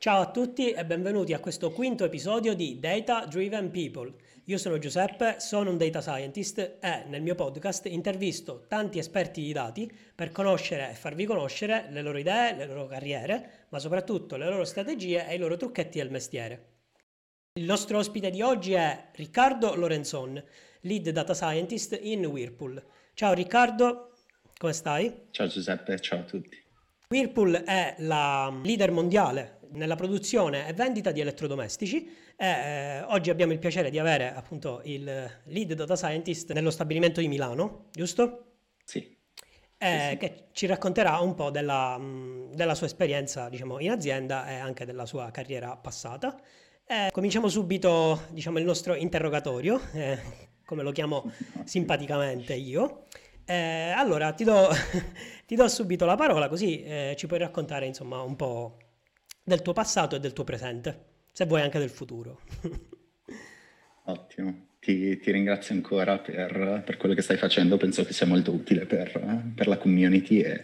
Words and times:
Ciao 0.00 0.20
a 0.20 0.30
tutti 0.30 0.70
e 0.70 0.84
benvenuti 0.84 1.32
a 1.32 1.40
questo 1.40 1.72
quinto 1.72 2.04
episodio 2.04 2.54
di 2.54 2.78
Data 2.78 3.26
Driven 3.26 3.72
People. 3.72 4.14
Io 4.44 4.56
sono 4.56 4.78
Giuseppe, 4.78 5.40
sono 5.40 5.70
un 5.70 5.76
data 5.76 6.00
scientist 6.00 6.78
e 6.80 7.02
nel 7.08 7.20
mio 7.20 7.34
podcast 7.34 7.86
intervisto 7.86 8.66
tanti 8.68 9.00
esperti 9.00 9.42
di 9.42 9.52
dati 9.52 9.90
per 10.14 10.30
conoscere 10.30 10.88
e 10.88 10.94
farvi 10.94 11.24
conoscere 11.24 11.88
le 11.90 12.02
loro 12.02 12.16
idee, 12.16 12.54
le 12.54 12.66
loro 12.66 12.86
carriere, 12.86 13.66
ma 13.70 13.80
soprattutto 13.80 14.36
le 14.36 14.48
loro 14.48 14.64
strategie 14.64 15.26
e 15.26 15.34
i 15.34 15.38
loro 15.38 15.56
trucchetti 15.56 15.98
del 15.98 16.12
mestiere. 16.12 16.66
Il 17.54 17.64
nostro 17.64 17.98
ospite 17.98 18.30
di 18.30 18.40
oggi 18.40 18.74
è 18.74 19.08
Riccardo 19.16 19.74
Lorenzon, 19.74 20.40
lead 20.82 21.10
data 21.10 21.34
scientist 21.34 21.98
in 22.00 22.24
Whirlpool. 22.24 22.80
Ciao 23.14 23.32
Riccardo, 23.32 24.12
come 24.58 24.74
stai? 24.74 25.26
Ciao 25.32 25.48
Giuseppe, 25.48 25.98
ciao 25.98 26.20
a 26.20 26.22
tutti. 26.22 26.66
Whirlpool 27.08 27.64
è 27.64 27.96
la 27.98 28.60
leader 28.62 28.92
mondiale 28.92 29.57
nella 29.72 29.96
produzione 29.96 30.68
e 30.68 30.72
vendita 30.72 31.10
di 31.10 31.20
elettrodomestici 31.20 32.08
e 32.36 32.46
eh, 32.46 33.02
oggi 33.02 33.30
abbiamo 33.30 33.52
il 33.52 33.58
piacere 33.58 33.90
di 33.90 33.98
avere 33.98 34.32
appunto 34.32 34.80
il 34.84 35.04
lead 35.44 35.72
data 35.72 35.96
scientist 35.96 36.52
nello 36.52 36.70
stabilimento 36.70 37.20
di 37.20 37.28
Milano, 37.28 37.88
giusto? 37.92 38.56
Sì. 38.84 39.16
Eh, 39.80 39.98
sì, 40.00 40.08
sì. 40.10 40.16
che 40.16 40.44
ci 40.52 40.66
racconterà 40.66 41.18
un 41.18 41.34
po' 41.34 41.50
della, 41.50 42.00
della, 42.52 42.74
sua 42.74 42.86
esperienza 42.86 43.48
diciamo, 43.48 43.78
in 43.78 43.90
azienda 43.90 44.48
e 44.48 44.54
anche 44.54 44.84
della 44.84 45.06
sua 45.06 45.30
carriera 45.30 45.76
passata. 45.76 46.40
Eh, 46.84 47.10
cominciamo 47.12 47.48
subito 47.48 48.22
diciamo, 48.30 48.58
il 48.58 48.64
nostro 48.64 48.94
interrogatorio, 48.94 49.80
eh, 49.92 50.18
come 50.64 50.82
lo 50.82 50.90
chiamo 50.90 51.30
simpaticamente 51.64 52.54
io. 52.54 53.04
Eh, 53.44 53.92
allora 53.96 54.32
ti 54.32 54.44
do, 54.44 54.68
ti 55.46 55.54
do, 55.54 55.68
subito 55.68 56.04
la 56.04 56.16
parola 56.16 56.48
così 56.48 56.82
eh, 56.82 57.14
ci 57.16 57.26
puoi 57.26 57.38
raccontare 57.38 57.86
insomma 57.86 58.20
un 58.20 58.36
po' 58.36 58.76
del 59.48 59.62
tuo 59.62 59.72
passato 59.72 60.14
e 60.14 60.20
del 60.20 60.34
tuo 60.34 60.44
presente, 60.44 61.06
se 61.32 61.46
vuoi 61.46 61.62
anche 61.62 61.78
del 61.78 61.88
futuro. 61.88 62.42
Ottimo, 64.04 64.68
ti, 64.78 65.18
ti 65.18 65.30
ringrazio 65.30 65.74
ancora 65.74 66.18
per, 66.18 66.82
per, 66.84 66.96
quello 66.98 67.14
che 67.14 67.22
stai 67.22 67.38
facendo, 67.38 67.76
penso 67.78 68.04
che 68.04 68.12
sia 68.12 68.26
molto 68.26 68.52
utile 68.52 68.84
per, 68.86 69.52
per, 69.54 69.66
la 69.66 69.78
community 69.78 70.40
e 70.40 70.60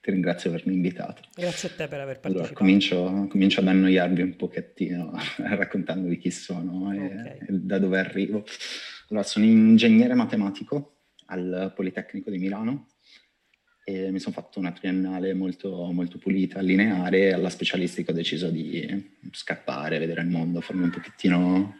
ti 0.00 0.10
ringrazio 0.10 0.50
per 0.50 0.60
avermi 0.60 0.76
invitato. 0.76 1.22
Grazie 1.34 1.70
a 1.70 1.72
te 1.72 1.88
per 1.88 2.00
aver 2.00 2.20
partecipato. 2.20 2.38
Allora, 2.38 2.52
comincio, 2.52 3.26
comincio 3.28 3.60
ad 3.60 3.68
annoiarvi 3.68 4.22
un 4.22 4.36
pochettino 4.36 5.12
raccontandovi 5.36 6.18
chi 6.18 6.30
sono 6.30 6.92
e, 6.92 6.98
okay. 6.98 7.38
e 7.40 7.46
da 7.48 7.78
dove 7.78 7.98
arrivo. 7.98 8.44
Allora, 9.08 9.24
sono 9.24 9.46
ingegnere 9.46 10.14
matematico 10.14 10.96
al 11.26 11.72
Politecnico 11.74 12.30
di 12.30 12.38
Milano 12.38 12.88
e 13.88 14.10
mi 14.10 14.18
sono 14.18 14.34
fatto 14.34 14.58
una 14.58 14.72
triennale 14.72 15.32
molto, 15.32 15.90
molto 15.92 16.18
pulita, 16.18 16.60
lineare, 16.60 17.28
e 17.28 17.32
alla 17.32 17.48
specialistica 17.48 18.10
ho 18.12 18.14
deciso 18.14 18.50
di 18.50 19.16
scappare, 19.32 19.98
vedere 19.98 20.20
il 20.20 20.28
mondo, 20.28 20.60
farmi 20.60 20.82
un 20.82 20.90
pochettino 20.90 21.78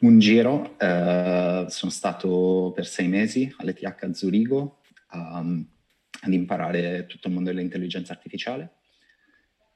un 0.00 0.18
giro. 0.18 0.78
Eh, 0.78 1.64
sono 1.68 1.90
stato 1.90 2.72
per 2.74 2.86
sei 2.86 3.08
mesi 3.08 3.50
all'ETH 3.56 3.84
a 3.84 4.12
Zurigo 4.12 4.80
a, 5.06 5.38
ad 5.38 6.32
imparare 6.32 7.06
tutto 7.06 7.28
il 7.28 7.34
mondo 7.34 7.48
dell'intelligenza 7.50 8.12
artificiale 8.12 8.74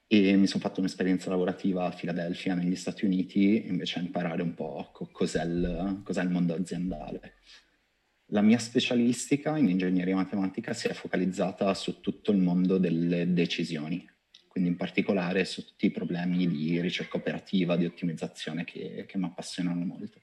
e 0.07 0.37
mi 0.37 0.47
sono 0.47 0.63
fatto 0.63 0.81
un'esperienza 0.81 1.31
lavorativa 1.31 1.87
a 1.87 1.93
Filadelfia 1.93 2.53
negli 2.53 2.77
Stati 2.77 3.07
Uniti 3.07 3.67
invece 3.69 4.01
a 4.01 4.03
imparare 4.03 4.43
un 4.43 4.53
po' 4.53 4.91
cos'è 5.13 5.43
il, 5.45 6.03
cos'è 6.05 6.23
il 6.23 6.29
mondo 6.29 6.55
aziendale. 6.55 7.37
La 8.29 8.41
mia 8.41 8.59
specialistica 8.59 9.57
in 9.59 9.69
ingegneria 9.69 10.15
matematica 10.15 10.73
si 10.73 10.89
è 10.89 10.93
focalizzata 10.95 11.73
su 11.75 12.01
tutto 12.01 12.33
il 12.33 12.39
mondo 12.39 12.79
delle 12.79 13.33
decisioni, 13.33 14.09
quindi 14.49 14.71
in 14.71 14.77
particolare 14.77 15.45
su 15.45 15.65
tutti 15.65 15.87
i 15.87 15.91
problemi 15.91 16.49
di 16.49 16.81
ricerca 16.81 17.19
operativa, 17.19 17.77
di 17.77 17.85
ottimizzazione 17.85 18.65
che, 18.65 19.05
che 19.07 19.19
mi 19.19 19.27
appassionano 19.27 19.85
molto. 19.85 20.23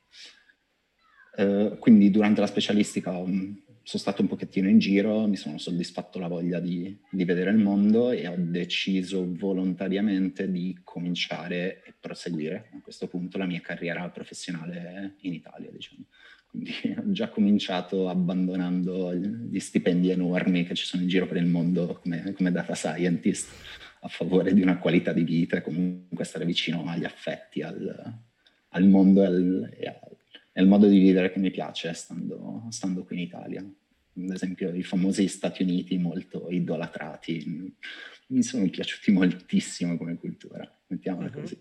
Eh, 1.35 1.77
quindi 1.79 2.09
durante 2.09 2.41
la 2.41 2.47
specialistica 2.47 3.11
um, 3.11 3.61
sono 3.83 4.01
stato 4.01 4.21
un 4.21 4.27
pochettino 4.27 4.67
in 4.67 4.79
giro, 4.79 5.27
mi 5.27 5.37
sono 5.37 5.57
soddisfatto 5.57 6.19
la 6.19 6.27
voglia 6.27 6.59
di, 6.59 6.97
di, 7.09 7.23
vedere 7.23 7.51
il 7.51 7.57
mondo 7.57 8.11
e 8.11 8.27
ho 8.27 8.35
deciso 8.37 9.25
volontariamente 9.33 10.51
di 10.51 10.79
cominciare 10.83 11.83
e 11.83 11.93
proseguire 11.99 12.69
a 12.73 12.81
questo 12.81 13.07
punto 13.07 13.37
la 13.37 13.45
mia 13.45 13.61
carriera 13.61 14.09
professionale 14.09 15.15
in 15.21 15.33
Italia, 15.33 15.71
diciamo. 15.71 16.05
Quindi 16.51 16.73
ho 16.97 17.03
già 17.11 17.29
cominciato 17.29 18.09
abbandonando 18.09 19.15
gli 19.15 19.59
stipendi 19.59 20.09
enormi 20.09 20.65
che 20.65 20.75
ci 20.75 20.85
sono 20.85 21.01
in 21.01 21.07
giro 21.07 21.25
per 21.25 21.37
il 21.37 21.45
mondo 21.45 21.99
come, 22.01 22.33
come 22.33 22.51
data 22.51 22.75
scientist 22.75 23.49
a 24.01 24.07
favore 24.09 24.53
di 24.53 24.61
una 24.61 24.77
qualità 24.77 25.13
di 25.13 25.23
vita 25.23 25.57
e 25.57 25.61
comunque 25.61 26.25
stare 26.25 26.45
vicino 26.45 26.83
agli 26.85 27.05
affetti, 27.05 27.61
al, 27.61 28.19
al 28.69 28.87
mondo 28.87 29.21
e 29.21 29.25
al, 29.25 29.75
e 29.77 29.87
al, 29.87 30.17
e 30.51 30.59
al, 30.59 30.67
modo 30.67 30.87
di 30.87 30.99
vivere 30.99 31.31
che 31.31 31.39
mi 31.39 31.51
piace 31.51 31.93
stando, 31.93 32.65
stando 32.69 33.03
qui 33.03 33.15
in 33.15 33.21
Italia. 33.21 33.61
Ad 33.61 34.29
esempio 34.29 34.73
i 34.73 34.83
famosi 34.83 35.27
Stati 35.27 35.63
Uniti 35.63 35.97
molto 35.97 36.49
idolatrati 36.49 37.73
mi 38.27 38.43
sono 38.43 38.67
piaciuti 38.69 39.11
moltissimo 39.11 39.97
come 39.97 40.17
cultura, 40.17 40.69
mettiamola 40.87 41.27
uh-huh. 41.27 41.39
così. 41.41 41.57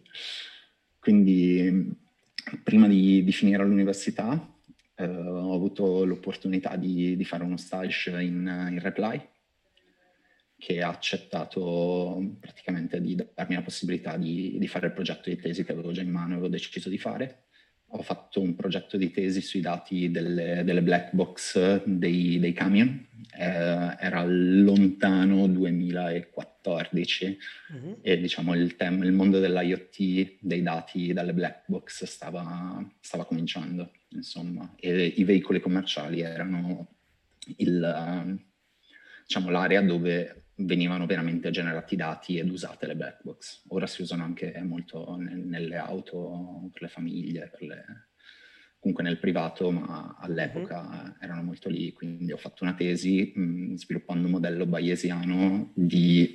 Quindi 0.98 1.94
prima 2.62 2.88
di, 2.88 3.22
di 3.22 3.32
finire 3.32 3.62
all'università 3.62 4.49
eh, 5.00 5.06
ho 5.06 5.54
avuto 5.54 6.04
l'opportunità 6.04 6.76
di, 6.76 7.16
di, 7.16 7.24
fare 7.24 7.44
uno 7.44 7.56
stage 7.56 8.10
in, 8.22 8.68
in 8.70 8.78
Reply, 8.80 9.20
che 10.58 10.82
ha 10.82 10.88
accettato 10.88 12.36
praticamente 12.38 13.00
di 13.00 13.14
darmi 13.14 13.54
la 13.54 13.62
possibilità 13.62 14.16
di, 14.16 14.56
di, 14.58 14.68
fare 14.68 14.88
il 14.88 14.92
progetto 14.92 15.30
di 15.30 15.36
tesi 15.36 15.64
che 15.64 15.72
avevo 15.72 15.92
già 15.92 16.02
in 16.02 16.10
mano 16.10 16.30
e 16.30 16.32
avevo 16.32 16.48
deciso 16.48 16.88
di 16.88 16.98
fare. 16.98 17.44
Ho 17.92 18.02
fatto 18.02 18.40
un 18.40 18.54
progetto 18.54 18.96
di 18.96 19.10
tesi 19.10 19.40
sui 19.40 19.60
dati 19.60 20.10
delle, 20.10 20.62
delle 20.64 20.82
black 20.82 21.12
box 21.12 21.82
dei, 21.84 22.38
dei 22.38 22.52
camion, 22.52 23.06
eh, 23.36 23.96
era 23.98 24.24
lontano 24.24 25.46
2014 25.48 27.38
uh-huh. 27.72 27.98
e 28.02 28.20
diciamo 28.20 28.54
il, 28.54 28.76
tem- 28.76 29.02
il 29.02 29.12
mondo 29.12 29.40
dell'IoT, 29.40 30.36
dei 30.40 30.62
dati 30.62 31.12
dalle 31.12 31.32
black 31.32 31.64
box 31.66 32.04
stava, 32.04 32.84
stava 33.00 33.24
cominciando 33.24 33.90
insomma, 34.10 34.74
e 34.78 35.06
i 35.16 35.24
veicoli 35.24 35.60
commerciali 35.60 36.20
erano 36.20 36.88
il, 37.56 38.40
diciamo, 39.26 39.50
l'area 39.50 39.82
dove 39.82 40.44
venivano 40.60 41.06
veramente 41.06 41.50
generati 41.50 41.96
dati 41.96 42.38
ed 42.38 42.50
usate 42.50 42.86
le 42.86 42.96
black 42.96 43.22
box. 43.22 43.64
Ora 43.68 43.86
si 43.86 44.02
usano 44.02 44.24
anche 44.24 44.60
molto 44.62 45.16
nel, 45.16 45.38
nelle 45.38 45.76
auto, 45.76 46.68
per 46.72 46.82
le 46.82 46.88
famiglie, 46.88 47.50
per 47.50 47.62
le, 47.62 47.84
comunque 48.78 49.04
nel 49.04 49.18
privato, 49.18 49.70
ma 49.70 50.16
all'epoca 50.18 50.82
mm-hmm. 50.82 51.10
erano 51.20 51.42
molto 51.42 51.68
lì. 51.68 51.92
Quindi 51.92 52.32
ho 52.32 52.36
fatto 52.36 52.64
una 52.64 52.74
tesi 52.74 53.32
mh, 53.34 53.74
sviluppando 53.74 54.26
un 54.26 54.32
modello 54.32 54.66
bayesiano 54.66 55.72
di 55.74 56.34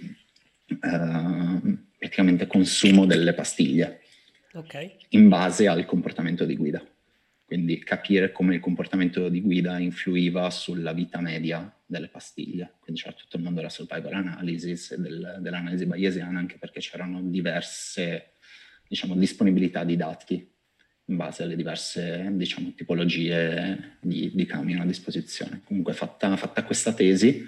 eh, 0.68 1.84
praticamente 1.97 2.47
consumo 2.47 3.06
delle 3.06 3.34
pastiglie 3.34 4.02
okay. 4.53 4.96
in 5.09 5.28
base 5.28 5.68
al 5.68 5.86
comportamento 5.86 6.46
di 6.46 6.56
guida 6.56 6.84
quindi 7.46 7.80
capire 7.80 8.31
come 8.31 8.56
il 8.56 8.59
comportamento 8.59 9.30
di 9.30 9.42
guida 9.42 9.78
influiva 9.78 10.50
sulla 10.50 10.94
vita 10.94 11.19
media 11.19 11.72
delle 11.85 12.07
pastiglie. 12.07 12.75
Quindi 12.79 13.01
c'era 13.01 13.16
tutto 13.16 13.38
il 13.38 13.44
mondo 13.44 13.59
della 13.59 13.72
survival 13.72 14.13
analysis 14.13 14.91
e 14.91 15.00
del, 15.00 15.38
dell'analisi 15.40 15.85
bayesiana, 15.85 16.40
anche 16.40 16.57
perché 16.57 16.79
c'erano 16.79 17.22
diverse 17.22 18.34
diciamo, 18.88 19.16
disponibilità 19.16 19.84
di 19.84 19.95
dati 19.95 20.53
in 21.07 21.16
base 21.18 21.44
alle 21.44 21.56
diverse 21.56 22.29
diciamo, 22.31 22.74
tipologie 22.74 23.97
di, 24.01 24.31
di, 24.34 24.45
camion 24.45 24.81
a 24.81 24.85
disposizione. 24.85 25.62
Comunque 25.63 25.94
fatta, 25.94 26.35
fatta 26.35 26.63
questa 26.63 26.94
tesi, 26.94 27.47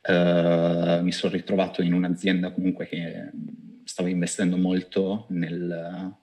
eh, 0.00 1.00
mi 1.02 1.12
sono 1.12 1.32
ritrovato 1.34 1.82
in 1.82 1.92
un'azienda 1.92 2.52
comunque 2.52 2.86
che 2.86 3.30
stava 3.84 4.08
investendo 4.08 4.56
molto 4.56 5.26
nel 5.30 6.16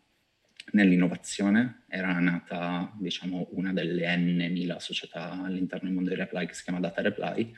nell'innovazione, 0.73 1.83
era 1.87 2.19
nata 2.19 2.93
diciamo, 2.99 3.49
una 3.51 3.73
delle 3.73 4.15
N 4.15 4.47
mila 4.51 4.79
società 4.79 5.31
all'interno 5.31 5.87
del 5.87 5.95
mondo 5.95 6.09
di 6.09 6.15
Reply 6.15 6.45
che 6.45 6.53
si 6.53 6.63
chiama 6.63 6.79
Data 6.79 7.01
Reply, 7.01 7.51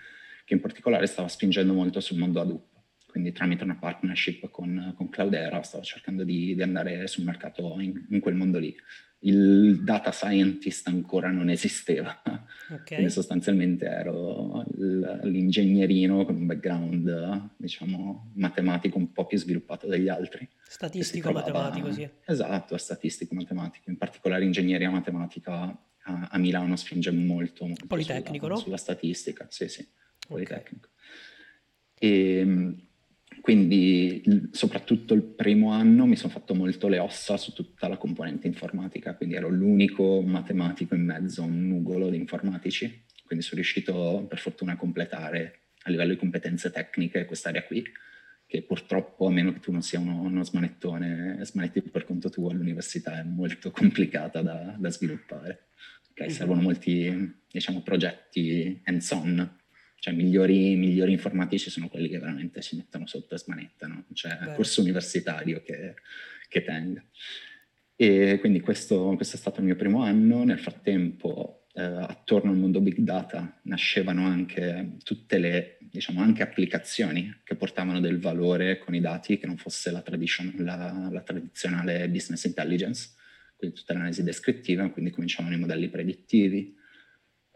che 0.46 0.54
in 0.54 0.62
particolare 0.62 1.08
stava 1.08 1.28
spingendo 1.28 1.74
molto 1.74 2.00
sul 2.00 2.18
mondo 2.18 2.42
Hadoop. 2.42 2.74
Quindi 3.08 3.32
tramite 3.32 3.64
una 3.64 3.78
partnership 3.78 4.50
con, 4.52 4.94
con 4.96 5.10
Cloudera 5.10 5.62
stava 5.62 5.84
cercando 5.84 6.26
di, 6.26 6.54
di 6.54 6.62
andare 6.62 7.08
sul 7.08 7.24
mercato 7.24 7.80
in, 7.80 8.06
in 8.10 8.20
quel 8.20 8.36
mondo 8.36 8.60
lì 8.60 8.76
il 9.26 9.84
data 9.84 10.12
scientist 10.12 10.88
ancora 10.88 11.30
non 11.30 11.50
esisteva. 11.50 12.22
Okay. 12.68 12.84
Quindi 12.86 13.10
sostanzialmente 13.10 13.86
ero 13.86 14.64
l'ingegnerino 15.24 16.26
con 16.26 16.36
un 16.36 16.46
background, 16.46 17.50
diciamo, 17.58 18.32
matematico 18.36 18.98
un 18.98 19.12
po' 19.12 19.26
più 19.26 19.38
sviluppato 19.38 19.88
degli 19.88 20.10
altri. 20.10 20.48
Statistico 20.68 21.32
matematico, 21.32 21.92
sì. 21.92 22.08
Esatto, 22.26 22.78
statistico 22.78 23.34
matematico. 23.34 23.90
In 23.90 23.98
particolare 23.98 24.46
ingegneria 24.46 24.90
matematica 24.90 25.76
a, 26.04 26.28
a 26.32 26.38
Milano 26.38 26.76
spinge 26.76 27.12
molto, 27.12 27.66
molto 27.66 27.88
Politecnico, 27.88 28.46
sulla, 28.46 28.56
no? 28.56 28.60
sulla 28.60 28.78
statistica, 28.78 29.48
sì, 29.50 29.68
sì, 29.68 29.88
Politecnico. 30.28 30.90
Okay. 31.96 32.10
E 32.12 32.85
quindi 33.46 34.24
soprattutto 34.50 35.14
il 35.14 35.22
primo 35.22 35.70
anno 35.70 36.08
mi 36.08 36.16
sono 36.16 36.34
fatto 36.34 36.56
molto 36.56 36.88
le 36.88 36.98
ossa 36.98 37.38
su 37.38 37.54
tutta 37.54 37.88
la 37.88 37.96
componente 37.96 38.48
informatica, 38.48 39.14
quindi 39.14 39.36
ero 39.36 39.50
l'unico 39.50 40.24
matematico 40.24 40.96
in 40.96 41.06
mezzo 41.06 41.44
a 41.44 41.46
un 41.46 41.68
nugolo 41.68 42.10
di 42.10 42.18
informatici, 42.18 43.06
quindi 43.24 43.46
sono 43.46 43.62
riuscito 43.62 44.26
per 44.28 44.40
fortuna 44.40 44.72
a 44.72 44.78
completare 44.78 45.60
a 45.84 45.92
livello 45.92 46.14
di 46.14 46.18
competenze 46.18 46.72
tecniche 46.72 47.26
quest'area 47.26 47.64
qui, 47.66 47.84
che 48.48 48.64
purtroppo 48.64 49.28
a 49.28 49.32
meno 49.32 49.54
che 49.54 49.60
tu 49.60 49.72
non 49.72 49.84
sia 49.84 50.00
uno, 50.00 50.22
uno 50.22 50.44
smanettone, 50.44 51.38
smanetti 51.44 51.84
per 51.84 52.04
conto 52.04 52.32
tuo 52.32 52.50
all'università 52.50 53.20
è 53.20 53.24
molto 53.24 53.70
complicata 53.70 54.42
da, 54.42 54.76
da 54.76 54.90
sviluppare. 54.90 55.68
Okay, 56.10 56.30
mm-hmm. 56.30 56.36
Servono 56.36 56.62
molti 56.62 57.44
diciamo, 57.52 57.84
progetti 57.84 58.82
hands-on 58.86 59.65
cioè 60.00 60.14
migliori, 60.14 60.76
migliori, 60.76 61.12
informatici 61.12 61.70
sono 61.70 61.88
quelli 61.88 62.10
che 62.10 62.20
veramente 62.20 62.62
si 62.62 62.76
mettono 62.76 63.08
sotto 63.08 63.36
e 63.36 63.38
smanettano, 63.40 64.06
cioè 64.14 64.38
Beh. 64.38 64.54
corso 64.54 64.82
universitario 64.82 65.62
che, 65.64 65.96
che, 66.48 66.64
tenga. 66.64 67.04
E 67.96 68.38
quindi 68.40 68.60
questo, 68.60 69.14
questo, 69.16 69.36
è 69.36 69.40
stato 69.40 69.62
il 69.62 69.66
mio 69.66 69.76
primo 69.76 70.04
anno, 70.04 70.44
nel 70.44 70.60
frattempo 70.60 71.66
eh, 71.74 71.82
attorno 71.82 72.52
al 72.52 72.58
mondo 72.58 72.82
big 72.82 73.00
data 73.00 73.60
nascevano 73.64 74.26
anche 74.26 74.98
tutte 75.04 75.38
le, 75.40 75.78
diciamo, 75.80 76.22
anche 76.22 76.44
applicazioni 76.44 77.42
che 77.44 77.56
portavano 77.56 78.00
del 78.00 78.20
valore 78.20 78.78
con 78.78 78.96
i 78.96 79.02
dati 79.02 79.38
che 79.38 79.48
non 79.48 79.58
fosse 79.58 79.92
la, 79.92 80.02
tradition- 80.02 80.54
la, 80.60 81.10
la 81.12 81.22
tradizionale 81.22 82.10
business 82.10 82.44
intelligence, 82.44 83.10
quindi 83.56 83.78
tutta 83.78 83.94
l'analisi 83.94 84.24
descrittiva, 84.24 84.90
quindi 84.90 85.12
cominciavano 85.12 85.56
i 85.56 85.60
modelli 85.60 85.90
predittivi, 85.90 86.76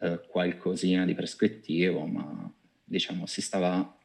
eh, 0.01 0.21
qualcosina 0.27 1.05
di 1.05 1.13
prescrittivo, 1.13 2.05
ma 2.05 2.51
diciamo 2.83 3.25
si 3.25 3.41
stava, 3.41 3.97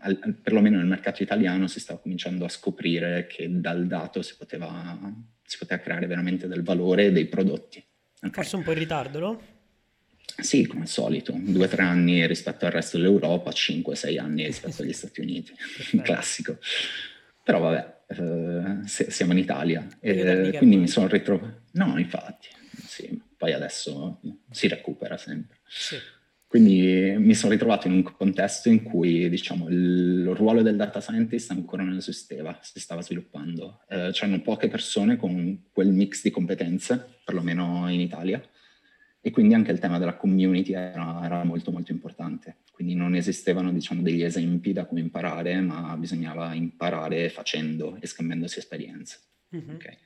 al, 0.00 0.38
perlomeno 0.42 0.78
nel 0.78 0.86
mercato 0.86 1.22
italiano, 1.22 1.66
si 1.66 1.80
stava 1.80 2.00
cominciando 2.00 2.44
a 2.44 2.48
scoprire 2.48 3.26
che 3.26 3.48
dal 3.60 3.86
dato 3.86 4.22
si 4.22 4.36
poteva, 4.36 4.98
si 5.42 5.58
poteva 5.58 5.80
creare 5.80 6.06
veramente 6.06 6.48
del 6.48 6.62
valore 6.62 7.12
dei 7.12 7.26
prodotti. 7.26 7.84
Okay. 8.16 8.30
Forse 8.30 8.56
un 8.56 8.62
po' 8.62 8.72
in 8.72 8.78
ritardo, 8.78 9.18
no? 9.18 9.42
Sì, 10.40 10.66
come 10.66 10.82
al 10.82 10.88
solito, 10.88 11.32
due 11.36 11.64
o 11.64 11.68
tre 11.68 11.82
anni 11.82 12.24
rispetto 12.26 12.66
al 12.66 12.72
resto 12.72 12.96
dell'Europa, 12.96 13.50
cinque, 13.52 13.96
sei 13.96 14.18
anni 14.18 14.44
rispetto 14.46 14.82
agli 14.82 14.92
Stati 14.92 15.20
Uniti, 15.20 15.52
classico. 16.02 16.58
Però 17.42 17.58
vabbè, 17.58 17.96
eh, 18.08 18.86
siamo 18.86 19.32
in 19.32 19.38
Italia, 19.38 19.86
e 20.00 20.54
quindi 20.58 20.76
mi 20.76 20.88
sono 20.88 21.08
ritrovato... 21.08 21.62
No, 21.72 21.98
infatti, 21.98 22.48
sì, 22.86 23.20
poi 23.38 23.52
adesso 23.54 24.20
si 24.50 24.68
recupera 24.68 25.16
sempre. 25.16 25.60
Sì. 25.66 25.96
Quindi 26.48 27.14
mi 27.18 27.34
sono 27.34 27.52
ritrovato 27.52 27.88
in 27.88 27.92
un 27.92 28.02
contesto 28.02 28.70
in 28.70 28.82
cui 28.82 29.28
diciamo, 29.28 29.68
il 29.68 30.34
ruolo 30.34 30.62
del 30.62 30.76
data 30.76 30.98
scientist 30.98 31.50
ancora 31.50 31.82
non 31.82 31.96
esisteva, 31.96 32.58
si 32.62 32.80
stava 32.80 33.02
sviluppando. 33.02 33.82
Eh, 33.86 34.10
c'erano 34.12 34.40
poche 34.40 34.68
persone 34.68 35.16
con 35.16 35.66
quel 35.70 35.88
mix 35.88 36.22
di 36.22 36.30
competenze, 36.30 37.20
perlomeno 37.22 37.88
in 37.90 38.00
Italia, 38.00 38.42
e 39.20 39.30
quindi 39.30 39.52
anche 39.52 39.72
il 39.72 39.78
tema 39.78 39.98
della 39.98 40.16
community 40.16 40.72
era, 40.72 41.20
era 41.22 41.44
molto 41.44 41.70
molto 41.70 41.92
importante. 41.92 42.60
Quindi 42.72 42.94
non 42.94 43.14
esistevano 43.14 43.70
diciamo, 43.70 44.00
degli 44.00 44.22
esempi 44.22 44.72
da 44.72 44.86
come 44.86 45.00
imparare, 45.00 45.60
ma 45.60 45.94
bisognava 45.98 46.54
imparare 46.54 47.28
facendo 47.28 47.98
e 48.00 48.06
scambiandosi 48.06 48.58
esperienze. 48.58 49.18
Mm-hmm. 49.54 49.74
Okay. 49.74 49.98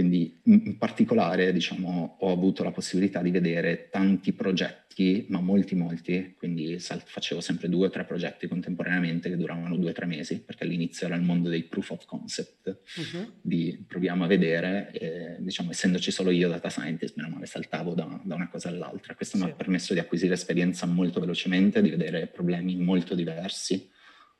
Quindi 0.00 0.40
in 0.44 0.78
particolare 0.78 1.52
diciamo, 1.52 2.16
ho 2.20 2.32
avuto 2.32 2.64
la 2.64 2.70
possibilità 2.70 3.20
di 3.20 3.30
vedere 3.30 3.90
tanti 3.90 4.32
progetti, 4.32 5.26
ma 5.28 5.42
molti 5.42 5.74
molti, 5.74 6.34
quindi 6.38 6.78
facevo 6.78 7.42
sempre 7.42 7.68
due 7.68 7.88
o 7.88 7.90
tre 7.90 8.04
progetti 8.04 8.48
contemporaneamente 8.48 9.28
che 9.28 9.36
duravano 9.36 9.76
due 9.76 9.90
o 9.90 9.92
tre 9.92 10.06
mesi, 10.06 10.40
perché 10.40 10.64
all'inizio 10.64 11.06
era 11.06 11.16
il 11.16 11.22
mondo 11.22 11.50
dei 11.50 11.64
proof 11.64 11.90
of 11.90 12.06
concept, 12.06 12.78
uh-huh. 12.96 13.32
di 13.42 13.84
proviamo 13.86 14.24
a 14.24 14.26
vedere, 14.26 14.90
e, 14.92 15.36
diciamo 15.40 15.70
essendoci 15.70 16.10
solo 16.10 16.30
io 16.30 16.48
data 16.48 16.70
scientist, 16.70 17.14
meno 17.16 17.28
male 17.28 17.44
saltavo 17.44 17.92
da, 17.92 18.20
da 18.24 18.36
una 18.36 18.48
cosa 18.48 18.70
all'altra. 18.70 19.14
Questo 19.14 19.36
sì. 19.36 19.44
mi 19.44 19.50
ha 19.50 19.54
permesso 19.54 19.92
di 19.92 19.98
acquisire 19.98 20.32
esperienza 20.32 20.86
molto 20.86 21.20
velocemente, 21.20 21.82
di 21.82 21.90
vedere 21.90 22.26
problemi 22.26 22.74
molto 22.76 23.14
diversi. 23.14 23.86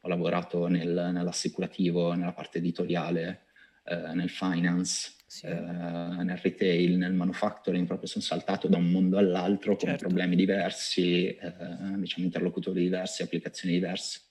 Ho 0.01 0.09
lavorato 0.09 0.69
nel, 0.69 1.11
nell'assicurativo, 1.13 2.15
nella 2.15 2.33
parte 2.33 2.57
editoriale, 2.57 3.43
eh, 3.85 4.15
nel 4.15 4.31
finance, 4.31 5.13
sì. 5.27 5.47
eh, 5.47 5.51
nel 5.53 6.39
retail, 6.43 6.97
nel 6.97 7.13
manufacturing, 7.13 7.87
proprio 7.87 8.09
sono 8.09 8.25
saltato 8.25 8.69
da 8.69 8.77
un 8.77 8.91
mondo 8.91 9.19
all'altro 9.19 9.77
con 9.77 9.89
certo. 9.89 10.07
problemi 10.07 10.37
diversi, 10.37 11.27
eh, 11.29 11.53
diciamo 11.97 12.27
interlocutori 12.27 12.83
diversi, 12.83 13.23
applicazioni 13.23 13.75
diverse, 13.75 14.23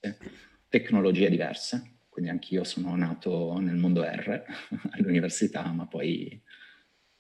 tecnologie 0.68 1.30
diverse. 1.30 1.98
Quindi 2.10 2.32
anch'io 2.32 2.64
sono 2.64 2.96
nato 2.96 3.58
nel 3.60 3.78
mondo 3.78 4.04
R 4.04 4.44
all'università, 4.92 5.72
ma 5.72 5.88
poi 5.88 6.42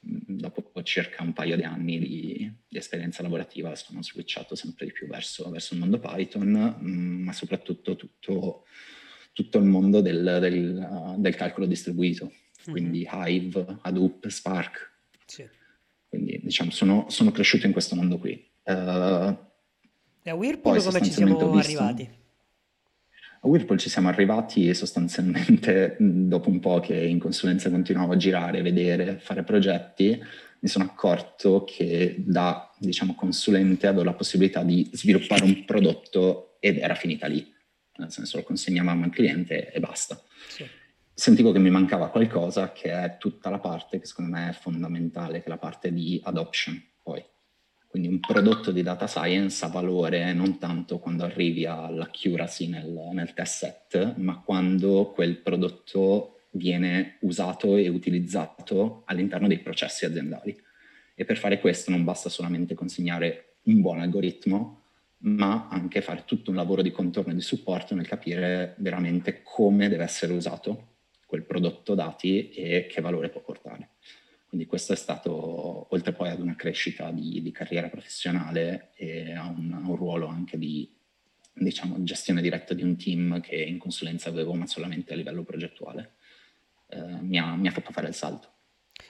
dopo 0.02 0.72
circa 0.84 1.24
un 1.24 1.34
paio 1.34 1.56
di 1.56 1.64
anni 1.64 2.00
di, 2.00 2.54
di, 2.68 2.78
esperienza 2.78 3.22
lavorativa 3.22 3.76
sono 3.76 4.02
switchato 4.02 4.56
sempre 4.56 4.86
di 4.86 4.92
più 4.92 5.08
verso, 5.08 5.50
verso 5.50 5.74
il 5.74 5.82
mondo 5.82 6.00
Python, 6.00 6.78
ma 6.80 7.34
soprattutto 7.34 7.96
tutto, 7.96 8.66
tutto 9.44 9.58
il 9.58 9.64
mondo 9.64 10.02
del, 10.02 10.38
del, 10.42 11.16
del 11.18 11.36
calcolo 11.36 11.66
distribuito 11.66 12.32
quindi 12.70 13.08
mm-hmm. 13.10 13.28
Hive, 13.28 13.66
Hadoop, 13.82 14.28
Spark. 14.28 14.92
Sì. 15.26 15.48
Quindi 16.08 16.40
diciamo 16.44 16.72
sono, 16.72 17.06
sono, 17.10 17.32
cresciuto 17.32 17.66
in 17.66 17.72
questo 17.72 17.96
mondo 17.96 18.18
qui. 18.18 18.48
Uh, 18.64 19.36
e 20.22 20.30
a 20.30 20.36
Whirlpool 20.36 20.84
come 20.84 21.02
ci 21.02 21.12
siamo 21.12 21.58
arrivati? 21.58 22.10
A 23.42 23.48
Whirlpool 23.48 23.78
ci 23.78 23.90
siamo 23.90 24.10
arrivati 24.10 24.74
sostanzialmente 24.74 25.96
dopo 26.00 26.50
un 26.50 26.60
po' 26.60 26.80
che 26.80 26.96
in 26.96 27.20
consulenza 27.20 27.70
continuavo 27.70 28.14
a 28.14 28.18
girare, 28.18 28.62
vedere, 28.62 29.18
fare 29.20 29.44
progetti, 29.44 30.20
mi 30.62 30.68
sono 30.68 30.84
accorto 30.84 31.64
che 31.64 32.16
da 32.18 32.70
diciamo, 32.78 33.16
consulente 33.16 33.88
avevo 33.88 34.04
la 34.04 34.14
possibilità 34.14 34.64
di 34.64 34.90
sviluppare 34.92 35.44
un 35.44 35.64
prodotto 35.64 36.58
ed 36.60 36.78
era 36.80 36.96
finita 36.96 37.28
lì, 37.28 37.50
nel 38.00 38.12
senso 38.12 38.38
lo 38.38 38.44
consegnavamo 38.44 39.04
al 39.04 39.12
cliente 39.12 39.72
e 39.72 39.80
basta. 39.80 40.22
Sì 40.48 40.78
sentivo 41.20 41.52
che 41.52 41.60
mi 41.60 41.70
mancava 41.70 42.08
qualcosa 42.08 42.72
che 42.72 42.94
è 42.94 43.18
tutta 43.20 43.50
la 43.50 43.60
parte 43.60 44.00
che 44.00 44.06
secondo 44.06 44.32
me 44.32 44.50
è 44.50 44.54
fondamentale, 44.54 45.40
che 45.40 45.46
è 45.46 45.50
la 45.50 45.58
parte 45.58 45.92
di 45.92 46.20
adoption 46.24 46.82
poi. 47.04 47.22
Quindi 47.88 48.08
un 48.08 48.22
prodotto 48.22 48.72
di 48.72 48.84
data 48.84 49.06
science 49.06 49.66
ha 49.66 49.68
valore 49.68 50.32
non 50.32 50.58
tanto 50.58 51.00
quando 51.00 51.26
arrivi 51.26 51.66
all'accuracy 51.66 52.68
nel, 52.68 53.10
nel 53.12 53.34
test 53.34 53.58
set, 53.90 54.16
ma 54.16 54.40
quando 54.40 55.12
quel 55.14 55.38
prodotto 55.40 56.42
viene 56.52 57.18
usato 57.22 57.76
e 57.76 57.90
utilizzato 57.90 59.04
all'interno 59.06 59.48
dei 59.48 59.60
processi 59.60 60.06
aziendali. 60.06 60.58
E 61.16 61.26
per 61.26 61.38
fare 61.38 61.60
questo 61.60 61.92
non 61.92 62.06
basta 62.06 62.30
solamente 62.30 62.76
consegnare 62.76 63.56
un 63.64 63.82
buon 63.82 64.00
algoritmo, 64.00 64.79
ma 65.22 65.68
anche 65.70 66.02
fare 66.02 66.24
tutto 66.26 66.50
un 66.50 66.56
lavoro 66.56 66.82
di 66.82 66.92
contorno 66.92 67.32
e 67.32 67.36
di 67.36 67.42
supporto 67.42 67.96
nel 67.96 68.08
capire 68.08 68.76
veramente 68.78 69.42
come 69.44 69.90
deve 69.90 70.04
essere 70.04 70.34
usato 70.34 70.88
quel 71.26 71.44
prodotto 71.44 71.94
dati 71.94 72.50
e 72.50 72.88
che 72.90 73.02
valore 73.02 73.30
può 73.30 73.42
portare. 73.42 73.92
Quindi 74.48 74.66
questo 74.66 74.94
è 74.94 74.96
stato, 74.96 75.94
oltre 75.94 76.12
poi 76.12 76.30
ad 76.30 76.40
una 76.40 76.56
crescita 76.56 77.12
di, 77.12 77.40
di 77.42 77.52
carriera 77.52 77.88
professionale 77.88 78.90
e 78.96 79.34
a 79.34 79.46
un, 79.46 79.72
a 79.72 79.88
un 79.88 79.96
ruolo 79.96 80.26
anche 80.26 80.58
di 80.58 80.92
diciamo, 81.54 82.02
gestione 82.04 82.42
diretta 82.42 82.74
di 82.74 82.82
un 82.82 82.98
team 82.98 83.42
che 83.42 83.56
in 83.56 83.78
consulenza 83.78 84.30
avevo, 84.30 84.54
ma 84.54 84.66
solamente 84.66 85.14
a 85.14 85.16
livello 85.16 85.44
progettuale, 85.44 86.14
eh, 86.88 87.22
mi, 87.22 87.38
ha, 87.38 87.56
mi, 87.56 87.68
ha, 87.68 87.72
fatto 87.72 87.92
fare 87.92 88.08
il 88.08 88.16
salto. 88.16 88.54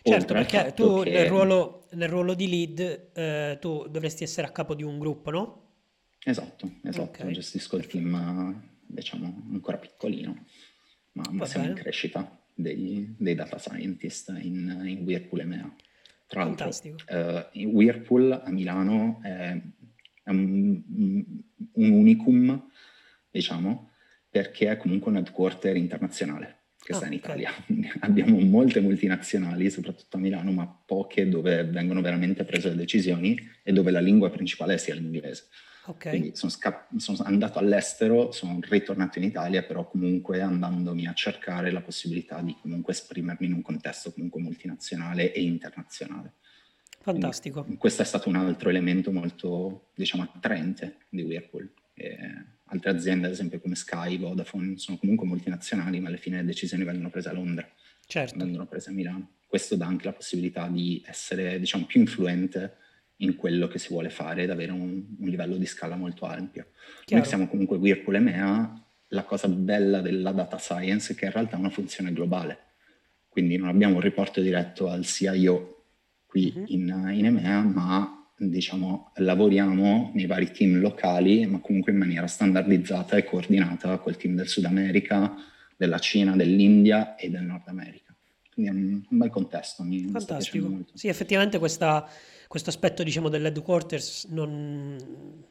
Certo, 0.02 0.34
Oltre 0.34 0.46
perché 0.46 0.74
tu 0.74 1.04
che... 1.04 1.12
nel, 1.12 1.28
ruolo, 1.28 1.88
nel, 1.92 2.10
ruolo, 2.10 2.34
di 2.34 2.50
lead 2.50 3.12
eh, 3.14 3.58
tu 3.62 3.88
dovresti 3.88 4.24
essere 4.24 4.48
a 4.48 4.52
capo 4.52 4.76
di 4.76 4.84
un 4.84 5.00
gruppo, 5.00 5.32
no? 5.32 5.69
Esatto, 6.24 6.72
esatto, 6.84 7.22
okay. 7.22 7.32
gestisco 7.34 7.78
il 7.78 7.88
team 7.88 8.68
diciamo 8.86 9.48
ancora 9.52 9.78
piccolino 9.78 10.46
ma, 11.14 11.24
ma 11.32 11.46
siamo 11.46 11.68
in 11.68 11.74
crescita 11.74 12.40
dei, 12.54 13.16
dei, 13.18 13.36
data 13.36 13.58
scientist 13.58 14.34
in, 14.42 14.82
in 14.86 15.04
Whirlpool 15.04 15.42
EMEA. 15.42 15.76
Tra 16.28 16.44
l'altro, 16.44 16.70
uh, 16.70 17.60
Whirlpool 17.68 18.32
a 18.32 18.52
Milano 18.52 19.20
è, 19.24 19.60
è 20.24 20.30
un, 20.30 20.82
un, 21.74 21.92
unicum, 21.92 22.70
diciamo, 23.32 23.90
perché 24.30 24.70
è 24.70 24.78
comunque 24.78 25.10
un 25.10 25.18
headquarter 25.18 25.76
internazionale 25.76 26.58
che 26.80 26.94
oh, 26.94 26.98
sta 26.98 27.08
in 27.08 27.14
Italia. 27.14 27.52
Okay. 27.52 27.92
Abbiamo 28.02 28.40
molte 28.40 28.80
multinazionali, 28.80 29.72
soprattutto 29.72 30.18
a 30.18 30.20
Milano, 30.20 30.52
ma 30.52 30.68
poche 30.68 31.28
dove 31.28 31.64
vengono 31.64 32.02
veramente 32.02 32.44
prese 32.44 32.70
le 32.70 32.76
decisioni 32.76 33.36
e 33.64 33.74
dove 33.74 33.90
la 33.90 34.00
lingua 34.00 34.30
principale 34.30 34.78
sia 34.78 34.94
l'inglese. 34.94 35.48
Okay. 35.90 36.12
Quindi 36.12 36.36
sono, 36.36 36.52
sca- 36.52 36.88
sono, 36.98 37.18
andato 37.24 37.58
all'estero, 37.58 38.32
sono 38.32 38.60
ritornato 38.62 39.18
in 39.18 39.26
Italia, 39.26 39.64
però 39.64 39.88
comunque 39.88 40.40
andandomi 40.40 41.08
a 41.08 41.14
cercare 41.14 41.72
la 41.72 41.82
possibilità 41.82 42.42
di 42.42 42.56
comunque 42.62 42.94
esprimermi 42.94 43.48
in 43.48 43.54
un 43.54 43.64
contesto 43.64 44.12
comunque 44.12 44.40
multinazionale 44.40 45.34
e 45.34 45.42
internazionale. 45.42 46.34
Fantastico. 47.02 47.62
Quindi 47.62 47.80
questo 47.80 48.04
è 48.04 48.06
stato 48.06 48.30
un 48.30 48.36
altro 48.36 48.70
elemento 48.70 49.12
molto, 49.12 49.90
diciamo, 49.96 50.22
attraente 50.22 51.08
di 51.10 51.24
Whirlpool. 51.24 51.74
E 51.96 52.18
altre 52.66 52.92
aziende, 52.92 53.26
ad 53.26 53.34
esempio 53.34 53.60
come 53.60 53.74
Sky, 53.74 54.20
Vodafone, 54.20 54.78
sono 54.78 55.00
comunque 55.00 55.26
multinazionali, 55.26 56.00
ma 56.00 56.10
alle 56.10 56.18
fine 56.18 56.38
le 56.38 56.46
decisioni 56.46 56.84
vengono 56.84 57.10
prese 57.10 57.30
a 57.30 57.34
Londra, 57.34 57.68
certo. 58.06 58.38
vengono 58.38 58.68
prese 58.68 58.92
a 58.92 58.94
Milano. 58.94 59.38
Questo 59.48 59.76
dà 59.76 59.88
anche 59.88 60.06
la 60.06 60.14
possibilità 60.14 60.68
di 60.68 61.04
essere, 61.08 61.58
diciamo, 61.58 61.86
più 61.86 62.00
influente 62.00 62.78
in 63.22 63.36
quello 63.36 63.68
che 63.68 63.80
si 63.80 63.90
vuole 63.90 64.10
fare 64.10 64.44
ed 64.44 64.50
avere 64.50 64.72
un, 64.72 65.04
un 65.20 65.28
livello 65.28 65.56
di 65.58 65.66
scala 65.66 65.96
molto 65.96 66.26
ampio. 66.26 66.68
Chiaro. 67.06 67.22
Noi 67.22 67.26
siamo 67.26 67.48
comunque 67.48 67.78
Whirlpool 67.78 68.16
EMEA, 68.16 68.86
la 69.10 69.24
cosa 69.24 69.48
bella 69.48 70.02
della 70.02 70.32
data 70.32 70.58
science 70.58 71.14
è 71.14 71.16
che 71.16 71.26
in 71.26 71.32
realtà 71.32 71.56
è 71.56 71.60
una 71.60 71.70
funzione 71.70 72.14
globale, 72.14 72.58
quindi 73.28 73.58
non 73.58 73.68
abbiamo 73.68 73.96
un 73.96 74.02
riporto 74.02 74.42
diretto 74.42 74.90
al 74.90 75.04
CIO 75.06 75.86
qui 76.26 76.54
mm-hmm. 76.56 76.66
in, 76.68 77.12
in 77.14 77.26
EMEA, 77.26 77.62
ma 77.62 78.20
diciamo, 78.38 79.12
lavoriamo 79.16 80.12
nei 80.14 80.26
vari 80.26 80.52
team 80.52 80.80
locali, 80.80 81.46
ma 81.46 81.60
comunque 81.60 81.92
in 81.92 81.98
maniera 81.98 82.28
standardizzata 82.28 83.18
e 83.18 83.24
coordinata 83.24 83.98
col 83.98 84.16
team 84.16 84.36
del 84.36 84.48
Sud 84.48 84.66
America, 84.66 85.36
della 85.76 86.00
Cina, 86.00 86.36
dell'India 86.36 87.16
e 87.16 87.30
del 87.30 87.44
Nord 87.44 87.68
America. 87.68 88.16
Quindi 88.54 88.72
è 88.72 88.74
un, 88.74 89.02
un 89.10 89.18
bel 89.18 89.30
contesto, 89.30 89.84
mi 89.84 90.08
Fantastico. 90.10 90.86
Sì, 90.94 91.08
effettivamente 91.08 91.58
questa, 91.58 92.08
questo 92.50 92.72
aspetto 92.72 93.04
diciamo, 93.04 93.30
dell'headquarters 93.30 94.26
non, 94.32 94.98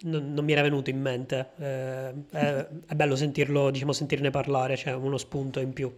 non, 0.02 0.32
non, 0.32 0.44
mi 0.44 0.50
era 0.50 0.62
venuto 0.62 0.90
in 0.90 1.00
mente. 1.00 1.50
Eh, 1.56 2.12
è, 2.32 2.66
è, 2.88 2.94
bello 2.96 3.14
sentirlo, 3.14 3.70
diciamo, 3.70 3.92
sentirne 3.92 4.30
parlare, 4.30 4.74
c'è 4.74 4.90
cioè 4.90 4.94
uno 4.94 5.16
spunto 5.16 5.60
in 5.60 5.72
più. 5.72 5.94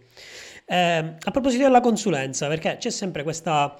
Eh, 0.63 0.75
a 1.19 1.31
proposito 1.31 1.63
della 1.63 1.79
consulenza, 1.79 2.47
perché 2.47 2.77
c'è 2.77 2.91
sempre 2.91 3.23
questa 3.23 3.75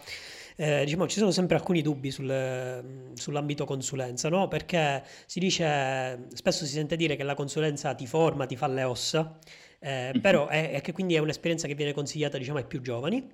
eh, 0.55 0.83
diciamo, 0.83 1.07
ci 1.07 1.19
sono 1.19 1.29
sempre 1.29 1.57
alcuni 1.57 1.83
dubbi 1.83 2.09
sul, 2.09 3.11
sull'ambito 3.13 3.65
consulenza, 3.65 4.27
no? 4.27 4.47
Perché 4.47 5.03
si 5.27 5.39
dice, 5.39 6.25
spesso 6.33 6.65
si 6.65 6.71
sente 6.71 6.95
dire 6.95 7.15
che 7.15 7.23
la 7.23 7.35
consulenza 7.35 7.93
ti 7.93 8.07
forma, 8.07 8.47
ti 8.47 8.55
fa 8.55 8.65
le 8.65 8.83
ossa, 8.83 9.37
eh, 9.79 10.11
però 10.19 10.47
è, 10.47 10.71
è, 10.71 10.81
che 10.81 10.91
quindi 10.91 11.13
è 11.13 11.19
un'esperienza 11.19 11.67
che 11.67 11.75
viene 11.75 11.93
consigliata, 11.93 12.39
diciamo, 12.39 12.57
ai 12.57 12.65
più 12.65 12.81
giovani. 12.81 13.29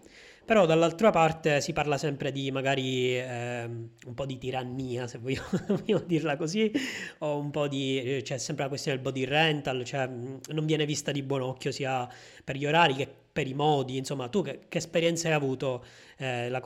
Però 0.47 0.65
dall'altra 0.65 1.09
parte 1.09 1.59
si 1.59 1.73
parla 1.73 1.97
sempre 1.97 2.31
di 2.31 2.51
magari 2.51 3.17
eh, 3.17 3.65
un 3.65 4.13
po' 4.13 4.25
di 4.25 4.37
tirannia, 4.37 5.05
se 5.05 5.17
voglio, 5.17 5.43
voglio, 5.67 5.99
dirla 5.99 6.37
così, 6.37 6.71
o 7.17 7.37
un 7.37 7.51
po' 7.51 7.67
di... 7.67 7.99
c'è 8.01 8.21
cioè 8.21 8.37
sempre 8.37 8.63
la 8.63 8.69
questione 8.69 8.95
del 8.95 9.05
body 9.05 9.25
rental, 9.25 9.83
cioè 9.83 10.07
non 10.07 10.65
viene 10.65 10.85
vista 10.85 11.11
di 11.11 11.21
buon 11.21 11.41
occhio 11.41 11.73
sia 11.73 12.07
per 12.45 12.55
gli 12.55 12.65
orari 12.65 12.93
che 12.93 13.13
per 13.33 13.45
i 13.45 13.53
modi, 13.53 13.97
insomma, 13.97 14.29
tu 14.29 14.41
che, 14.41 14.61
che 14.69 14.77
esperienza 14.77 15.27
hai 15.27 15.33
avuto 15.33 15.83
eh, 16.15 16.47
la, 16.47 16.61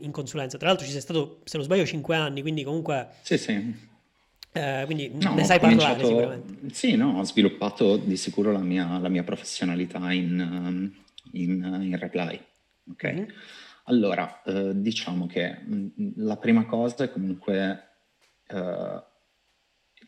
in 0.00 0.10
consulenza? 0.10 0.58
Tra 0.58 0.68
l'altro 0.68 0.84
ci 0.84 0.92
sei 0.92 1.00
stato, 1.00 1.40
se 1.44 1.56
non 1.56 1.64
sbaglio, 1.64 1.86
5 1.86 2.14
anni, 2.14 2.42
quindi 2.42 2.62
comunque... 2.62 3.08
Sì, 3.22 3.38
sì. 3.38 3.52
Eh, 4.52 4.82
quindi 4.84 5.10
no, 5.14 5.32
ne 5.32 5.44
sai 5.44 5.58
parlare 5.58 6.04
sicuramente. 6.04 6.74
Sì, 6.74 6.94
no, 6.94 7.20
ho 7.20 7.24
sviluppato 7.24 7.96
di 7.96 8.18
sicuro 8.18 8.52
la 8.52 8.60
mia, 8.60 8.98
la 8.98 9.08
mia 9.08 9.22
professionalità 9.22 10.12
in, 10.12 10.38
um, 10.38 10.94
in, 11.32 11.80
in 11.84 11.98
reply. 11.98 12.38
Ok? 12.90 13.04
Mm-hmm. 13.04 13.28
Allora, 13.84 14.42
eh, 14.42 14.72
diciamo 14.74 15.26
che 15.26 15.58
mh, 15.60 15.74
mm, 16.00 16.10
la 16.16 16.36
prima 16.36 16.64
cosa 16.64 17.04
è 17.04 17.10
comunque 17.10 17.88
eh, 18.46 19.02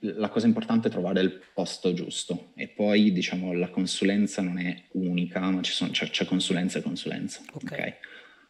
la 0.01 0.29
cosa 0.29 0.47
importante 0.47 0.89
è 0.89 0.91
trovare 0.91 1.21
il 1.21 1.41
posto 1.55 1.93
giusto 1.93 2.53
e 2.55 2.69
poi 2.69 3.13
diciamo 3.13 3.53
la 3.53 3.71
consulenza 3.71 4.43
non 4.43 4.59
è 4.59 4.85
unica, 4.93 5.41
ma 5.41 5.63
sono, 5.63 5.91
c'è, 5.91 6.09
c'è, 6.09 6.25
consulenza 6.25 6.79
e 6.79 6.83
consulenza. 6.83 7.43
Okay. 7.53 7.79
okay. 7.79 7.95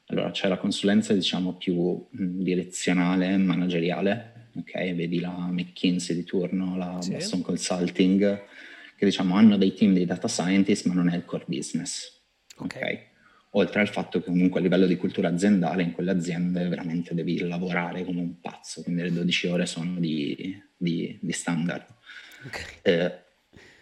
Allora 0.06 0.30
c'è 0.30 0.48
la 0.48 0.58
consulenza 0.58 1.12
diciamo 1.12 1.56
più 1.56 2.06
mh, 2.08 2.42
direzionale, 2.42 3.36
manageriale, 3.36 4.50
ok? 4.56 4.94
Vedi 4.94 5.20
la 5.20 5.48
McKinsey 5.50 6.14
di 6.14 6.24
turno, 6.24 6.76
la 6.76 7.00
sì. 7.00 7.12
Boston 7.12 7.42
Consulting, 7.42 8.44
che 8.96 9.04
diciamo 9.04 9.36
hanno 9.36 9.56
dei 9.56 9.74
team 9.74 9.92
di 9.92 10.04
data 10.04 10.28
scientist 10.28 10.86
ma 10.86 10.94
non 10.94 11.08
è 11.08 11.16
il 11.16 11.24
core 11.24 11.44
business. 11.46 12.22
ok? 12.58 12.74
okay? 12.76 13.14
Oltre 13.50 13.80
al 13.80 13.88
fatto 13.88 14.20
che 14.20 14.26
comunque 14.26 14.60
a 14.60 14.62
livello 14.62 14.86
di 14.86 14.96
cultura 14.96 15.28
aziendale 15.28 15.82
in 15.82 15.92
quelle 15.92 16.10
aziende 16.10 16.68
veramente 16.68 17.14
devi 17.14 17.38
lavorare 17.40 18.04
come 18.04 18.20
un 18.20 18.40
pazzo, 18.40 18.82
quindi 18.82 19.02
le 19.02 19.12
12 19.12 19.46
ore 19.46 19.66
sono 19.66 19.98
di, 19.98 20.60
di, 20.76 21.18
di 21.20 21.32
standard. 21.32 21.86
Okay. 22.46 22.64
Eh, 22.82 23.24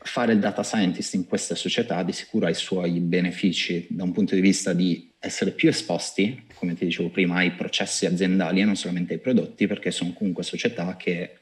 fare 0.07 0.35
il 0.35 0.39
data 0.39 0.63
scientist 0.63 1.15
in 1.15 1.27
queste 1.27 1.55
società 1.55 2.03
di 2.03 2.13
sicuro 2.13 2.47
ha 2.47 2.51
i 2.51 2.55
suoi 2.55 3.01
benefici 3.01 3.87
da 3.89 4.03
un 4.05 4.13
punto 4.13 4.35
di 4.35 4.41
vista 4.43 4.75
di 4.75 5.11
essere 5.19 5.53
più 5.53 5.71
esposti, 5.71 6.47
come 6.55 6.75
ti 6.75 6.85
dicevo 6.85 7.09
prima, 7.09 7.37
ai 7.37 7.53
processi 7.53 8.05
aziendali 8.05 8.61
e 8.61 8.65
non 8.65 8.77
solamente 8.77 9.15
ai 9.15 9.19
prodotti, 9.19 9.67
perché 9.67 9.91
sono 9.91 10.13
comunque 10.13 10.43
società 10.43 10.97
che 10.97 11.39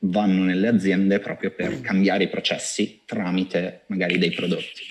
vanno 0.00 0.44
nelle 0.44 0.68
aziende 0.68 1.18
proprio 1.18 1.50
per 1.50 1.80
cambiare 1.80 2.24
i 2.24 2.28
processi 2.28 3.00
tramite 3.04 3.84
magari 3.86 4.18
dei 4.18 4.30
prodotti. 4.30 4.82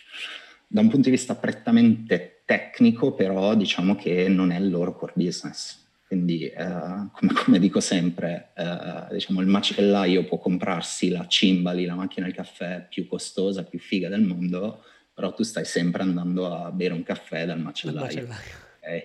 Da 0.67 0.81
un 0.81 0.89
punto 0.89 1.09
di 1.09 1.15
vista 1.15 1.35
prettamente 1.35 2.36
tecnico, 2.47 3.13
però 3.13 3.55
diciamo 3.55 3.95
che 3.97 4.29
non 4.29 4.51
è 4.51 4.57
il 4.57 4.69
loro 4.69 4.95
core 4.95 5.11
business. 5.15 5.85
Quindi, 6.07 6.47
eh, 6.47 7.09
come, 7.11 7.33
come, 7.43 7.59
dico 7.59 7.81
sempre, 7.81 8.51
eh, 8.55 9.13
diciamo, 9.13 9.41
il 9.41 9.47
macellaio 9.47 10.23
può 10.23 10.37
comprarsi 10.37 11.09
la 11.09 11.27
Cimbali, 11.27 11.83
la 11.83 11.95
macchina 11.95 12.25
del 12.25 12.33
caffè 12.33 12.87
più 12.89 13.05
costosa, 13.05 13.65
più 13.65 13.77
figa 13.77 14.07
del 14.07 14.21
mondo, 14.21 14.85
però 15.13 15.33
tu 15.33 15.43
stai 15.43 15.65
sempre 15.65 16.03
andando 16.03 16.49
a 16.49 16.71
bere 16.71 16.93
un 16.93 17.03
caffè 17.03 17.45
dal 17.45 17.59
macellaio. 17.59 18.05
macellaio. 18.05 18.51
Okay? 18.77 19.03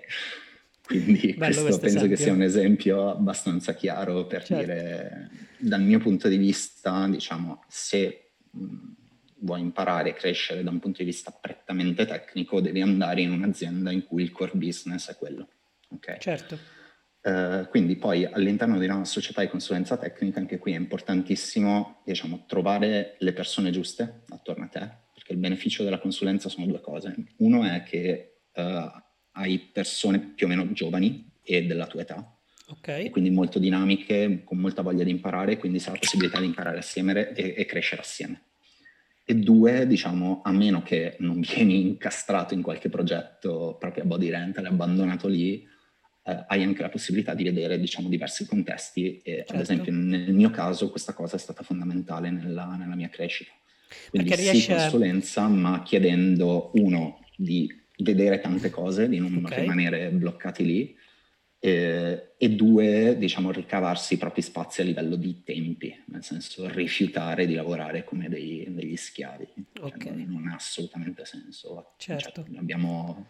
Quindi 0.86 1.34
questo 1.34 1.64
penso 1.64 1.86
esempio. 1.86 2.08
che 2.08 2.16
sia 2.16 2.32
un 2.32 2.42
esempio 2.42 3.10
abbastanza 3.10 3.74
chiaro 3.74 4.24
per 4.26 4.44
certo. 4.44 4.64
dire, 4.64 5.30
dal 5.58 5.82
mio 5.82 5.98
punto 5.98 6.28
di 6.28 6.36
vista, 6.36 7.08
diciamo, 7.08 7.64
se 7.66 8.34
mh, 8.52 8.92
vuoi 9.42 9.60
imparare 9.60 10.10
e 10.10 10.14
crescere 10.14 10.62
da 10.62 10.70
un 10.70 10.78
punto 10.78 10.98
di 10.98 11.04
vista 11.04 11.30
prettamente 11.30 12.06
tecnico, 12.06 12.60
devi 12.60 12.80
andare 12.80 13.22
in 13.22 13.32
un'azienda 13.32 13.90
in 13.90 14.04
cui 14.04 14.22
il 14.22 14.32
core 14.32 14.52
business 14.54 15.10
è 15.10 15.16
quello. 15.16 15.48
Okay? 15.90 16.18
Certo. 16.18 16.58
Uh, 17.22 17.68
quindi 17.68 17.96
poi 17.96 18.24
all'interno 18.24 18.78
di 18.78 18.86
una 18.86 19.04
società 19.04 19.42
di 19.42 19.48
consulenza 19.48 19.96
tecnica, 19.96 20.40
anche 20.40 20.58
qui 20.58 20.72
è 20.72 20.76
importantissimo 20.76 22.02
diciamo, 22.04 22.44
trovare 22.48 23.16
le 23.18 23.32
persone 23.32 23.70
giuste 23.70 24.22
attorno 24.28 24.64
a 24.64 24.68
te, 24.68 24.90
perché 25.14 25.32
il 25.32 25.38
beneficio 25.38 25.84
della 25.84 26.00
consulenza 26.00 26.48
sono 26.48 26.66
due 26.66 26.80
cose. 26.80 27.14
Uno 27.38 27.64
è 27.64 27.84
che 27.84 28.40
uh, 28.54 28.90
hai 29.32 29.58
persone 29.72 30.18
più 30.18 30.46
o 30.46 30.48
meno 30.48 30.72
giovani 30.72 31.30
e 31.42 31.64
della 31.64 31.86
tua 31.86 32.00
età, 32.00 32.38
okay. 32.68 33.10
quindi 33.10 33.30
molto 33.30 33.60
dinamiche, 33.60 34.42
con 34.44 34.58
molta 34.58 34.82
voglia 34.82 35.04
di 35.04 35.10
imparare, 35.10 35.58
quindi 35.58 35.80
ha 35.84 35.92
la 35.92 35.98
possibilità 35.98 36.40
di 36.40 36.46
imparare 36.46 36.78
assieme 36.78 37.32
e, 37.34 37.54
e 37.56 37.64
crescere 37.66 38.02
assieme 38.02 38.51
e 39.24 39.34
due, 39.36 39.86
diciamo, 39.86 40.42
a 40.44 40.52
meno 40.52 40.82
che 40.82 41.16
non 41.20 41.40
vieni 41.40 41.80
incastrato 41.80 42.54
in 42.54 42.62
qualche 42.62 42.88
progetto 42.88 43.76
proprio 43.78 44.02
a 44.02 44.06
body 44.06 44.30
rental, 44.30 44.66
abbandonato 44.66 45.28
lì, 45.28 45.66
eh, 46.24 46.44
hai 46.48 46.62
anche 46.62 46.82
la 46.82 46.88
possibilità 46.88 47.34
di 47.34 47.44
vedere, 47.44 47.78
diciamo, 47.78 48.08
diversi 48.08 48.46
contesti 48.46 49.18
e 49.18 49.36
certo. 49.36 49.54
ad 49.54 49.60
esempio 49.60 49.92
nel 49.92 50.32
mio 50.32 50.50
caso 50.50 50.90
questa 50.90 51.12
cosa 51.12 51.36
è 51.36 51.38
stata 51.38 51.62
fondamentale 51.62 52.30
nella, 52.30 52.76
nella 52.76 52.94
mia 52.94 53.08
crescita. 53.08 53.50
Quindi 54.10 54.28
Perché 54.28 54.42
riesce... 54.42 54.60
sì 54.60 54.80
consulenza, 54.80 55.46
ma 55.48 55.82
chiedendo 55.82 56.70
uno 56.74 57.20
di 57.36 57.68
vedere 57.98 58.40
tante 58.40 58.70
cose, 58.70 59.08
di 59.08 59.18
non 59.18 59.42
okay. 59.44 59.60
rimanere 59.60 60.10
bloccati 60.10 60.64
lì, 60.64 60.96
eh, 61.58 62.31
e 62.42 62.50
due, 62.50 63.16
diciamo, 63.18 63.52
ricavarsi 63.52 64.14
i 64.14 64.16
propri 64.16 64.42
spazi 64.42 64.80
a 64.80 64.84
livello 64.84 65.14
di 65.14 65.44
tempi, 65.44 65.96
nel 66.06 66.24
senso 66.24 66.68
rifiutare 66.68 67.46
di 67.46 67.54
lavorare 67.54 68.02
come 68.02 68.28
dei, 68.28 68.66
degli 68.68 68.96
schiavi. 68.96 69.46
Cioè, 69.72 69.84
okay. 69.84 70.08
Cioè, 70.08 70.24
non, 70.26 70.48
ha 70.48 70.56
assolutamente 70.56 71.24
senso. 71.24 71.92
Certo. 71.98 72.44
Cioè, 72.44 72.58
abbiamo 72.58 73.26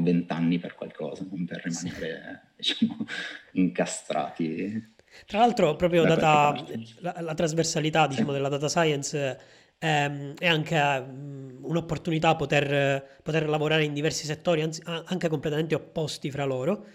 vent'anni 0.00 0.58
per 0.58 0.74
qualcosa, 0.74 1.26
non 1.30 1.44
per 1.44 1.64
rimanere 1.64 2.52
sì. 2.56 2.78
diciamo, 2.78 3.04
incastrati. 3.52 4.94
Tra 5.26 5.40
l'altro, 5.40 5.76
proprio 5.76 6.04
data 6.04 6.54
la, 7.00 7.14
la, 7.20 7.34
trasversalità 7.34 8.06
diciamo, 8.06 8.28
sì. 8.28 8.36
della 8.36 8.48
data 8.48 8.70
science 8.70 9.38
ehm, 9.78 10.32
è 10.38 10.46
anche 10.46 10.78
um, 10.78 11.58
un'opportunità 11.60 12.34
poter, 12.36 13.20
poter 13.22 13.50
lavorare 13.50 13.84
in 13.84 13.92
diversi 13.92 14.24
settori, 14.24 14.62
anzi, 14.62 14.80
anche 14.86 15.28
completamente 15.28 15.74
opposti 15.74 16.30
fra 16.30 16.46
loro 16.46 16.86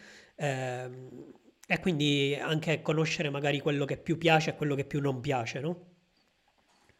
eh, 0.41 0.89
e 1.71 1.79
quindi 1.79 2.37
anche 2.37 2.81
conoscere 2.81 3.29
magari 3.29 3.61
quello 3.61 3.85
che 3.85 3.95
più 3.95 4.17
piace 4.17 4.49
e 4.49 4.55
quello 4.55 4.75
che 4.75 4.83
più 4.83 4.99
non 4.99 5.21
piace, 5.21 5.61
no? 5.61 5.85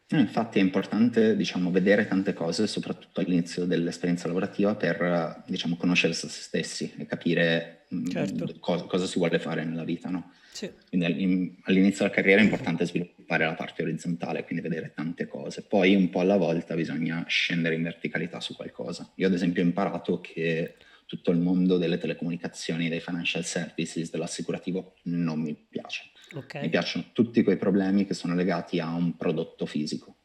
Eh, 0.08 0.18
infatti 0.18 0.60
è 0.60 0.62
importante 0.62 1.36
diciamo, 1.36 1.72
vedere 1.72 2.08
tante 2.08 2.32
cose, 2.32 2.68
soprattutto 2.68 3.20
all'inizio 3.20 3.66
dell'esperienza 3.66 4.28
lavorativa, 4.28 4.76
per 4.76 5.44
diciamo, 5.46 5.76
conoscere 5.76 6.14
se 6.14 6.30
stessi 6.30 6.94
e 6.98 7.06
capire 7.06 7.86
mm, 7.94 8.06
certo. 8.06 8.50
cosa, 8.62 8.86
cosa, 8.86 9.06
si 9.08 9.20
vuole 9.20 9.40
fare 9.40 9.66
nella 9.66 9.84
vita. 9.84 10.10
No? 10.10 10.32
Sì. 10.54 10.72
Quindi 10.88 11.58
all'inizio 11.64 12.06
della 12.06 12.16
carriera 12.16 12.40
è 12.40 12.46
importante 12.46 12.86
sviluppare 12.86 13.44
la 13.44 13.56
parte 13.56 13.84
orizzontale, 13.84 14.46
quindi 14.46 14.64
vedere 14.64 14.94
tante 14.96 15.28
cose. 15.28 15.64
Poi 15.64 15.96
un 15.96 16.10
po' 16.10 16.22
alla 16.22 16.38
volta 16.38 16.76
bisogna 16.76 17.26
scendere 17.28 17.76
in 17.76 17.84
verticalità 17.84 18.40
su 18.40 18.56
qualcosa. 18.56 19.12
Io 19.16 19.28
ad 19.28 19.34
esempio 19.34 19.62
ho 19.62 19.66
imparato 19.66 20.22
che 20.22 20.76
tutto 21.12 21.32
il 21.32 21.40
mondo 21.40 21.78
delle 21.78 21.98
telecomunicazioni, 21.98 22.88
dei 22.88 23.02
financial 23.02 23.44
services, 23.44 24.10
dell'assicurativo 24.10 24.94
non 25.04 25.42
mi 25.42 25.54
piace. 25.54 26.04
Okay. 26.34 26.62
Mi 26.62 26.70
piacciono 26.70 27.08
tutti 27.12 27.44
quei 27.44 27.58
problemi 27.58 28.06
che 28.06 28.14
sono 28.14 28.34
legati 28.34 28.80
a 28.80 28.94
un 28.94 29.18
prodotto 29.18 29.66
fisico. 29.66 30.16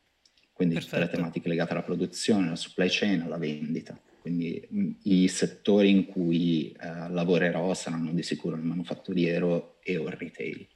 quindi 0.53 0.75
Perfetto. 0.75 0.95
tutte 0.97 1.11
le 1.11 1.17
tematiche 1.17 1.49
legate 1.49 1.73
alla 1.73 1.83
produzione, 1.83 2.47
alla 2.47 2.55
supply 2.55 2.87
chain, 2.89 3.23
alla 3.23 3.37
vendita. 3.37 4.01
Quindi 4.21 4.65
mh, 4.71 4.91
i 5.03 5.27
settori 5.27 5.91
in 5.91 6.07
cui 6.07 6.71
eh, 6.71 7.09
lavorerò 7.09 7.75
saranno 7.75 8.13
di 8.13 8.23
sicuro 8.23 8.55
il 8.55 8.63
manufatturiero 8.63 9.79
e 9.83 9.97
o 9.97 10.07
il 10.07 10.13
retail. 10.13 10.69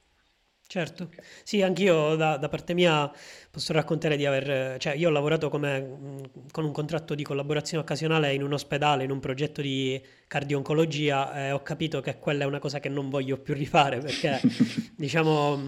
Certo, 0.71 1.09
sì, 1.43 1.61
anch'io 1.61 2.15
da, 2.15 2.37
da 2.37 2.47
parte 2.47 2.73
mia 2.73 3.11
posso 3.51 3.73
raccontare 3.73 4.15
di 4.15 4.25
aver, 4.25 4.79
cioè 4.79 4.95
io 4.95 5.09
ho 5.09 5.11
lavorato 5.11 5.49
come, 5.49 6.29
con 6.49 6.63
un 6.63 6.71
contratto 6.71 7.13
di 7.13 7.23
collaborazione 7.23 7.83
occasionale 7.83 8.33
in 8.33 8.41
un 8.41 8.53
ospedale, 8.53 9.03
in 9.03 9.11
un 9.11 9.19
progetto 9.19 9.61
di 9.61 10.01
cardio-oncologia 10.27 11.47
e 11.47 11.51
ho 11.51 11.61
capito 11.61 11.99
che 11.99 12.17
quella 12.19 12.45
è 12.45 12.47
una 12.47 12.59
cosa 12.59 12.79
che 12.79 12.87
non 12.87 13.09
voglio 13.09 13.37
più 13.37 13.53
rifare 13.53 13.99
perché 13.99 14.39
diciamo 14.95 15.59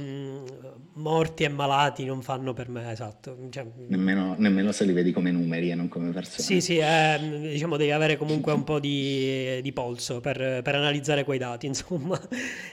morti 0.93 1.43
e 1.43 1.49
malati 1.49 2.05
non 2.05 2.21
fanno 2.21 2.53
per 2.53 2.69
me, 2.69 2.91
esatto. 2.91 3.37
Cioè, 3.49 3.65
nemmeno, 3.87 4.35
nemmeno, 4.37 4.71
se 4.71 4.85
li 4.85 4.93
vedi 4.93 5.11
come 5.11 5.31
numeri 5.31 5.71
e 5.71 5.75
non 5.75 5.87
come 5.87 6.11
persone. 6.11 6.43
Sì, 6.43 6.61
sì, 6.61 6.77
è, 6.77 7.19
diciamo 7.19 7.77
devi 7.77 7.91
avere 7.91 8.15
comunque 8.17 8.53
un 8.53 8.63
po' 8.63 8.79
di, 8.79 9.59
di 9.61 9.73
polso 9.73 10.19
per, 10.19 10.61
per, 10.61 10.75
analizzare 10.75 11.23
quei 11.23 11.39
dati, 11.39 11.65
insomma. 11.67 12.19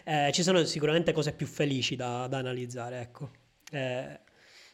Eh, 0.05 0.31
ci 0.33 0.43
sono 0.43 0.65
sicuramente 0.65 1.13
cose 1.13 1.33
più 1.33 1.47
felici 1.47 1.97
da, 1.97 2.20
da 2.27 2.39
analizzare, 2.39 3.01
ecco. 3.01 3.31
Eh, 3.71 4.19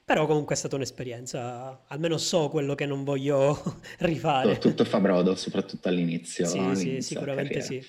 però 0.04 0.26
comunque 0.26 0.54
è 0.54 0.58
stata 0.58 0.76
un'esperienza, 0.76 1.82
almeno 1.88 2.16
so 2.16 2.48
quello 2.48 2.74
che 2.74 2.86
non 2.86 3.02
voglio 3.04 3.80
rifare. 3.98 4.58
Tutto 4.58 4.84
fa 4.84 5.00
brodo, 5.00 5.34
soprattutto 5.34 5.88
all'inizio. 5.88 6.46
Sì, 6.46 6.58
all'inizio 6.58 7.00
sì, 7.00 7.02
sicuramente 7.02 7.60
sì. 7.60 7.84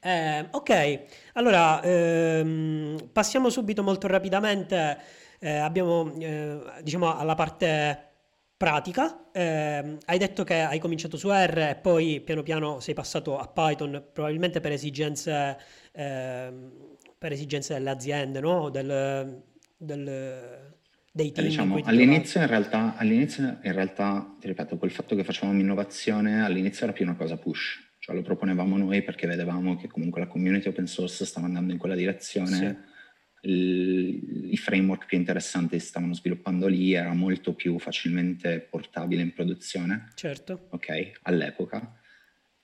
Eh, 0.00 0.46
ok, 0.52 1.00
allora 1.34 1.82
ehm, 1.82 3.08
passiamo 3.12 3.50
subito 3.50 3.82
molto 3.82 4.06
rapidamente, 4.06 4.98
eh, 5.40 5.56
abbiamo 5.56 6.14
eh, 6.18 6.60
diciamo 6.82 7.16
alla 7.16 7.34
parte 7.34 8.06
pratica. 8.56 9.28
Ehm, 9.32 9.98
hai 10.06 10.18
detto 10.18 10.44
che 10.44 10.60
hai 10.60 10.78
cominciato 10.78 11.16
su 11.16 11.28
R 11.30 11.58
e 11.70 11.74
poi 11.76 12.20
piano 12.20 12.42
piano 12.42 12.80
sei 12.80 12.94
passato 12.94 13.38
a 13.38 13.46
Python, 13.48 14.02
probabilmente 14.12 14.60
per 14.60 14.72
esigenze, 14.72 15.58
ehm, 15.92 16.95
per 17.26 17.34
esigenze 17.34 17.74
delle 17.74 17.90
aziende, 17.90 18.38
no? 18.38 18.70
Del, 18.70 19.42
del, 19.76 20.72
dei 21.10 21.32
team 21.32 21.48
diciamo, 21.48 21.80
all'inizio 21.82 22.40
in, 22.40 22.46
realtà, 22.46 22.96
all'inizio 22.96 23.58
in 23.62 23.72
realtà, 23.72 24.36
ti 24.38 24.46
ripeto, 24.46 24.76
col 24.76 24.92
fatto 24.92 25.16
che 25.16 25.24
facevamo 25.24 25.58
innovazione, 25.58 26.44
all'inizio 26.44 26.84
era 26.84 26.92
più 26.92 27.04
una 27.04 27.16
cosa 27.16 27.36
push, 27.36 27.80
cioè 27.98 28.14
lo 28.14 28.22
proponevamo 28.22 28.76
noi 28.76 29.02
perché 29.02 29.26
vedevamo 29.26 29.76
che 29.76 29.88
comunque 29.88 30.20
la 30.20 30.28
community 30.28 30.68
open 30.68 30.86
source 30.86 31.24
stava 31.24 31.46
andando 31.46 31.72
in 31.72 31.78
quella 31.78 31.96
direzione, 31.96 32.84
sì. 33.40 33.48
il, 33.50 34.52
i 34.52 34.56
framework 34.56 35.06
più 35.06 35.18
interessanti 35.18 35.80
si 35.80 35.86
stavano 35.86 36.14
sviluppando 36.14 36.68
lì, 36.68 36.92
era 36.92 37.12
molto 37.12 37.54
più 37.54 37.76
facilmente 37.80 38.60
portabile 38.60 39.22
in 39.22 39.32
produzione. 39.32 40.10
Certo. 40.14 40.68
Ok, 40.70 41.10
all'epoca. 41.22 41.92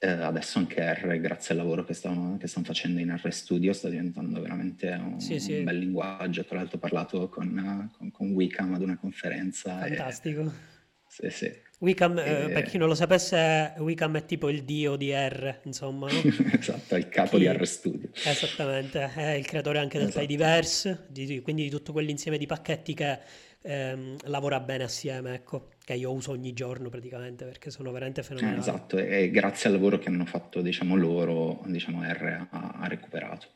Eh, 0.04 0.08
adesso 0.08 0.58
anche 0.58 0.80
R, 0.80 1.20
grazie 1.20 1.54
al 1.54 1.60
lavoro 1.60 1.84
che 1.84 1.94
stanno, 1.94 2.36
che 2.36 2.48
stanno, 2.48 2.66
facendo 2.66 2.98
in 2.98 3.16
R 3.16 3.32
Studio, 3.32 3.72
sta 3.72 3.88
diventando 3.88 4.40
veramente 4.40 4.88
un, 4.88 5.20
sì, 5.20 5.38
sì. 5.38 5.58
un 5.58 5.62
bel 5.62 5.78
linguaggio. 5.78 6.44
Tra 6.44 6.56
l'altro 6.56 6.78
ho 6.78 6.80
parlato 6.80 7.28
con, 7.28 7.88
con, 7.96 8.10
con 8.10 8.30
Wicam 8.32 8.74
ad 8.74 8.82
una 8.82 8.98
conferenza. 8.98 9.78
Fantastico. 9.78 10.40
E, 10.40 10.50
sì, 11.06 11.30
sì. 11.30 11.52
Wicam, 11.78 12.18
e... 12.18 12.46
eh, 12.46 12.48
per 12.48 12.64
chi 12.64 12.78
non 12.78 12.88
lo 12.88 12.96
sapesse, 12.96 13.74
Wicam 13.78 14.16
è 14.16 14.24
tipo 14.24 14.48
il 14.48 14.64
dio 14.64 14.96
di 14.96 15.12
R, 15.12 15.60
insomma. 15.66 16.10
No? 16.10 16.18
esatto, 16.58 16.96
è 16.96 16.98
il 16.98 17.08
capo 17.08 17.36
chi... 17.36 17.44
di 17.44 17.48
R 17.48 17.64
Studio. 17.64 18.08
Esattamente, 18.12 19.08
è 19.14 19.30
il 19.34 19.46
creatore 19.46 19.78
anche 19.78 19.98
del 19.98 20.08
esatto. 20.08 20.26
Tidyverse, 20.26 21.06
di, 21.10 21.40
quindi 21.42 21.62
di 21.62 21.70
tutto 21.70 21.92
quell'insieme 21.92 22.38
di 22.38 22.46
pacchetti 22.46 22.94
che 22.94 23.20
ehm, 23.62 24.16
lavora 24.24 24.58
bene 24.58 24.82
assieme, 24.82 25.34
ecco, 25.34 25.68
che 25.84 25.94
io 25.94 26.12
uso 26.12 26.30
ogni 26.30 26.52
giorno 26.52 26.88
praticamente 26.88 27.44
perché 27.44 27.70
sono 27.70 27.90
veramente 27.90 28.20
eh, 28.20 28.24
fenomenali. 28.24 28.56
Eh, 28.56 28.60
esatto, 28.60 28.98
e 28.98 29.30
grazie 29.30 29.68
al 29.68 29.74
lavoro 29.74 29.98
che 29.98 30.08
hanno 30.08 30.24
fatto, 30.24 30.60
diciamo, 30.60 30.96
loro, 30.96 31.62
diciamo, 31.66 32.02
R 32.02 32.46
ha, 32.50 32.78
ha 32.78 32.86
recuperato. 32.86 33.46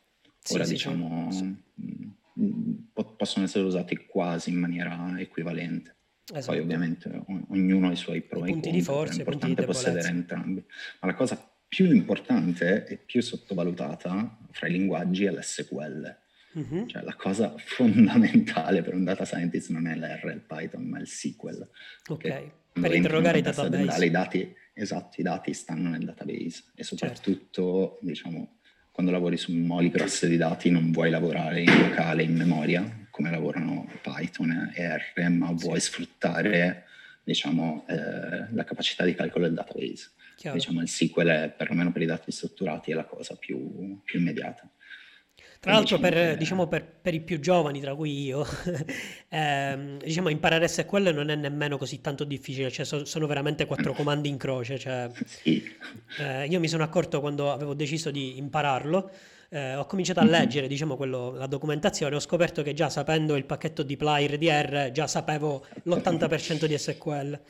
Ora, 0.50 0.64
sì, 0.64 0.72
diciamo, 0.72 1.30
sì. 1.30 1.42
Mh, 1.44 2.12
mm, 2.40 2.72
possono 3.16 3.44
essere 3.44 3.64
usati 3.64 3.96
quasi 4.06 4.50
in 4.50 4.56
maniera 4.56 5.14
equivalente. 5.18 5.94
Esatto. 6.32 6.56
Poi 6.56 6.60
ovviamente 6.60 7.22
ognuno 7.50 7.88
ha 7.88 7.92
i 7.92 7.96
suoi 7.96 8.20
pro 8.20 8.40
I 8.44 8.48
e 8.48 8.52
punti 8.52 8.70
contro, 8.70 8.70
di 8.72 8.82
forza, 8.82 9.14
è 9.14 9.18
importante 9.18 9.64
possedere 9.64 10.08
entrambi. 10.08 10.64
Ma 11.00 11.06
la 11.08 11.14
cosa 11.14 11.50
più 11.68 11.92
importante 11.92 12.84
e 12.86 12.96
più 12.96 13.20
sottovalutata 13.20 14.38
fra 14.50 14.66
i 14.66 14.72
linguaggi 14.72 15.24
è 15.24 15.30
l'SQL. 15.30 16.24
Mm-hmm. 16.58 16.86
Cioè 16.86 17.02
la 17.02 17.14
cosa 17.14 17.54
fondamentale 17.58 18.82
per 18.82 18.94
un 18.94 19.04
data 19.04 19.24
scientist 19.24 19.70
non 19.70 19.86
è 19.86 19.94
l'R, 19.94 20.32
il 20.32 20.44
Python, 20.46 20.84
ma 20.84 20.98
il 20.98 21.06
SQL. 21.06 21.68
Ok, 22.08 22.50
per 22.80 22.94
interrogare 22.94 23.38
i 23.38 23.42
database. 23.42 24.04
I 24.04 24.10
dati, 24.10 24.54
esatto, 24.74 25.20
i 25.20 25.24
dati 25.24 25.52
stanno 25.52 25.90
nel 25.90 26.04
database 26.04 26.64
e 26.74 26.84
soprattutto, 26.84 27.88
certo. 27.90 27.98
diciamo, 28.02 28.58
quando 28.90 29.12
lavori 29.12 29.36
su 29.36 29.52
moli 29.52 29.90
grosse 29.90 30.28
di 30.28 30.36
dati 30.36 30.70
non 30.70 30.90
vuoi 30.90 31.10
lavorare 31.10 31.60
in 31.60 31.78
locale, 31.78 32.22
in 32.22 32.34
memoria, 32.34 33.06
come 33.10 33.30
lavorano 33.30 33.86
Python 34.02 34.72
e 34.74 34.96
R, 34.96 35.28
ma 35.30 35.52
vuoi 35.52 35.80
sì. 35.80 35.86
sfruttare, 35.86 36.84
diciamo, 37.22 37.84
eh, 37.88 38.52
la 38.52 38.64
capacità 38.64 39.04
di 39.04 39.14
calcolo 39.14 39.44
del 39.44 39.54
database. 39.54 40.12
Chiaro. 40.36 40.56
Diciamo, 40.56 40.82
il 40.82 40.88
SQL, 40.88 41.28
è, 41.28 41.54
perlomeno 41.56 41.92
per 41.92 42.02
i 42.02 42.06
dati 42.06 42.30
strutturati, 42.30 42.90
è 42.90 42.94
la 42.94 43.04
cosa 43.04 43.36
più, 43.36 44.00
più 44.04 44.18
immediata. 44.18 44.70
Tra 45.66 45.74
l'altro 45.74 45.98
per, 45.98 46.36
diciamo 46.36 46.68
per, 46.68 46.86
per, 47.02 47.12
i 47.12 47.18
più 47.18 47.40
giovani, 47.40 47.80
tra 47.80 47.92
cui 47.96 48.22
io, 48.26 48.46
ehm, 49.30 49.98
diciamo 49.98 50.28
imparare 50.28 50.68
SQL 50.68 51.12
non 51.12 51.28
è 51.28 51.34
nemmeno 51.34 51.76
così 51.76 52.00
tanto 52.00 52.22
difficile, 52.22 52.70
cioè 52.70 52.84
so, 52.84 53.04
sono 53.04 53.26
veramente 53.26 53.66
quattro 53.66 53.90
comandi 53.92 54.28
in 54.28 54.36
croce. 54.36 54.78
Cioè, 54.78 55.10
sì. 55.24 55.60
eh, 56.20 56.46
io 56.46 56.60
mi 56.60 56.68
sono 56.68 56.84
accorto 56.84 57.18
quando 57.18 57.50
avevo 57.50 57.74
deciso 57.74 58.12
di 58.12 58.38
impararlo, 58.38 59.10
eh, 59.48 59.74
ho 59.74 59.86
cominciato 59.86 60.20
a 60.20 60.22
mm-hmm. 60.22 60.32
leggere 60.32 60.68
diciamo, 60.68 60.94
quello, 60.94 61.32
la 61.32 61.48
documentazione, 61.48 62.14
ho 62.14 62.20
scoperto 62.20 62.62
che 62.62 62.72
già 62.72 62.88
sapendo 62.88 63.34
il 63.34 63.44
pacchetto 63.44 63.82
deploy 63.82 64.28
R 64.28 64.90
già 64.92 65.08
sapevo 65.08 65.66
l'80% 65.82 66.66
di 66.66 66.78
SQL. 66.78 67.40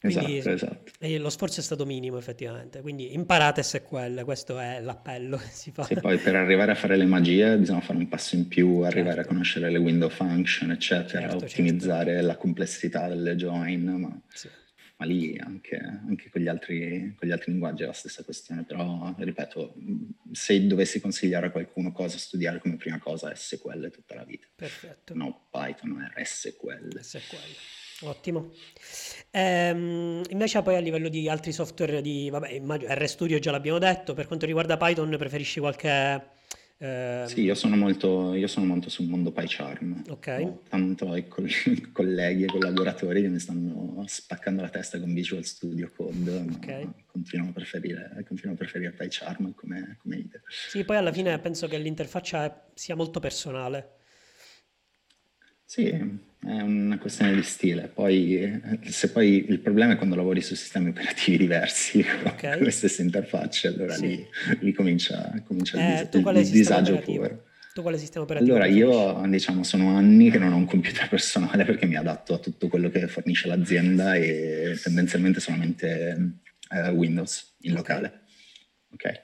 Quindi 0.00 0.38
esatto, 0.38 0.54
esatto. 0.54 0.92
E 0.98 1.18
lo 1.18 1.28
sforzo 1.28 1.60
è 1.60 1.62
stato 1.62 1.84
minimo 1.84 2.16
effettivamente, 2.16 2.80
quindi 2.80 3.12
imparate 3.12 3.62
SQL, 3.62 4.24
questo 4.24 4.58
è 4.58 4.80
l'appello 4.80 5.36
che 5.36 5.48
si 5.50 5.72
fa. 5.72 5.84
Sì, 5.84 5.94
poi 5.96 6.16
per 6.16 6.36
arrivare 6.36 6.72
a 6.72 6.74
fare 6.74 6.96
le 6.96 7.04
magie 7.04 7.58
bisogna 7.58 7.82
fare 7.82 7.98
un 7.98 8.08
passo 8.08 8.34
in 8.34 8.48
più, 8.48 8.78
arrivare 8.78 9.16
certo. 9.16 9.28
a 9.28 9.32
conoscere 9.32 9.70
le 9.70 9.76
window 9.76 10.08
function, 10.08 10.70
eccetera, 10.70 11.28
certo, 11.28 11.44
ottimizzare 11.44 12.12
certo. 12.12 12.26
la 12.26 12.36
complessità 12.36 13.08
delle 13.08 13.36
join, 13.36 13.84
ma, 13.84 14.22
sì. 14.28 14.48
ma 14.96 15.04
lì 15.04 15.36
anche, 15.38 15.76
anche 15.76 16.30
con, 16.30 16.40
gli 16.40 16.48
altri, 16.48 17.14
con, 17.18 17.28
gli 17.28 17.32
altri, 17.32 17.50
linguaggi 17.52 17.82
è 17.82 17.86
la 17.86 17.92
stessa 17.92 18.24
questione, 18.24 18.64
però 18.64 19.14
ripeto, 19.18 19.74
se 20.32 20.66
dovessi 20.66 20.98
consigliare 20.98 21.48
a 21.48 21.50
qualcuno 21.50 21.92
cosa 21.92 22.16
studiare 22.16 22.58
come 22.58 22.76
prima 22.76 22.98
cosa 22.98 23.34
SQL 23.34 23.90
tutta 23.90 24.14
la 24.14 24.24
vita. 24.24 24.46
Perfetto. 24.54 25.12
No 25.14 25.48
Python, 25.50 26.10
è 26.14 26.24
SQL. 26.24 27.00
SQL. 27.02 27.88
Ottimo. 28.02 28.52
Ehm, 29.30 30.22
invece 30.30 30.62
poi 30.62 30.76
a 30.76 30.80
livello 30.80 31.08
di 31.08 31.28
altri 31.28 31.52
software 31.52 32.00
di, 32.00 32.28
vabbè, 32.30 32.50
immagino, 32.50 32.92
RStudio 32.94 33.38
già 33.38 33.50
l'abbiamo 33.50 33.78
detto, 33.78 34.14
per 34.14 34.26
quanto 34.26 34.46
riguarda 34.46 34.76
Python 34.76 35.14
preferisci 35.16 35.60
qualche... 35.60 36.38
Eh... 36.78 37.24
Sì, 37.26 37.42
io 37.42 37.54
sono, 37.54 37.76
molto, 37.76 38.32
io 38.32 38.46
sono 38.46 38.64
molto 38.64 38.88
sul 38.88 39.06
mondo 39.06 39.30
PyCharm. 39.30 40.04
Ok. 40.08 40.36
Ho 40.40 40.62
tanto 40.68 41.14
i 41.14 41.28
co- 41.28 41.44
colleghi 41.92 42.44
e 42.44 42.46
collaboratori 42.46 43.20
che 43.20 43.28
mi 43.28 43.38
stanno 43.38 44.02
spaccando 44.06 44.62
la 44.62 44.70
testa 44.70 44.98
con 44.98 45.12
Visual 45.12 45.44
Studio 45.44 45.92
Code, 45.94 46.46
ok. 46.54 46.88
continuo 47.06 47.50
a 47.50 47.52
preferire, 47.52 48.24
continuo 48.26 48.54
a 48.54 48.56
preferire 48.56 48.92
PyCharm 48.92 49.54
come, 49.54 49.98
come 50.00 50.16
idea. 50.16 50.40
Sì, 50.48 50.84
poi 50.84 50.96
alla 50.96 51.12
fine 51.12 51.38
penso 51.38 51.68
che 51.68 51.76
l'interfaccia 51.76 52.70
sia 52.72 52.96
molto 52.96 53.20
personale. 53.20 53.98
Sì, 55.66 56.28
è 56.42 56.60
una 56.60 56.98
questione 56.98 57.34
di 57.34 57.42
stile. 57.42 57.88
Poi, 57.88 58.60
se 58.84 59.10
poi 59.10 59.44
il 59.48 59.60
problema 59.60 59.92
è 59.92 59.96
quando 59.96 60.16
lavori 60.16 60.40
su 60.40 60.54
sistemi 60.54 60.88
operativi 60.88 61.36
diversi 61.36 62.04
okay. 62.24 62.56
con 62.56 62.64
le 62.64 62.70
stesse 62.70 63.02
interfacce, 63.02 63.68
allora 63.68 63.94
sì. 63.94 64.06
lì, 64.06 64.26
lì, 64.60 64.72
comincia, 64.72 65.32
comincia 65.44 65.78
eh, 65.78 66.02
il, 66.02 66.08
dis- 66.08 66.46
il 66.46 66.50
disagio 66.50 66.98
puro. 66.98 67.44
Tu 67.72 67.82
quale 67.82 67.98
sistema 67.98 68.24
operativo? 68.24 68.54
Allora, 68.54 68.66
io 68.68 69.22
diciamo 69.28 69.62
sono 69.62 69.96
anni 69.96 70.30
che 70.30 70.38
non 70.38 70.52
ho 70.52 70.56
un 70.56 70.66
computer 70.66 71.06
personale 71.10 71.64
perché 71.64 71.86
mi 71.86 71.96
adatto 71.96 72.34
a 72.34 72.38
tutto 72.38 72.68
quello 72.68 72.88
che 72.88 73.06
fornisce 73.06 73.46
l'azienda 73.46 74.14
e 74.14 74.78
tendenzialmente 74.82 75.40
solamente 75.40 76.38
uh, 76.70 76.88
Windows 76.88 77.56
in 77.60 77.74
locale. 77.74 78.22
Ok. 78.92 79.20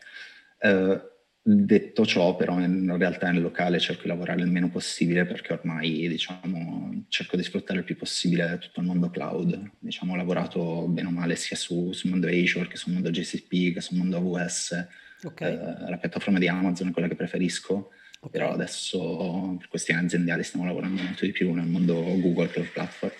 Uh, 0.60 1.00
Detto 1.48 2.04
ciò, 2.04 2.34
però, 2.34 2.58
in 2.58 2.92
realtà 2.98 3.30
nel 3.30 3.40
locale 3.40 3.78
cerco 3.78 4.02
di 4.02 4.08
lavorare 4.08 4.40
il 4.40 4.50
meno 4.50 4.68
possibile 4.68 5.24
perché 5.26 5.52
ormai, 5.52 6.08
diciamo, 6.08 7.04
cerco 7.06 7.36
di 7.36 7.44
sfruttare 7.44 7.78
il 7.78 7.84
più 7.84 7.96
possibile 7.96 8.58
tutto 8.58 8.80
il 8.80 8.86
mondo 8.86 9.10
cloud. 9.10 9.70
Diciamo, 9.78 10.14
ho 10.14 10.16
lavorato 10.16 10.88
bene 10.88 11.06
o 11.06 11.12
male 11.12 11.36
sia 11.36 11.54
su, 11.54 11.92
sul 11.92 12.10
mondo 12.10 12.26
Azure 12.26 12.66
che 12.66 12.76
sul 12.76 12.94
mondo 12.94 13.10
GCP 13.10 13.74
che 13.74 13.80
sul 13.80 13.96
mondo 13.96 14.16
AWS. 14.16 14.88
Okay. 15.22 15.52
Eh, 15.52 15.88
la 15.88 15.98
piattaforma 16.00 16.40
di 16.40 16.48
Amazon 16.48 16.88
è 16.88 16.90
quella 16.90 17.06
che 17.06 17.14
preferisco, 17.14 17.92
okay. 18.18 18.28
però 18.28 18.50
adesso 18.52 19.54
per 19.56 19.68
questioni 19.68 20.04
aziendali 20.04 20.42
stiamo 20.42 20.66
lavorando 20.66 21.00
molto 21.00 21.26
di 21.26 21.30
più 21.30 21.52
nel 21.52 21.66
mondo 21.66 21.94
Google 21.94 22.48
Cloud 22.48 22.70
Platform. 22.70 23.12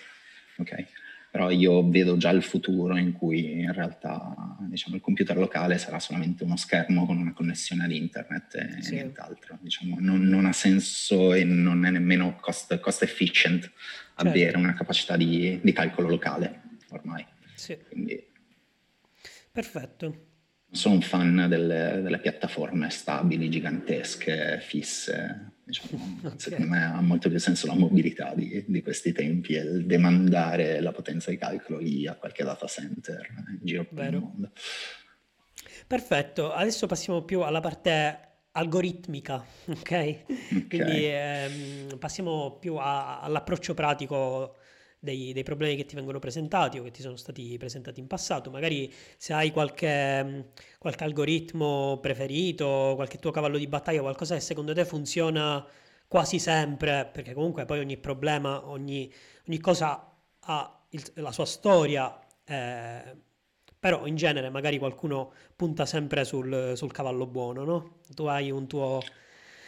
ok? 0.57 0.85
Però 1.37 1.51
io 1.51 1.87
vedo 1.87 2.17
già 2.17 2.31
il 2.31 2.41
futuro 2.41 2.97
in 2.97 3.11
cui 3.11 3.59
in 3.59 3.71
realtà 3.71 4.57
diciamo, 4.61 4.95
il 4.95 5.03
computer 5.03 5.37
locale 5.37 5.77
sarà 5.77 5.99
solamente 5.99 6.43
uno 6.43 6.57
schermo 6.57 7.05
con 7.05 7.19
una 7.19 7.31
connessione 7.31 7.83
ad 7.83 7.91
internet 7.91 8.55
e 8.55 8.81
sì. 8.81 8.95
nient'altro. 8.95 9.59
Diciamo, 9.61 9.97
non, 9.99 10.23
non, 10.23 10.47
ha 10.47 10.51
senso 10.51 11.35
e 11.35 11.43
non 11.43 11.85
è 11.85 11.91
nemmeno 11.91 12.37
cost, 12.41 12.79
cost 12.79 13.03
efficient 13.03 13.61
certo. 13.61 14.27
avere 14.27 14.57
una 14.57 14.73
capacità 14.73 15.15
di, 15.15 15.59
di, 15.61 15.71
calcolo 15.73 16.09
locale 16.09 16.61
ormai. 16.89 17.23
Sì. 17.53 17.77
Quindi, 17.87 18.19
Perfetto 19.51 20.26
sono 20.77 20.95
un 20.95 21.01
fan 21.01 21.47
delle, 21.49 21.99
delle, 22.01 22.19
piattaforme 22.19 22.89
stabili, 22.89 23.49
gigantesche, 23.49 24.59
fisse. 24.61 25.53
Diciamo, 25.63 26.19
okay. 26.23 26.39
Secondo 26.39 26.67
me 26.67 26.83
ha 26.83 27.01
molto 27.01 27.29
più 27.29 27.39
senso 27.39 27.67
la 27.67 27.73
mobilità 27.73 28.33
di, 28.33 28.63
di, 28.67 28.81
questi 28.81 29.11
tempi 29.11 29.55
e 29.55 29.61
il 29.61 29.85
demandare 29.85 30.79
la 30.79 30.91
potenza 30.91 31.31
di 31.31 31.37
calcolo 31.37 31.79
lì 31.79 32.07
a 32.07 32.13
qualche 32.13 32.43
data 32.43 32.67
center 32.67 33.27
in 33.49 33.59
giro 33.61 33.83
per 33.83 33.93
Vero. 33.93 34.17
il 34.17 34.23
mondo. 34.23 34.51
Perfetto, 35.87 36.53
adesso 36.53 36.85
passiamo 36.85 37.23
più 37.23 37.41
alla 37.41 37.59
parte 37.59 38.19
algoritmica, 38.51 39.43
ok? 39.67 39.75
okay. 39.75 40.25
Quindi 40.67 41.05
ehm, 41.05 41.97
passiamo 41.97 42.57
più 42.59 42.75
a, 42.75 43.19
all'approccio 43.19 43.73
pratico 43.73 44.57
dei, 44.99 45.33
dei, 45.33 45.43
problemi 45.43 45.75
che 45.75 45.85
ti 45.85 45.95
vengono 45.95 46.19
presentati 46.19 46.79
o 46.79 46.83
che 46.83 46.91
ti 46.91 47.01
sono 47.01 47.15
stati 47.15 47.57
presentati 47.57 47.99
in 47.99 48.07
passato. 48.07 48.49
Magari 48.49 48.91
se 49.17 49.33
hai 49.33 49.51
qualche, 49.51 50.51
qualche 50.79 51.03
algoritmo 51.03 51.99
preferito, 52.01 52.93
qualche 52.95 53.17
tuo 53.19 53.31
cavallo 53.31 53.57
di 53.57 53.67
battaglia, 53.67 54.01
qualcosa 54.01 54.35
che 54.35 54.41
secondo 54.41 54.73
te 54.73 54.85
funziona 54.85 55.65
quasi 56.07 56.39
sempre, 56.39 57.09
perché 57.11 57.33
comunque 57.33 57.65
poi 57.65 57.79
ogni 57.79 57.97
problema, 57.97 58.67
ogni, 58.67 59.11
ogni 59.47 59.59
cosa 59.59 60.11
ha 60.39 60.85
il, 60.89 61.03
la 61.15 61.31
sua 61.31 61.45
storia, 61.45 62.17
eh, 62.45 63.15
però 63.79 64.05
in 64.07 64.15
genere 64.15 64.49
magari 64.49 64.77
qualcuno 64.77 65.33
punta 65.55 65.85
sempre 65.85 66.23
sul, 66.25 66.73
sul 66.75 66.91
cavallo 66.91 67.27
buono, 67.27 67.63
no? 67.63 67.99
Tu 68.13 68.25
hai 68.25 68.51
un 68.51 68.67
tuo 68.67 69.01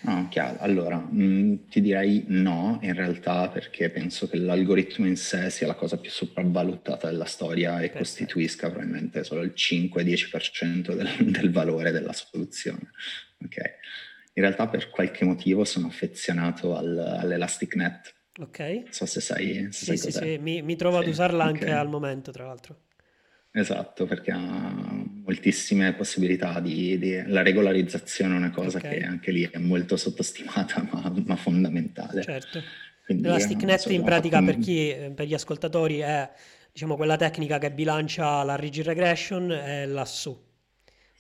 Ah, 0.03 0.27
chiaro. 0.29 0.59
Allora, 0.59 0.97
mh, 0.97 1.23
mm, 1.23 1.55
ti 1.69 1.81
direi 1.81 2.23
no, 2.27 2.79
in 2.81 2.93
realtà, 2.93 3.49
perché 3.49 3.89
penso 3.89 4.29
che 4.29 4.37
l'algoritmo 4.37 5.05
in 5.05 5.17
sé 5.17 5.49
sia 5.49 5.67
la 5.67 5.75
cosa 5.75 5.97
più 5.97 6.09
sopravvalutata 6.09 7.09
della 7.09 7.25
storia 7.25 7.75
e 7.77 7.89
Perfetto. 7.89 7.97
costituisca 7.97 8.69
probabilmente 8.69 9.23
solo 9.23 9.41
il 9.41 9.53
5-10% 9.55 10.93
del, 10.93 11.09
del, 11.31 11.51
valore 11.51 11.91
della 11.91 12.13
soluzione. 12.13 12.91
Ok. 13.43 13.57
In 14.33 14.43
realtà, 14.43 14.67
per 14.67 14.89
qualche 14.89 15.25
motivo, 15.25 15.65
sono 15.65 15.87
affezionato 15.87 16.77
al, 16.77 16.97
all'ElasticNet. 16.97 18.15
Ok. 18.39 18.59
Non 18.59 18.91
so 18.91 19.05
se 19.05 19.19
sai, 19.19 19.67
se 19.71 19.71
sì, 19.71 19.97
sai 19.97 19.97
sì, 19.97 20.11
sì, 20.11 20.37
mi, 20.37 20.61
mi 20.61 20.77
trovo 20.77 20.99
ad 20.99 21.07
usarla 21.07 21.43
anche 21.43 21.65
okay. 21.65 21.75
al 21.75 21.89
momento, 21.89 22.31
tra 22.31 22.45
l'altro. 22.45 22.83
Esatto, 23.51 24.05
perché 24.05 24.31
ha 24.31 25.03
moltissime 25.23 25.93
possibilità 25.93 26.59
di, 26.59 26.99
di 26.99 27.21
la 27.25 27.41
regolarizzazione 27.41 28.35
è 28.35 28.37
una 28.37 28.51
cosa 28.51 28.77
okay. 28.77 28.99
che 28.99 29.03
anche 29.03 29.31
lì 29.31 29.47
è 29.49 29.57
molto 29.57 29.97
sottostimata, 29.97 30.85
ma, 30.91 31.11
ma 31.25 31.35
fondamentale. 31.35 32.21
Certo. 32.21 32.61
Quindi, 33.05 33.23
L'ElasticNet 33.23 33.87
in 33.87 34.03
pratica 34.03 34.41
per, 34.43 34.59
chi, 34.59 34.95
per 35.15 35.25
gli 35.25 35.33
ascoltatori 35.33 35.97
è 35.97 36.29
diciamo, 36.71 36.95
quella 36.95 37.17
tecnica 37.17 37.57
che 37.57 37.71
bilancia 37.71 38.43
la 38.43 38.55
rigid 38.55 38.85
regression 38.85 39.51
e 39.51 39.87
l'asso, 39.87 40.43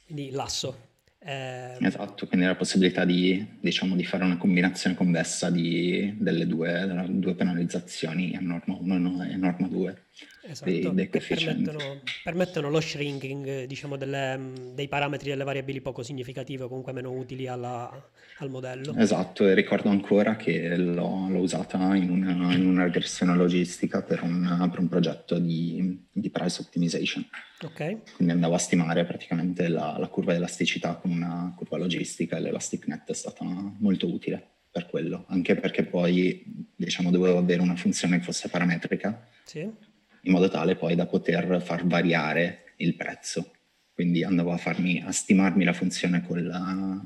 quindi 0.05 0.29
l'asso. 0.29 0.87
Eh... 1.17 1.77
Esatto, 1.81 2.27
quindi 2.27 2.45
la 2.45 2.55
possibilità 2.55 3.05
di, 3.05 3.43
diciamo, 3.59 3.95
di, 3.95 4.05
fare 4.05 4.23
una 4.23 4.37
combinazione 4.37 4.95
convessa 4.95 5.49
di, 5.49 6.15
delle 6.19 6.45
due, 6.45 7.07
due 7.09 7.33
penalizzazioni 7.33 8.35
a 8.35 8.39
norma 8.39 8.77
1 8.79 9.23
e 9.23 9.35
norma 9.35 9.67
2 9.67 10.03
esatto, 10.41 10.69
dei, 10.69 11.07
permettono, 11.07 12.01
permettono, 12.23 12.69
lo 12.69 12.79
shrinking 12.79 13.65
diciamo, 13.65 13.97
delle, 13.97 14.39
dei 14.73 14.87
parametri 14.87 15.29
delle 15.29 15.43
variabili 15.43 15.81
poco 15.81 16.03
significative 16.03 16.63
o 16.63 16.67
comunque 16.67 16.93
meno 16.93 17.11
utili 17.11 17.47
alla, 17.47 17.91
al 18.39 18.49
modello. 18.49 18.95
Esatto, 18.95 19.47
e 19.47 19.53
ricordo 19.53 19.89
ancora 19.89 20.35
che 20.35 20.75
l'ho, 20.75 21.27
l'ho 21.29 21.39
usata 21.39 21.95
in 21.95 22.09
una, 22.09 22.53
in 22.53 22.65
una, 22.65 22.83
regressione 22.83 23.35
logistica 23.35 24.01
per 24.01 24.23
un, 24.23 24.67
per 24.69 24.79
un 24.79 24.87
progetto 24.87 25.37
di, 25.37 26.05
di, 26.11 26.29
price 26.29 26.61
optimization. 26.61 27.25
Ok. 27.61 28.13
Quindi 28.15 28.33
andavo 28.33 28.55
a 28.55 28.59
stimare 28.59 29.05
praticamente 29.05 29.67
la, 29.67 29.97
la 29.97 30.07
curva 30.07 30.31
di 30.31 30.37
elasticità 30.37 30.95
con 30.95 31.11
una 31.11 31.53
curva 31.55 31.77
logistica 31.77 32.37
e 32.37 32.41
l'Elastic 32.41 32.87
Net 32.87 33.09
è 33.09 33.13
stata 33.13 33.43
molto 33.79 34.07
utile 34.11 34.47
per 34.71 34.85
quello, 34.85 35.25
anche 35.27 35.55
perché 35.55 35.83
poi 35.83 36.43
diciamo 36.75 37.09
dovevo 37.09 37.39
avere 37.39 37.61
una 37.61 37.75
funzione 37.75 38.19
che 38.19 38.23
fosse 38.23 38.49
parametrica. 38.49 39.27
Sì 39.43 39.87
in 40.23 40.31
modo 40.31 40.49
tale 40.49 40.75
poi 40.75 40.95
da 40.95 41.05
poter 41.05 41.61
far 41.61 41.85
variare 41.85 42.73
il 42.77 42.95
prezzo. 42.95 43.51
Quindi 43.93 44.23
andavo 44.23 44.51
a, 44.51 44.57
farmi, 44.57 45.03
a 45.05 45.11
stimarmi 45.11 45.63
la 45.63 45.73
funzione 45.73 46.23
con 46.25 46.45
la, 46.45 47.01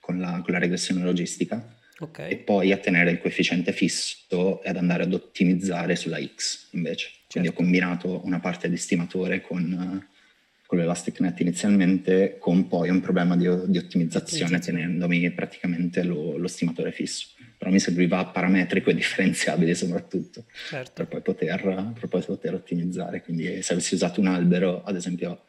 con 0.00 0.18
la, 0.18 0.40
con 0.42 0.52
la 0.52 0.58
regressione 0.58 1.02
logistica 1.02 1.76
okay. 1.98 2.30
e 2.30 2.36
poi 2.36 2.72
a 2.72 2.78
tenere 2.78 3.10
il 3.10 3.18
coefficiente 3.18 3.72
fisso 3.72 4.62
e 4.62 4.68
ad 4.70 4.76
andare 4.76 5.02
ad 5.02 5.12
ottimizzare 5.12 5.94
sulla 5.94 6.18
X 6.18 6.68
invece. 6.72 7.08
Certo. 7.08 7.26
Quindi 7.28 7.48
ho 7.48 7.52
certo. 7.52 7.62
combinato 7.62 8.24
una 8.24 8.40
parte 8.40 8.70
di 8.70 8.78
stimatore 8.78 9.42
con, 9.42 10.08
con 10.64 10.78
l'ElasticNet 10.78 11.40
inizialmente 11.40 12.36
con 12.38 12.66
poi 12.66 12.88
un 12.88 13.00
problema 13.00 13.36
di, 13.36 13.48
di 13.66 13.76
ottimizzazione 13.76 14.58
tenendomi 14.58 15.30
praticamente 15.32 16.02
lo, 16.02 16.38
lo 16.38 16.48
stimatore 16.48 16.92
fisso 16.92 17.35
però 17.56 17.70
mi 17.70 17.80
serviva 17.80 18.24
parametrico 18.26 18.90
e 18.90 18.94
differenziabile 18.94 19.74
soprattutto 19.74 20.44
certo. 20.68 20.92
per, 20.92 21.08
poi 21.08 21.22
poter, 21.22 21.92
per, 21.98 22.08
poi 22.08 22.22
poter, 22.22 22.54
ottimizzare. 22.54 23.22
Quindi 23.22 23.62
se 23.62 23.72
avessi 23.72 23.94
usato 23.94 24.20
un 24.20 24.26
albero, 24.28 24.82
ad 24.84 24.96
esempio 24.96 25.44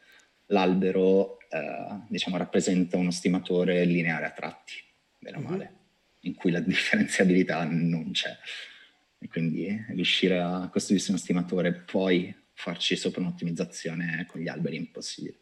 l'albero 0.46 1.38
eh, 1.50 2.04
diciamo, 2.08 2.36
rappresenta 2.36 2.96
uno 2.96 3.10
stimatore 3.10 3.84
lineare 3.84 4.26
a 4.26 4.30
tratti, 4.30 4.74
bene 5.18 5.36
o 5.36 5.40
mm-hmm. 5.40 5.50
male, 5.50 5.72
in 6.20 6.34
cui 6.34 6.50
la 6.50 6.60
differenziabilità 6.60 7.64
non 7.64 8.10
c'è. 8.12 8.36
E 9.20 9.28
quindi 9.28 9.84
riuscire 9.88 10.38
a 10.38 10.68
costruirsi 10.72 11.10
uno 11.10 11.18
stimatore 11.18 11.68
e 11.68 11.72
poi 11.72 12.34
farci 12.52 12.96
sopra 12.96 13.20
un'ottimizzazione 13.20 14.26
con 14.28 14.40
gli 14.40 14.48
alberi 14.48 14.76
è 14.76 14.80
impossibile. 14.80 15.40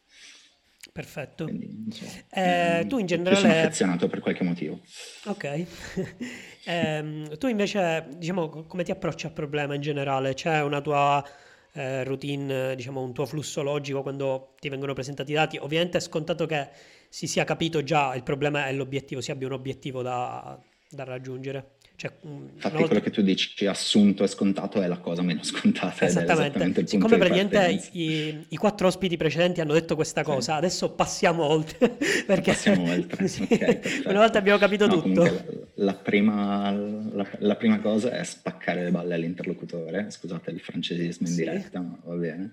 Perfetto. 0.92 1.44
Quindi, 1.44 1.84
insomma, 1.86 2.12
eh, 2.30 2.86
tu 2.86 2.98
in 2.98 3.06
generale... 3.06 3.36
Sono 3.36 3.52
affezionato 3.52 4.08
per 4.08 4.20
qualche 4.20 4.44
motivo. 4.44 4.80
Ok. 5.24 5.44
eh, 6.64 7.36
tu 7.38 7.46
invece, 7.48 8.06
diciamo, 8.16 8.48
come 8.48 8.82
ti 8.82 8.90
approcci 8.90 9.26
al 9.26 9.32
problema 9.32 9.74
in 9.74 9.80
generale? 9.80 10.34
C'è 10.34 10.62
una 10.62 10.80
tua 10.80 11.24
eh, 11.72 12.04
routine, 12.04 12.74
diciamo, 12.74 13.02
un 13.02 13.12
tuo 13.12 13.26
flusso 13.26 13.62
logico 13.62 14.02
quando 14.02 14.54
ti 14.58 14.68
vengono 14.68 14.94
presentati 14.94 15.32
i 15.32 15.34
dati? 15.34 15.58
Ovviamente 15.58 15.98
è 15.98 16.00
scontato 16.00 16.46
che 16.46 16.68
si 17.08 17.26
sia 17.26 17.44
capito 17.44 17.82
già 17.82 18.14
il 18.14 18.22
problema 18.22 18.66
e 18.66 18.72
l'obiettivo, 18.72 19.20
si 19.20 19.30
abbia 19.30 19.46
un 19.46 19.52
obiettivo 19.54 20.02
da, 20.02 20.58
da 20.88 21.04
raggiungere. 21.04 21.75
Cioè, 21.96 22.12
Infatti 22.20 22.74
volta... 22.74 22.86
quello 22.88 23.00
che 23.00 23.10
tu 23.10 23.22
dici 23.22 23.66
assunto 23.66 24.22
e 24.22 24.26
scontato 24.26 24.82
è 24.82 24.86
la 24.86 24.98
cosa 24.98 25.22
meno 25.22 25.42
scontata. 25.42 26.04
Esattamente. 26.04 26.42
esattamente 26.42 26.86
Siccome 26.86 27.16
praticamente 27.16 27.88
i, 27.92 28.44
i, 28.48 28.56
quattro 28.58 28.88
ospiti 28.88 29.16
precedenti 29.16 29.62
hanno 29.62 29.72
detto 29.72 29.94
questa 29.94 30.22
cosa, 30.22 30.52
sì. 30.52 30.58
adesso 30.58 30.90
passiamo 30.90 31.44
oltre. 31.44 31.96
perché 32.26 32.52
passiamo 32.52 32.90
oltre. 32.90 33.26
sì, 33.28 33.44
okay, 33.44 34.02
una 34.04 34.18
volta 34.18 34.36
abbiamo 34.36 34.58
capito 34.58 34.86
no, 34.86 35.00
tutto. 35.00 35.70
La 35.76 35.94
prima, 35.94 36.70
la, 36.70 37.26
la 37.38 37.56
prima, 37.56 37.80
cosa 37.80 38.10
è 38.10 38.22
spaccare 38.24 38.82
le 38.82 38.90
balle 38.90 39.14
all'interlocutore. 39.14 40.10
Scusate 40.10 40.50
il 40.50 40.60
francesismo 40.60 41.26
in 41.26 41.32
sì. 41.32 41.44
diretta, 41.44 41.80
ma 41.80 41.98
va 42.04 42.14
bene. 42.14 42.50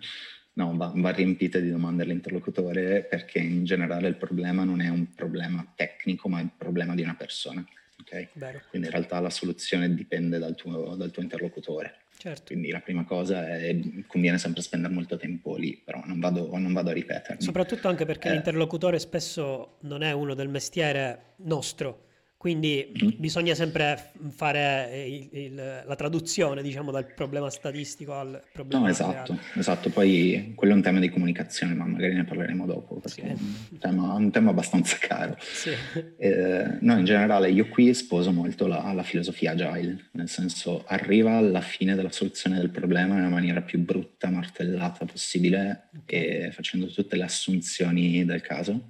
No, 0.53 0.73
va, 0.77 0.89
va 0.95 1.09
riempita 1.09 1.59
di 1.59 1.69
domande 1.69 2.03
all'interlocutore 2.03 3.03
perché 3.03 3.39
in 3.39 3.65
generale 3.65 4.07
il 4.07 4.15
problema 4.15 4.63
non 4.63 4.79
è 4.79 4.87
un 4.87 5.13
problema 5.13 5.69
tecnico, 5.75 6.29
ma 6.29 6.39
è 6.39 6.43
il 6.43 6.51
problema 6.55 6.95
di 6.95 7.01
una 7.01 7.15
persona 7.15 7.65
Okay? 8.13 8.61
Quindi 8.69 8.87
in 8.87 8.93
realtà 8.93 9.19
la 9.19 9.29
soluzione 9.29 9.93
dipende 9.93 10.37
dal 10.37 10.55
tuo, 10.55 10.95
dal 10.95 11.11
tuo 11.11 11.23
interlocutore. 11.23 12.01
Certo. 12.15 12.43
Quindi 12.53 12.69
la 12.69 12.79
prima 12.79 13.03
cosa 13.03 13.47
è 13.57 13.77
conviene 14.07 14.37
sempre 14.37 14.61
spendere 14.61 14.93
molto 14.93 15.17
tempo 15.17 15.55
lì, 15.57 15.81
però 15.83 16.01
non 16.05 16.19
vado, 16.19 16.49
non 16.57 16.71
vado 16.71 16.91
a 16.91 16.93
ripetermi. 16.93 17.41
Soprattutto 17.41 17.87
anche 17.87 18.05
perché 18.05 18.29
eh. 18.29 18.33
l'interlocutore 18.33 18.99
spesso 18.99 19.77
non 19.81 20.03
è 20.03 20.11
uno 20.11 20.33
del 20.33 20.47
mestiere 20.47 21.33
nostro, 21.37 22.05
quindi 22.43 22.91
mm-hmm. 22.91 23.11
bisogna 23.15 23.55
sempre 23.55 24.11
fare 24.31 25.05
il, 25.07 25.29
il, 25.31 25.83
la 25.85 25.95
traduzione, 25.95 26.61
diciamo, 26.61 26.91
dal 26.91 27.05
problema 27.13 27.49
statistico 27.49 28.15
al 28.15 28.43
problema 28.51 28.83
No, 28.83 28.89
esatto, 28.89 29.39
esatto. 29.55 29.89
Poi 29.89 30.51
quello 30.53 30.73
è 30.73 30.75
un 30.75 30.81
tema 30.81 30.99
di 30.99 31.07
comunicazione, 31.07 31.73
ma 31.73 31.85
magari 31.85 32.15
ne 32.15 32.25
parleremo 32.25 32.65
dopo, 32.65 32.95
perché 32.95 33.21
sì. 33.21 33.27
è 33.27 33.31
un 33.31 33.77
tema, 33.79 34.13
un 34.15 34.29
tema, 34.29 34.49
abbastanza 34.49 34.97
caro. 34.99 35.37
Sì. 35.39 35.69
Eh, 36.17 36.77
no, 36.81 36.97
in 36.97 37.05
generale 37.05 37.49
io 37.49 37.69
qui 37.69 37.93
sposo 37.93 38.33
molto 38.33 38.67
la, 38.67 38.91
la, 38.91 39.03
filosofia 39.03 39.51
agile, 39.51 40.09
nel 40.11 40.27
senso 40.27 40.83
arriva 40.87 41.37
alla 41.37 41.61
fine 41.61 41.95
della 41.95 42.11
soluzione 42.11 42.57
del 42.57 42.71
problema 42.71 43.15
nella 43.15 43.29
maniera 43.29 43.61
più 43.61 43.79
brutta, 43.79 44.29
martellata 44.29 45.05
possibile 45.05 45.87
okay. 45.97 46.47
e 46.47 46.51
facendo 46.51 46.87
tutte 46.87 47.15
le 47.15 47.23
assunzioni 47.23 48.25
del 48.25 48.41
caso, 48.41 48.89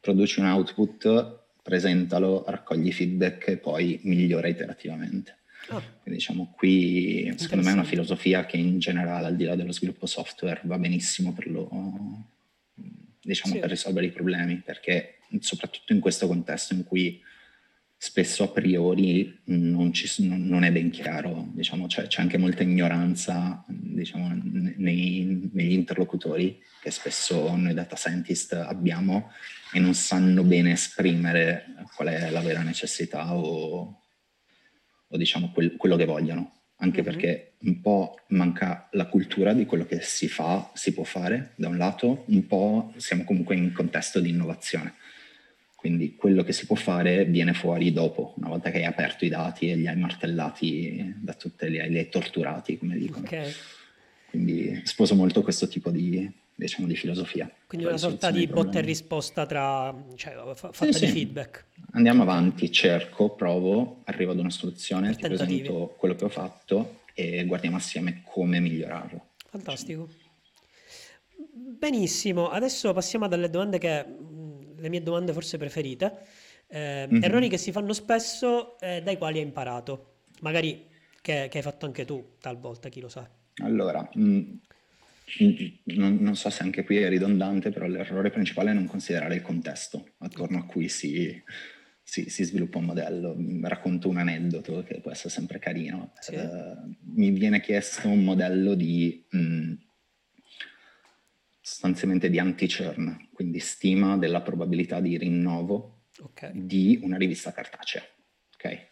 produci 0.00 0.40
un 0.40 0.46
output 0.46 1.46
presentalo, 1.68 2.44
raccogli 2.46 2.90
feedback 2.90 3.48
e 3.48 3.56
poi 3.58 4.00
migliora 4.04 4.48
iterativamente. 4.48 5.36
Oh. 5.68 5.82
Quindi 6.00 6.18
diciamo 6.18 6.54
qui 6.56 7.30
secondo 7.36 7.62
me 7.62 7.70
è 7.70 7.74
una 7.74 7.84
filosofia 7.84 8.46
che 8.46 8.56
in 8.56 8.78
generale 8.78 9.26
al 9.26 9.36
di 9.36 9.44
là 9.44 9.54
dello 9.54 9.72
sviluppo 9.72 10.06
software 10.06 10.62
va 10.64 10.78
benissimo 10.78 11.34
per, 11.34 11.50
lo, 11.50 11.68
diciamo, 13.20 13.54
sì. 13.54 13.60
per 13.60 13.68
risolvere 13.68 14.06
i 14.06 14.10
problemi, 14.10 14.62
perché 14.64 15.18
soprattutto 15.40 15.92
in 15.92 16.00
questo 16.00 16.26
contesto 16.26 16.72
in 16.72 16.84
cui 16.84 17.20
spesso 18.00 18.44
a 18.44 18.48
priori 18.48 19.40
non, 19.46 19.92
ci, 19.92 20.28
non 20.28 20.62
è 20.62 20.70
ben 20.70 20.90
chiaro, 20.90 21.48
diciamo, 21.52 21.86
c'è, 21.88 22.06
c'è, 22.06 22.22
anche 22.22 22.38
molta 22.38 22.62
ignoranza 22.62 23.64
diciamo, 23.66 24.30
nei, 24.76 25.50
negli 25.52 25.72
interlocutori 25.72 26.62
che 26.80 26.92
spesso 26.92 27.56
noi 27.56 27.74
data 27.74 27.96
scientist 27.96 28.52
abbiamo 28.52 29.32
e 29.72 29.80
non 29.80 29.94
sanno 29.94 30.44
bene 30.44 30.72
esprimere 30.72 31.74
qual 31.96 32.08
è 32.08 32.30
la 32.30 32.40
vera 32.40 32.62
necessità 32.62 33.34
o, 33.34 34.00
o 35.08 35.16
diciamo 35.16 35.50
quel, 35.50 35.76
quello 35.76 35.96
che 35.96 36.04
vogliono, 36.04 36.52
anche 36.76 37.02
mm-hmm. 37.02 37.10
perché 37.10 37.54
un 37.62 37.80
po' 37.80 38.20
manca 38.28 38.88
la 38.92 39.06
cultura 39.06 39.52
di 39.54 39.66
quello 39.66 39.84
che 39.84 40.02
si 40.02 40.28
fa, 40.28 40.70
si 40.72 40.94
può 40.94 41.02
fare 41.02 41.54
da 41.56 41.66
un 41.66 41.76
lato, 41.76 42.22
un 42.28 42.46
po' 42.46 42.92
siamo 42.96 43.24
comunque 43.24 43.56
in 43.56 43.72
contesto 43.72 44.20
di 44.20 44.28
innovazione. 44.28 44.94
Quindi 45.78 46.16
quello 46.16 46.42
che 46.42 46.52
si 46.52 46.66
può 46.66 46.74
fare 46.74 47.24
viene 47.24 47.54
fuori 47.54 47.92
dopo, 47.92 48.34
una 48.38 48.48
volta 48.48 48.72
che 48.72 48.78
hai 48.78 48.84
aperto 48.84 49.24
i 49.24 49.28
dati 49.28 49.70
e 49.70 49.76
li 49.76 49.86
hai 49.86 49.96
martellati 49.96 51.14
da 51.20 51.34
tutte, 51.34 51.66
hai, 51.66 51.88
li 51.88 51.98
hai 51.98 52.08
torturati, 52.08 52.76
come 52.76 52.98
dicono. 52.98 53.24
Okay. 53.24 53.52
Quindi 54.28 54.82
sposo 54.82 55.14
molto 55.14 55.40
questo 55.42 55.68
tipo 55.68 55.90
di, 55.90 56.28
diciamo, 56.52 56.88
di 56.88 56.96
filosofia. 56.96 57.48
Quindi 57.68 57.86
una 57.86 57.96
sorta 57.96 58.32
di 58.32 58.48
botta 58.48 58.80
e 58.80 58.82
risposta 58.82 59.46
tra, 59.46 59.94
cioè, 60.16 60.34
fatta 60.56 60.72
sì, 60.72 60.88
di 60.88 60.94
sì. 60.94 61.06
feedback. 61.06 61.66
Andiamo 61.92 62.22
avanti, 62.22 62.72
cerco, 62.72 63.36
provo, 63.36 64.00
arrivo 64.06 64.32
ad 64.32 64.40
una 64.40 64.50
soluzione, 64.50 65.14
ti 65.14 65.28
presento 65.28 65.94
quello 65.96 66.16
che 66.16 66.24
ho 66.24 66.28
fatto 66.28 67.02
e 67.14 67.44
guardiamo 67.44 67.76
assieme 67.76 68.22
come 68.24 68.58
migliorarlo. 68.58 69.26
Fantastico. 69.48 70.08
Benissimo, 71.54 72.48
adesso 72.48 72.92
passiamo 72.92 73.28
dalle 73.28 73.48
domande 73.48 73.78
che, 73.78 74.04
le 74.78 74.88
mie 74.88 75.02
domande 75.02 75.32
forse 75.32 75.58
preferite. 75.58 76.18
Eh, 76.68 77.08
mm-hmm. 77.10 77.22
Errori 77.22 77.48
che 77.48 77.58
si 77.58 77.72
fanno 77.72 77.92
spesso 77.92 78.78
eh, 78.80 79.02
dai 79.02 79.16
quali 79.16 79.38
hai 79.38 79.44
imparato, 79.44 80.20
magari 80.40 80.86
che, 81.20 81.48
che, 81.50 81.58
hai 81.58 81.62
fatto 81.62 81.86
anche 81.86 82.04
tu 82.04 82.34
talvolta, 82.40 82.88
chi 82.88 83.00
lo 83.00 83.08
sa. 83.08 83.28
Allora, 83.62 84.08
mh, 84.14 84.22
mm, 84.22 85.66
non, 85.96 86.18
non, 86.20 86.36
so 86.36 86.50
se 86.50 86.62
anche 86.62 86.84
qui 86.84 86.98
è 86.98 87.08
ridondante, 87.08 87.70
però 87.70 87.86
l'errore 87.86 88.30
principale 88.30 88.70
è 88.70 88.74
non 88.74 88.86
considerare 88.86 89.36
il 89.36 89.42
contesto 89.42 90.10
attorno 90.18 90.58
a 90.58 90.64
cui 90.64 90.88
si, 90.88 91.42
si, 92.02 92.28
si 92.28 92.44
sviluppa 92.44 92.78
un 92.78 92.84
modello. 92.84 93.36
Racconto 93.62 94.08
un 94.08 94.18
aneddoto 94.18 94.82
che 94.82 95.00
può 95.00 95.10
essere 95.10 95.30
sempre 95.30 95.58
carino. 95.58 96.12
Sì. 96.20 96.34
Uh, 96.34 96.94
mi 97.14 97.30
viene 97.30 97.60
chiesto 97.60 98.08
un 98.08 98.24
modello 98.24 98.74
di 98.74 99.24
mh, 99.30 99.72
sostanzialmente 101.68 102.30
di 102.30 102.38
anti-churn, 102.38 103.28
quindi 103.34 103.58
stima 103.58 104.16
della 104.16 104.40
probabilità 104.40 105.00
di 105.00 105.18
rinnovo 105.18 106.04
okay. 106.20 106.50
di 106.54 106.98
una 107.02 107.18
rivista 107.18 107.52
cartacea. 107.52 108.02
Okay? 108.54 108.86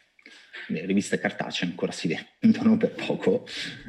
le 0.69 0.85
riviste 0.85 1.19
cartacee 1.19 1.69
ancora 1.69 1.93
si 1.93 2.13
vendono 2.41 2.77
per 2.77 2.93
poco, 2.93 3.47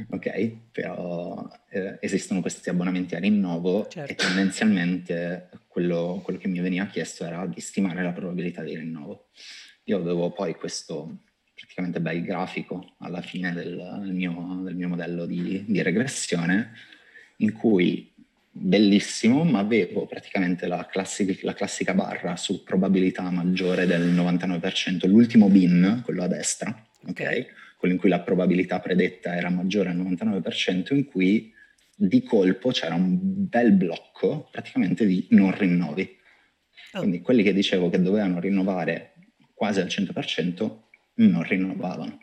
ok? 0.10 0.70
Però 0.72 1.50
eh, 1.70 1.98
esistono 2.02 2.42
questi 2.42 2.70
abbonamenti 2.70 3.16
a 3.16 3.20
rinnovo 3.20 3.88
certo. 3.88 4.12
e 4.12 4.16
tendenzialmente 4.16 5.50
quello, 5.68 6.22
quello, 6.24 6.38
che 6.38 6.48
mi 6.48 6.60
veniva 6.60 6.86
chiesto 6.86 7.26
era 7.26 7.46
di 7.48 7.60
stimare 7.62 8.04
la 8.04 8.12
probabilità 8.12 8.62
di 8.62 8.76
rinnovo. 8.76 9.30
Io 9.86 9.98
avevo 9.98 10.32
poi 10.32 10.54
questo 10.56 11.24
praticamente 11.54 12.00
bel 12.00 12.22
grafico 12.22 12.96
alla 13.00 13.22
fine 13.22 13.54
del, 13.54 14.02
del, 14.02 14.14
mio, 14.14 14.62
del 14.64 14.76
mio, 14.76 14.90
modello 14.90 15.26
di, 15.26 15.64
di 15.68 15.82
regressione 15.82 16.74
in 17.38 17.54
cui 17.54 18.14
bellissimo, 18.60 19.44
ma 19.44 19.60
avevo 19.60 20.06
praticamente 20.06 20.68
la, 20.68 20.86
classic- 20.86 21.44
la, 21.44 21.54
classica 21.54 21.94
barra 21.94 22.36
su 22.36 22.64
probabilità 22.64 23.30
maggiore 23.30 23.86
del 23.86 24.14
99%, 24.14 25.08
l'ultimo 25.08 25.50
bin, 25.50 26.02
quello 26.04 26.24
a 26.24 26.28
destra, 26.28 26.88
ok? 27.08 27.46
Quello 27.78 27.94
in 27.94 28.00
cui 28.00 28.10
la 28.10 28.22
probabilità 28.22 28.80
predetta 28.80 29.36
era 29.36 29.50
maggiore 29.50 29.90
al 29.90 29.98
99%, 29.98 30.96
in 30.96 31.06
cui 31.06 31.54
di 31.96 32.24
colpo 32.24 32.70
c'era 32.72 32.96
un 32.96 33.18
bel 33.48 33.72
blocco 33.72 34.50
praticamente 34.52 35.06
di 35.06 35.28
non 35.32 35.56
rinnovi. 35.56 36.18
Oh. 36.94 37.00
Quindi 37.00 37.22
quelli 37.22 37.44
che 37.44 37.54
dicevo 37.54 37.90
che 37.90 38.02
dovevano 38.02 38.40
rinnovare 38.40 39.14
quasi 39.54 39.80
al 39.80 39.88
100% 39.88 40.78
non 41.16 41.44
rinnovavano. 41.44 42.20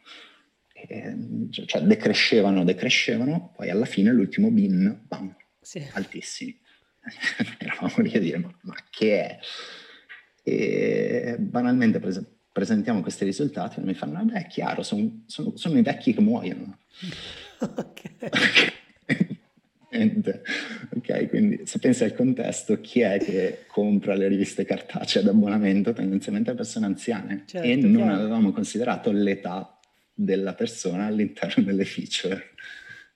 E, 0.73 1.16
cioè 1.51 1.83
decrescevano, 1.83 2.64
decrescevano, 2.64 3.53
poi 3.57 3.70
alla 3.70 3.87
fine 3.87 4.12
l'ultimo 4.12 4.51
bin, 4.51 5.05
bam, 5.07 5.35
sì. 5.64 5.85
altissimi. 5.92 6.59
Eravamo 7.59 7.94
lì 7.98 8.16
a 8.16 8.20
dire, 8.20 8.38
ma, 8.38 8.55
ma, 8.62 8.74
che 8.90 9.20
è? 9.20 9.38
E 10.42 11.37
banalmente 11.38 11.98
pres- 11.98 12.24
presentiamo 12.53 13.00
questi 13.00 13.24
risultati 13.24 13.81
e 13.81 13.83
mi 13.83 13.94
fanno, 13.94 14.22
beh, 14.24 14.42
è 14.42 14.46
chiaro, 14.46 14.83
sono, 14.83 15.24
sono, 15.27 15.57
sono 15.57 15.79
i 15.79 15.83
vecchi 15.83 16.14
che 16.14 16.20
muoiono. 16.20 16.79
ok. 17.61 18.03
ok, 20.96 21.29
quindi 21.29 21.66
se 21.66 21.79
pensi 21.79 22.05
al 22.05 22.14
contesto, 22.14 22.81
chi 22.81 23.00
è 23.00 23.18
che 23.18 23.64
compra 23.66 24.14
le 24.14 24.29
riviste 24.29 24.64
cartacee 24.64 25.20
ad 25.20 25.29
abbonamento? 25.29 25.92
Tendenzialmente 25.92 26.55
persone 26.55 26.87
anziane. 26.87 27.44
Certo, 27.46 27.66
e 27.66 27.77
non 27.77 28.03
chiaro. 28.03 28.14
avevamo 28.14 28.53
considerato 28.53 29.12
l'età 29.12 29.79
della 30.12 30.55
persona 30.55 31.07
all'interno 31.07 31.64
delle 31.64 31.85
feature 31.85 32.50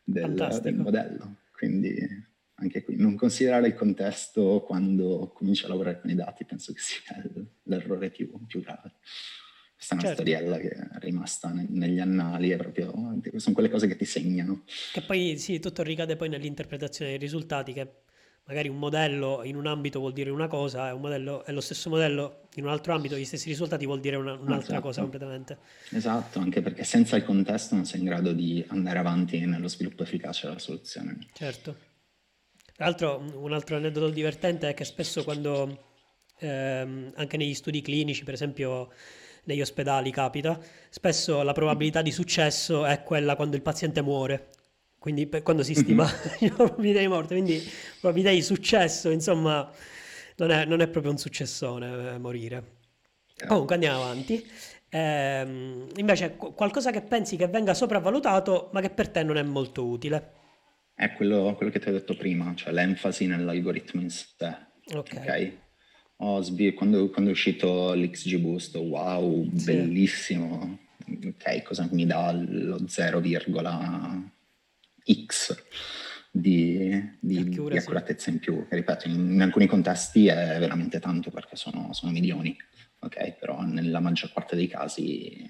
del, 0.05 0.61
del 0.63 0.75
modello. 0.75 1.37
Quindi 1.53 2.27
anche 2.61 2.83
qui, 2.83 2.97
non 2.97 3.17
considerare 3.17 3.69
il 3.69 3.75
contesto 3.75 4.63
quando 4.67 5.31
cominci 5.35 5.65
a 5.65 5.69
lavorare 5.69 6.01
con 6.01 6.11
i 6.11 6.15
dati 6.15 6.45
penso 6.45 6.73
che 6.73 6.81
sia 6.81 7.23
l'errore 7.65 8.11
più, 8.11 8.31
più 8.47 8.61
grave. 8.61 8.95
Questa 9.75 9.95
è 9.95 9.99
una 9.99 10.09
certo. 10.09 10.23
storiella 10.23 10.59
che 10.59 10.71
è 10.71 10.99
rimasta 10.99 11.53
negli 11.53 12.01
annali, 12.01 12.51
è 12.51 12.57
proprio, 12.57 12.93
sono 13.37 13.55
quelle 13.55 13.71
cose 13.71 13.87
che 13.87 13.95
ti 13.95 14.05
segnano. 14.05 14.65
Che 14.93 15.03
poi 15.03 15.39
sì, 15.39 15.61
tutto 15.61 15.85
ricade 15.85 16.17
poi 16.17 16.29
nell'interpretazione 16.29 17.13
dei 17.13 17.21
risultati, 17.21 17.73
che 17.73 17.89
magari 18.47 18.69
un 18.69 18.79
modello 18.79 19.43
in 19.45 19.55
un 19.55 19.69
ambito 19.69 20.01
vuol 20.01 20.13
dire 20.13 20.31
una 20.31 20.49
cosa, 20.49 20.89
e 20.89 20.93
un 20.93 21.01
modello 21.01 21.45
è 21.45 21.53
lo 21.53 21.61
stesso 21.61 21.91
modello 21.91 22.49
in 22.57 22.65
un 22.65 22.71
altro 22.71 22.93
ambito, 22.93 23.17
gli 23.17 23.25
stessi 23.25 23.49
risultati 23.49 23.87
vuol 23.87 24.01
dire 24.01 24.17
una, 24.17 24.33
un'altra 24.33 24.57
esatto. 24.59 24.81
cosa 24.81 25.01
completamente. 25.03 25.59
Esatto, 25.91 26.41
anche 26.41 26.61
perché 26.61 26.83
senza 26.83 27.15
il 27.15 27.23
contesto 27.23 27.77
non 27.77 27.85
sei 27.85 28.01
in 28.01 28.07
grado 28.07 28.33
di 28.33 28.65
andare 28.69 28.99
avanti 28.99 29.39
nello 29.47 29.69
sviluppo 29.69 30.03
efficace 30.03 30.49
della 30.49 30.59
soluzione. 30.59 31.19
Certo. 31.35 31.87
Tra 32.79 32.87
l'altro 32.87 33.21
un 33.35 33.53
altro 33.53 33.75
aneddoto 33.75 34.09
divertente 34.09 34.69
è 34.69 34.75
che 34.75 34.85
spesso 34.85 35.25
quando 35.25 35.87
ehm, 36.39 37.11
anche 37.17 37.37
negli 37.37 37.55
studi 37.55 37.83
clinici, 37.83 38.23
per 38.23 38.35
esempio 38.35 38.91
negli 39.47 39.61
ospedali 39.61 40.13
capita, 40.13 40.57
spesso 40.89 41.43
la 41.43 41.53
probabilità 41.53 42.03
di 42.03 42.13
successo 42.13 42.87
è 42.87 43.03
quella 43.03 43.35
quando 43.35 43.57
il 43.57 43.63
paziente 43.63 44.01
muore. 44.01 44.51
Quindi 44.97 45.27
per, 45.27 45.43
quando 45.43 45.65
si 45.65 45.75
stima 45.75 46.05
la 46.39 46.51
probabilità 46.51 47.01
di 47.01 47.09
morte, 47.09 47.35
quindi 47.35 47.61
probabilità 47.99 48.33
di 48.33 48.43
successo, 48.43 49.11
insomma, 49.11 49.69
non 50.37 50.51
è, 50.53 50.65
non 50.65 50.81
è 50.81 50.87
proprio 50.87 51.11
un 51.11 51.19
successone 51.19 52.15
eh, 52.15 52.19
morire. 52.19 52.77
Comunque 53.45 53.75
andiamo 53.75 54.05
avanti. 54.05 54.49
Eh, 54.89 55.87
invece 55.97 56.37
qualcosa 56.37 56.93
che 56.93 57.03
pensi 57.03 57.35
che 57.37 57.49
venga 57.49 57.75
sopravvalutato 57.75 58.71
ma 58.73 58.81
che 58.81 58.91
per 58.91 59.09
te 59.09 59.25
non 59.25 59.37
è 59.37 59.43
molto 59.43 59.85
utile. 59.85 60.38
È 60.99 61.13
quello, 61.13 61.55
quello 61.55 61.71
che 61.71 61.79
ti 61.79 61.89
ho 61.89 61.93
detto 61.93 62.17
prima, 62.17 62.53
cioè 62.57 62.73
l'enfasi 62.73 63.29
nell'algoritmo 63.29 64.01
in 64.01 64.11
sé. 64.11 64.57
Ok. 64.93 65.13
okay? 65.15 65.57
Osby, 66.17 66.75
quando, 66.75 67.09
quando, 67.11 67.31
è 67.31 67.33
uscito 67.33 67.95
l'XG 67.95 68.39
Boost, 68.39 68.75
wow, 68.75 69.49
sì. 69.57 69.67
bellissimo. 69.67 70.81
Ok, 71.07 71.63
cosa 71.63 71.89
mi 71.93 72.05
dà 72.05 72.33
lo 72.33 72.79
0,x 72.79 75.65
di, 76.33 77.17
di, 77.21 77.49
di, 77.49 77.77
accuratezza 77.77 78.31
in 78.31 78.41
più? 78.41 78.67
Che, 78.67 78.75
ripeto, 78.75 79.07
in, 79.07 79.35
in, 79.35 79.41
alcuni 79.41 79.69
contesti 79.69 80.27
è 80.27 80.59
veramente 80.59 80.99
tanto 80.99 81.31
perché 81.31 81.55
sono, 81.55 81.93
sono 81.93 82.11
milioni, 82.11 82.57
ok? 82.99 83.39
Però 83.39 83.63
nella 83.63 84.01
maggior 84.01 84.33
parte 84.33 84.57
dei 84.57 84.67
casi, 84.67 85.49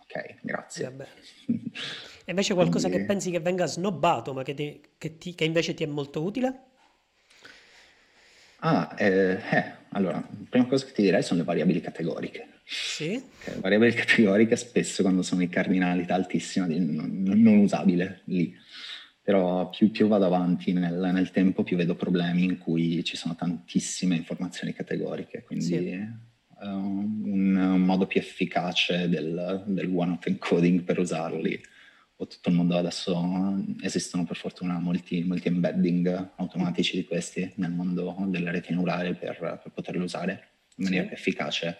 ok, 0.00 0.38
grazie. 0.42 0.92
E 2.28 2.32
invece 2.32 2.52
qualcosa 2.52 2.88
Quindi... 2.88 3.06
che 3.06 3.10
pensi 3.10 3.30
che 3.30 3.40
venga 3.40 3.64
snobbato, 3.64 4.34
ma 4.34 4.42
che, 4.42 4.52
ti, 4.52 4.82
che, 4.98 5.16
ti, 5.16 5.34
che 5.34 5.44
invece 5.44 5.72
ti 5.72 5.82
è 5.82 5.86
molto 5.86 6.22
utile? 6.22 6.64
Ah, 8.58 8.94
eh, 8.98 9.38
eh, 9.50 9.72
allora, 9.92 10.16
la 10.16 10.46
prima 10.46 10.66
cosa 10.66 10.84
che 10.84 10.92
ti 10.92 11.00
direi 11.00 11.22
sono 11.22 11.40
le 11.40 11.46
variabili 11.46 11.80
categoriche. 11.80 12.46
Sì. 12.66 13.12
Le 13.12 13.60
variabili 13.60 13.94
categoriche 13.94 14.56
spesso 14.56 15.00
quando 15.00 15.22
sono 15.22 15.40
di 15.40 15.48
cardinalità 15.48 16.16
altissima 16.16 16.66
non, 16.66 17.22
non 17.22 17.56
usabile 17.56 18.20
lì. 18.24 18.54
Però 19.22 19.70
più, 19.70 19.90
più 19.90 20.06
vado 20.06 20.26
avanti 20.26 20.74
nel, 20.74 21.10
nel, 21.10 21.30
tempo, 21.30 21.62
più 21.62 21.78
vedo 21.78 21.94
problemi 21.94 22.44
in 22.44 22.58
cui 22.58 23.02
ci 23.04 23.16
sono 23.16 23.36
tantissime 23.36 24.16
informazioni 24.16 24.74
categoriche. 24.74 25.44
Quindi 25.44 25.64
sì. 25.64 26.08
uh, 26.60 26.66
un, 26.66 27.56
un, 27.56 27.80
modo 27.80 28.06
più 28.06 28.20
efficace 28.20 29.08
del, 29.08 29.64
del 29.64 29.90
one-hot 29.90 30.26
encoding 30.26 30.82
per 30.82 30.98
usarli 30.98 31.58
o 32.20 32.26
tutto 32.26 32.48
il 32.48 32.56
mondo 32.56 32.76
adesso 32.76 33.64
esistono 33.80 34.24
per 34.24 34.36
fortuna 34.36 34.78
molti, 34.80 35.22
molti 35.22 35.48
embedding 35.48 36.32
automatici 36.36 36.96
di 36.96 37.04
questi 37.04 37.52
nel 37.56 37.70
mondo 37.70 38.16
delle 38.26 38.50
reti 38.50 38.72
neurali 38.72 39.14
per, 39.14 39.60
per 39.62 39.70
poterli 39.72 40.02
usare 40.02 40.48
in 40.76 40.84
maniera 40.84 41.04
sì. 41.04 41.08
più 41.10 41.16
efficace. 41.16 41.78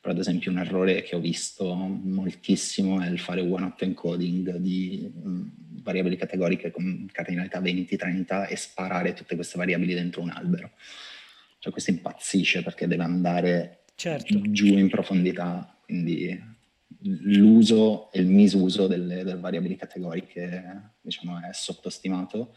Però 0.00 0.14
ad 0.14 0.20
esempio 0.20 0.50
un 0.50 0.58
errore 0.58 1.02
che 1.02 1.14
ho 1.14 1.20
visto 1.20 1.74
moltissimo 1.74 3.02
è 3.02 3.08
il 3.08 3.18
fare 3.18 3.42
one-hot 3.42 3.82
encoding 3.82 4.56
di 4.56 5.12
mh, 5.12 5.82
variabili 5.82 6.16
categoriche 6.16 6.70
con 6.70 7.06
cardinalità 7.12 7.60
20-30 7.60 8.48
e 8.48 8.56
sparare 8.56 9.12
tutte 9.12 9.34
queste 9.34 9.58
variabili 9.58 9.92
dentro 9.92 10.22
un 10.22 10.30
albero. 10.30 10.70
Cioè 11.58 11.70
questo 11.70 11.90
impazzisce 11.90 12.62
perché 12.62 12.86
deve 12.86 13.02
andare 13.02 13.84
certo. 13.94 14.40
giù 14.52 14.78
in 14.78 14.88
profondità, 14.88 15.78
quindi 15.84 16.54
l'uso 17.02 18.10
e 18.12 18.20
il 18.20 18.26
misuso 18.26 18.86
delle, 18.86 19.22
delle 19.22 19.40
variabili 19.40 19.76
categoriche 19.76 20.94
diciamo, 21.00 21.38
è 21.38 21.52
sottostimato. 21.52 22.56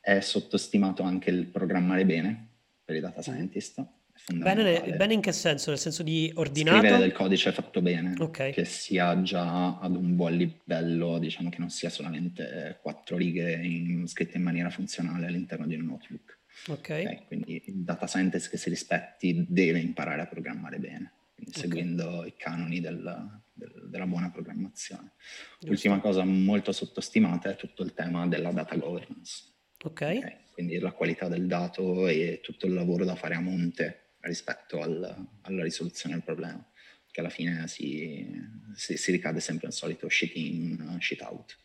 È 0.00 0.20
sottostimato 0.20 1.02
anche 1.02 1.30
il 1.30 1.46
programmare 1.46 2.06
bene 2.06 2.48
per 2.84 2.96
i 2.96 3.00
data 3.00 3.20
scientist. 3.20 3.84
Bene, 4.26 4.96
bene, 4.96 5.14
in 5.14 5.20
che 5.20 5.32
senso? 5.32 5.70
Nel 5.70 5.78
senso 5.78 6.02
di 6.02 6.30
ordinato? 6.34 6.78
Scrivere 6.78 7.00
del 7.00 7.12
codice 7.12 7.52
fatto 7.52 7.80
bene, 7.80 8.14
okay. 8.18 8.52
che 8.52 8.64
sia 8.64 9.22
già 9.22 9.78
ad 9.78 9.94
un 9.94 10.16
buon 10.16 10.34
livello, 10.34 11.18
diciamo 11.18 11.48
che 11.50 11.58
non 11.60 11.70
sia 11.70 11.88
solamente 11.88 12.78
quattro 12.82 13.16
righe 13.16 13.52
in, 13.62 14.06
scritte 14.06 14.36
in 14.36 14.42
maniera 14.42 14.70
funzionale 14.70 15.26
all'interno 15.26 15.66
di 15.66 15.76
un 15.76 15.86
notebook. 15.86 16.38
Okay. 16.68 17.04
okay. 17.04 17.24
Quindi 17.26 17.62
il 17.66 17.84
data 17.84 18.06
scientist 18.06 18.50
che 18.50 18.56
si 18.56 18.68
rispetti 18.68 19.46
deve 19.48 19.78
imparare 19.78 20.22
a 20.22 20.26
programmare 20.26 20.78
bene, 20.78 21.12
seguendo 21.50 22.24
i 22.26 22.34
canoni 22.36 22.80
del, 22.80 23.40
della 23.88 24.06
buona 24.06 24.30
programmazione. 24.30 25.12
Giusto. 25.58 25.70
Ultima 25.70 26.00
cosa 26.00 26.24
molto 26.24 26.72
sottostimata 26.72 27.50
è 27.50 27.56
tutto 27.56 27.82
il 27.82 27.94
tema 27.94 28.26
della 28.26 28.52
data 28.52 28.76
governance. 28.76 29.44
Okay. 29.82 30.18
ok. 30.18 30.36
Quindi 30.52 30.78
la 30.78 30.92
qualità 30.92 31.28
del 31.28 31.46
dato 31.46 32.08
e 32.08 32.40
tutto 32.42 32.66
il 32.66 32.72
lavoro 32.72 33.04
da 33.04 33.14
fare 33.14 33.34
a 33.34 33.40
monte 33.40 34.14
rispetto 34.20 34.80
al, 34.80 35.28
alla 35.42 35.62
risoluzione 35.62 36.16
del 36.16 36.24
problema, 36.24 36.64
che 37.10 37.20
alla 37.20 37.28
fine 37.28 37.68
si, 37.68 38.26
si, 38.74 38.96
si 38.96 39.10
ricade 39.12 39.40
sempre 39.40 39.68
al 39.68 39.72
solito 39.72 40.08
shit 40.08 40.34
in, 40.34 40.96
shit 41.00 41.20
out. 41.22 41.56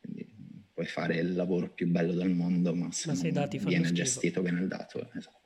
Quindi 0.00 0.26
puoi 0.72 0.86
fare 0.86 1.16
il 1.16 1.34
lavoro 1.34 1.70
più 1.70 1.86
bello 1.88 2.12
del 2.12 2.30
mondo, 2.30 2.74
ma 2.74 2.90
se, 2.92 3.08
ma 3.08 3.14
se 3.14 3.30
viene 3.58 3.92
gestito 3.92 4.40
bene 4.40 4.60
il 4.60 4.68
dato, 4.68 5.10
esatto. 5.12 5.37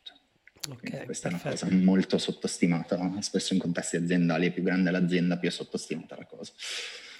Okay, 0.71 1.05
questa 1.07 1.29
perfetto. 1.29 1.49
è 1.49 1.53
una 1.53 1.71
cosa 1.71 1.85
molto 1.85 2.19
sottostimata, 2.19 3.21
spesso 3.21 3.53
in 3.53 3.59
contesti 3.59 3.97
aziendali, 3.97 4.53
più 4.53 4.63
grande 4.63 4.93
l'azienda, 4.93 5.37
più 5.37 5.49
è 5.49 5.53
sottostimata 5.53 6.17
la 6.17 6.25
cosa. 6.25 6.53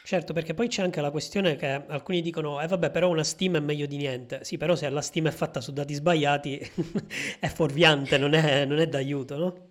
Certo, 0.05 0.33
perché 0.33 0.55
poi 0.55 0.69
c'è 0.69 0.83
anche 0.83 1.01
la 1.01 1.11
questione 1.11 1.57
che 1.57 1.67
alcuni 1.67 2.23
dicono, 2.23 2.61
eh 2.61 2.67
vabbè, 2.67 2.91
però 2.91 3.09
una 3.09 3.25
Steam 3.25 3.57
è 3.57 3.61
meglio 3.61 3.87
di 3.87 3.97
niente. 3.97 4.45
Sì, 4.45 4.57
però 4.57 4.75
se 4.75 4.89
la 4.89 5.01
Steam 5.01 5.29
è 5.29 5.31
fatta 5.31 5.61
su 5.61 5.73
dati 5.73 5.95
sbagliati 5.95 6.59
è 7.39 7.49
fuorviante, 7.49 8.19
non 8.19 8.35
è, 8.35 8.65
non 8.65 8.79
è 8.79 8.87
d'aiuto, 8.87 9.37
no? 9.37 9.69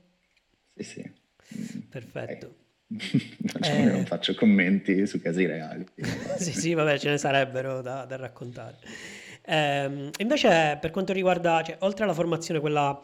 Sì, 0.76 0.84
sì. 0.84 1.12
Perfetto. 1.90 2.56
Eh... 3.62 3.84
non 3.86 4.06
faccio 4.06 4.34
commenti 4.36 5.06
su 5.06 5.22
casi 5.22 5.46
reali. 5.46 5.86
sì, 6.38 6.54
sì, 6.54 6.74
vabbè, 6.74 6.98
ce 6.98 7.10
ne 7.10 7.18
sarebbero 7.18 7.82
da, 7.82 8.06
da 8.06 8.16
raccontare. 8.16 8.78
Eh, 9.44 10.12
invece, 10.18 10.78
per 10.80 10.92
quanto 10.92 11.12
riguarda, 11.14 11.62
cioè, 11.62 11.78
oltre 11.80 12.04
alla 12.06 12.14
formazione, 12.14 12.60
quella 12.62 13.02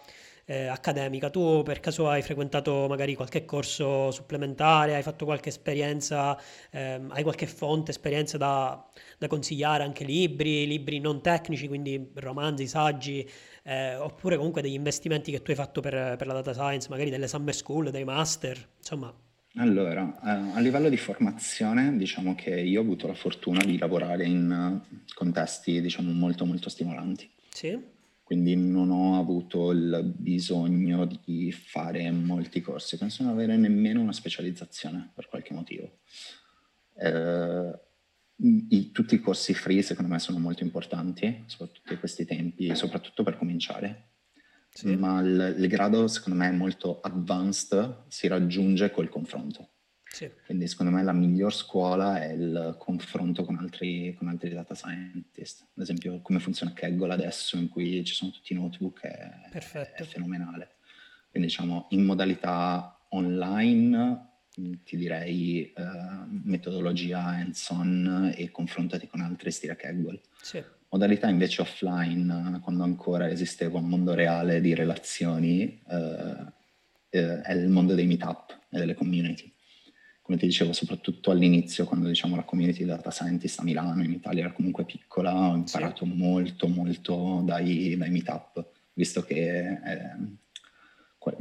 eh, 0.50 0.68
accademica. 0.68 1.30
Tu 1.30 1.62
per 1.64 1.80
caso 1.82 2.10
hai 2.10 2.22
frequentato 2.22 2.88
magari 2.88 3.16
qualche 3.16 3.44
corso 3.46 4.12
supplementare, 4.12 4.96
hai 4.96 5.04
fatto 5.04 5.26
qualche 5.26 5.50
esperienza, 5.50 6.40
ehm, 6.72 7.12
hai 7.12 7.24
qualche 7.24 7.46
fonte, 7.48 7.92
esperienza 7.92 8.38
da, 8.38 8.84
da, 9.18 9.28
consigliare, 9.28 9.84
anche 9.84 10.06
libri, 10.06 10.66
libri 10.66 11.00
non 11.00 11.22
tecnici, 11.22 11.68
quindi 11.68 12.12
romanzi, 12.16 12.66
saggi, 12.66 13.30
eh, 13.64 13.96
oppure 13.96 14.38
comunque 14.38 14.62
degli 14.62 14.74
investimenti 14.74 15.32
che 15.32 15.42
tu 15.42 15.52
hai 15.52 15.58
fatto 15.58 15.82
per, 15.82 16.16
per 16.18 16.28
la 16.28 16.34
data 16.34 16.54
science, 16.54 16.88
magari 16.90 17.10
delle 17.10 17.28
summer 17.28 17.54
school, 17.54 17.92
dei 17.92 18.06
master, 18.06 18.70
insomma. 18.78 19.14
Allora, 19.58 20.18
eh, 20.24 20.56
a 20.56 20.60
livello 20.60 20.88
di 20.88 20.98
formazione, 20.98 21.98
diciamo 21.98 22.36
che 22.36 22.58
io 22.58 22.80
ho 22.80 22.84
avuto 22.84 23.08
la 23.08 23.16
fortuna 23.16 23.62
di 23.66 23.78
lavorare 23.78 24.26
in 24.26 24.80
contesti, 25.14 25.82
diciamo, 25.82 26.14
molto 26.14 26.46
molto 26.46 26.70
stimolanti. 26.70 27.30
Sì 27.50 27.96
quindi 28.28 28.58
non 28.58 28.92
ho 28.92 29.18
avuto 29.18 29.72
il 29.72 30.14
bisogno 30.18 31.06
di 31.06 31.50
fare 31.54 32.12
molti 32.12 32.60
corsi, 32.60 32.98
penso 32.98 33.24
non 33.24 33.32
avere 33.32 33.56
nemmeno 33.56 34.02
una 34.02 34.12
specializzazione 34.12 35.12
per 35.16 35.30
qualche 35.30 35.54
motivo. 35.54 36.00
Eh, 36.98 37.80
i, 38.68 38.92
tutti 38.92 39.16
i 39.16 39.22
corsi 39.22 39.54
free 39.54 39.82
secondo 39.82 40.12
me 40.12 40.20
sono 40.20 40.40
molto 40.40 40.64
importanti, 40.64 41.46
soprattutto 41.46 41.94
in 41.94 42.00
questi 42.00 42.26
tempi, 42.26 42.76
soprattutto 42.76 43.24
per 43.24 43.38
cominciare. 43.38 44.10
Sì. 44.72 44.94
Ma 44.98 45.22
il, 45.22 45.56
il 45.60 45.68
grado 45.70 46.10
secondo 46.10 46.38
me 46.38 46.52
molto 46.52 47.00
advanced 47.00 48.08
si 48.10 48.28
raggiunge 48.28 48.92
col 48.92 49.08
confronto. 49.08 49.70
Sì. 50.12 50.30
Quindi 50.46 50.68
secondo 50.68 50.92
me 50.92 51.04
la 51.04 51.12
miglior 51.12 51.54
scuola 51.54 52.22
è 52.22 52.32
il 52.32 52.76
confronto 52.80 53.44
con 53.44 53.58
altri, 53.58 54.16
con 54.18 54.28
altri, 54.28 54.50
data 54.50 54.74
scientist. 54.74 55.62
Ad 55.76 55.84
esempio 55.84 56.22
come 56.22 56.40
funziona 56.40 56.74
Kaggle 56.74 57.14
adesso 57.14 57.58
in 57.58 57.70
cui 57.70 58.04
ci 58.04 58.14
sono 58.14 58.32
tutti 58.32 58.54
i 58.54 58.56
notebook 58.56 59.02
è, 59.02 59.50
è 59.52 60.04
fenomenale. 60.04 60.76
Quindi 61.30 61.50
diciamo 61.50 61.88
in 61.92 62.04
modalità 62.04 62.98
online 63.10 64.26
ti 64.84 64.98
direi 64.98 65.72
eh, 65.72 65.84
metodologia 66.44 67.24
hands-on 67.24 68.34
e 68.36 68.50
confrontati 68.50 69.08
con 69.08 69.22
altri 69.22 69.52
stile 69.52 69.76
Kaggle. 69.76 70.22
Sì. 70.42 70.64
Modalità 70.90 71.28
invece 71.28 71.62
offline, 71.62 72.60
quando 72.62 72.84
ancora 72.84 73.30
esisteva 73.30 73.78
un 73.78 73.90
mondo 73.90 74.14
reale 74.14 74.62
di 74.62 74.74
relazioni, 74.74 75.84
eh, 75.88 76.46
eh, 77.10 77.42
è 77.42 77.54
il 77.54 77.68
mondo 77.68 77.94
dei 77.94 78.08
meetup 78.08 78.58
e 78.70 78.80
delle 78.80 78.96
community 78.96 79.54
come 80.28 80.38
ti 80.38 80.46
dicevo, 80.46 80.74
soprattutto 80.74 81.32
all'inizio, 81.32 81.86
quando 81.86 82.10
diciamo 82.10 82.36
la 82.36 82.44
community 82.44 82.84
data 82.84 83.12
scientist 83.12 83.62
a 83.62 83.64
Milano, 83.64 84.04
in 84.04 84.12
Italia 84.12 84.44
era 84.44 84.52
comunque 84.52 84.84
piccola, 84.84 85.34
ho 85.34 85.56
imparato 85.56 86.04
sì. 86.04 86.12
molto, 86.14 86.68
molto 86.68 87.42
dai, 87.46 87.96
dai 87.96 88.10
meetup, 88.10 88.66
visto 88.92 89.22
che 89.24 89.62
eh, 89.62 90.16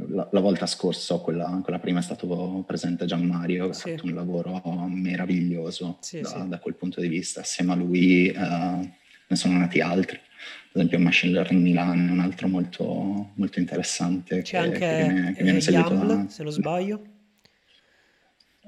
la, 0.07 0.29
la, 0.31 0.39
volta 0.39 0.65
scorsa, 0.65 1.17
quella, 1.17 1.59
quella, 1.61 1.79
prima 1.79 1.99
è 1.99 2.01
stato 2.01 2.63
presente 2.65 3.05
Gian 3.05 3.25
Mario, 3.25 3.67
che 3.67 3.73
sì. 3.73 3.89
ha 3.89 3.91
fatto 3.91 4.05
un 4.05 4.13
lavoro 4.13 4.87
meraviglioso 4.87 5.97
sì, 5.99 6.21
da, 6.21 6.45
da, 6.47 6.59
quel 6.59 6.75
punto 6.75 7.01
di 7.01 7.09
vista. 7.09 7.41
Assieme 7.41 7.73
a 7.73 7.75
lui 7.75 8.29
eh, 8.29 8.35
ne 8.35 9.35
sono 9.35 9.57
nati 9.57 9.81
altri. 9.81 10.15
Ad 10.15 10.75
esempio 10.75 10.97
Machine 10.99 11.33
Learning 11.33 11.61
Milan 11.61 12.07
è 12.07 12.11
un 12.11 12.19
altro 12.21 12.47
molto, 12.47 13.31
molto 13.33 13.59
interessante. 13.59 14.43
C'è 14.43 14.51
che, 14.51 14.57
anche 14.57 14.79
che 14.79 14.95
viene, 14.95 15.33
che 15.33 15.43
viene 15.43 15.59
eh, 15.59 15.71
Yaml, 15.71 16.07
da... 16.07 16.29
se 16.29 16.43
non 16.43 16.53
sbaglio. 16.53 17.15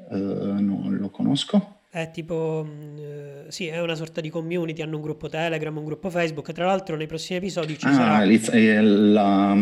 Uh, 0.10 0.60
non 0.60 0.98
lo 1.00 1.10
conosco. 1.10 1.82
È 1.90 2.10
tipo, 2.12 2.68
uh, 2.68 3.50
sì, 3.50 3.68
è 3.68 3.82
una 3.82 3.96
sorta 3.96 4.22
di 4.22 4.30
community, 4.30 4.82
hanno 4.82 4.96
un 4.96 5.02
gruppo 5.02 5.28
Telegram, 5.28 5.76
un 5.76 5.86
gruppo 5.86 6.10
Facebook. 6.10 6.52
Tra 6.52 6.66
l'altro, 6.66 6.96
nei 6.96 7.08
prossimi 7.08 7.38
episodi 7.40 7.78
ci 7.78 7.88
ah, 7.88 7.94
sarà. 7.94 8.82
La, 8.82 9.58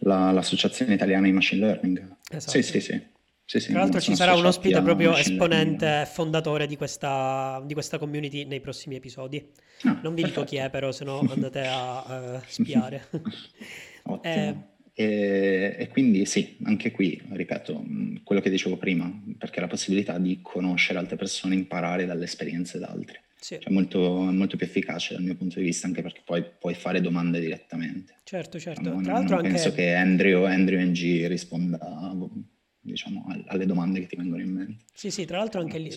la, 0.00 0.30
l'associazione 0.30 0.94
italiana 0.94 1.26
di 1.26 1.32
machine 1.32 1.64
learning. 1.64 2.16
Esatto. 2.30 2.50
Sì, 2.50 2.62
sì, 2.62 2.80
sì. 2.80 3.12
Sì, 3.46 3.60
sì, 3.60 3.72
Tra 3.72 3.80
l'altro 3.80 4.00
ci 4.00 4.16
sarà 4.16 4.34
un 4.34 4.46
ospite 4.46 4.80
proprio 4.80 5.14
esponente, 5.14 6.08
fondatore 6.10 6.66
di 6.66 6.78
questa, 6.78 7.62
di 7.66 7.74
questa, 7.74 7.98
community 7.98 8.46
nei 8.46 8.60
prossimi 8.60 8.94
episodi. 8.94 9.36
Ah, 9.82 9.98
non 10.02 10.14
vi 10.14 10.22
perfetto. 10.22 10.40
dico 10.40 10.44
chi 10.44 10.56
è, 10.56 10.70
però 10.70 10.90
se 10.92 11.04
no 11.04 11.20
andate 11.28 11.66
a 11.66 12.38
uh, 12.38 12.42
spiare. 12.46 13.06
Ottimo. 14.04 14.20
Eh, 14.22 14.56
e, 14.96 15.74
e, 15.76 15.88
quindi 15.88 16.24
sì, 16.24 16.56
anche 16.62 16.92
qui, 16.92 17.20
ripeto, 17.32 17.84
quello 18.22 18.40
che 18.40 18.48
dicevo 18.48 18.76
prima, 18.76 19.12
perché 19.36 19.58
la 19.60 19.66
possibilità 19.66 20.18
di 20.18 20.38
conoscere 20.40 21.00
altre 21.00 21.16
persone, 21.16 21.56
imparare 21.56 22.06
dalle 22.06 22.24
esperienze 22.24 22.78
di 22.78 22.84
altri. 22.84 23.18
Sì. 23.36 23.58
Cioè 23.60 23.72
molto, 23.72 24.00
molto 24.00 24.56
più 24.56 24.64
efficace 24.64 25.14
dal 25.14 25.24
mio 25.24 25.34
punto 25.34 25.58
di 25.58 25.66
vista, 25.66 25.86
anche 25.88 26.00
perché 26.00 26.22
poi 26.24 26.44
puoi 26.58 26.74
fare 26.74 27.00
domande 27.00 27.40
direttamente. 27.40 28.14
Certo, 28.22 28.58
certo. 28.58 28.88
No, 28.88 29.02
Tra 29.02 29.14
l'altro 29.14 29.36
non 29.36 29.44
anche... 29.44 29.60
penso 29.60 29.74
che 29.74 29.94
Andrew, 29.94 30.44
Andrew 30.44 30.80
NG 30.80 31.26
risponda 31.26 31.78
diciamo, 32.84 33.24
alle 33.46 33.66
domande 33.66 34.00
che 34.00 34.06
ti 34.06 34.16
vengono 34.16 34.42
in 34.42 34.50
mente. 34.50 34.84
Sì, 34.92 35.10
sì, 35.10 35.24
tra 35.24 35.38
l'altro 35.38 35.60
anche, 35.60 35.90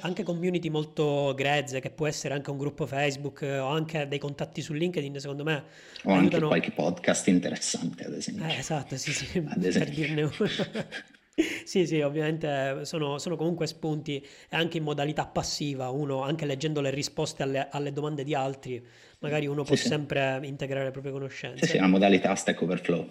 anche, 0.00 0.22
community 0.22 0.68
molto 0.68 1.32
grezze, 1.34 1.80
che 1.80 1.90
può 1.90 2.06
essere 2.06 2.34
anche 2.34 2.50
un 2.50 2.58
gruppo 2.58 2.86
Facebook 2.86 3.40
o 3.42 3.66
anche 3.66 4.06
dei 4.06 4.18
contatti 4.18 4.60
su 4.60 4.74
LinkedIn, 4.74 5.18
secondo 5.18 5.44
me. 5.44 5.64
O 6.04 6.12
aiutano... 6.12 6.50
anche 6.50 6.70
qualche 6.70 6.70
podcast 6.72 7.28
interessante, 7.28 8.04
ad 8.04 8.12
esempio. 8.12 8.44
Eh, 8.44 8.58
esatto, 8.58 8.96
sì, 8.96 9.12
sì, 9.12 9.38
ad 9.48 9.60
per 9.60 9.90
dirne 9.90 10.22
uno. 10.22 10.32
sì, 11.64 11.86
sì, 11.86 12.00
ovviamente 12.00 12.84
sono, 12.84 13.18
sono, 13.18 13.36
comunque 13.36 13.66
spunti 13.66 14.16
e 14.18 14.56
anche 14.56 14.76
in 14.76 14.84
modalità 14.84 15.24
passiva, 15.26 15.88
uno 15.88 16.22
anche 16.22 16.44
leggendo 16.44 16.82
le 16.82 16.90
risposte 16.90 17.42
alle, 17.42 17.68
alle 17.70 17.92
domande 17.92 18.24
di 18.24 18.34
altri, 18.34 18.84
magari 19.20 19.46
uno 19.46 19.64
può 19.64 19.74
sì, 19.74 19.88
sempre 19.88 20.38
sì. 20.42 20.48
integrare 20.48 20.84
le 20.84 20.90
proprie 20.90 21.12
conoscenze. 21.12 21.64
Sì, 21.64 21.72
sì, 21.72 21.76
una 21.78 21.88
modalità 21.88 22.34
Stack 22.34 22.60
Overflow. 22.60 23.08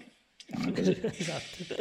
esatto. 0.76 1.76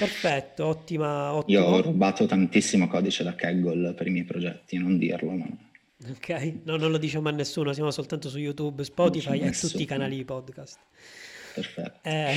Perfetto, 0.00 0.64
ottima, 0.64 1.34
ottima. 1.34 1.58
Io 1.58 1.66
ho 1.66 1.82
rubato 1.82 2.24
tantissimo 2.24 2.88
codice 2.88 3.22
da 3.22 3.34
Kaggle 3.34 3.92
per 3.92 4.06
i 4.06 4.10
miei 4.10 4.24
progetti, 4.24 4.78
non 4.78 4.96
dirlo, 4.96 5.30
ma... 5.32 5.46
Ok, 6.08 6.54
no, 6.64 6.76
non 6.76 6.90
lo 6.90 6.96
diciamo 6.96 7.28
a 7.28 7.32
nessuno, 7.32 7.74
siamo 7.74 7.90
soltanto 7.90 8.30
su 8.30 8.38
YouTube, 8.38 8.82
Spotify 8.82 9.40
e 9.40 9.50
tutti 9.50 9.82
i 9.82 9.84
canali 9.84 10.16
di 10.16 10.24
podcast. 10.24 10.78
Perfetto. 11.54 11.98
Eh, 12.08 12.34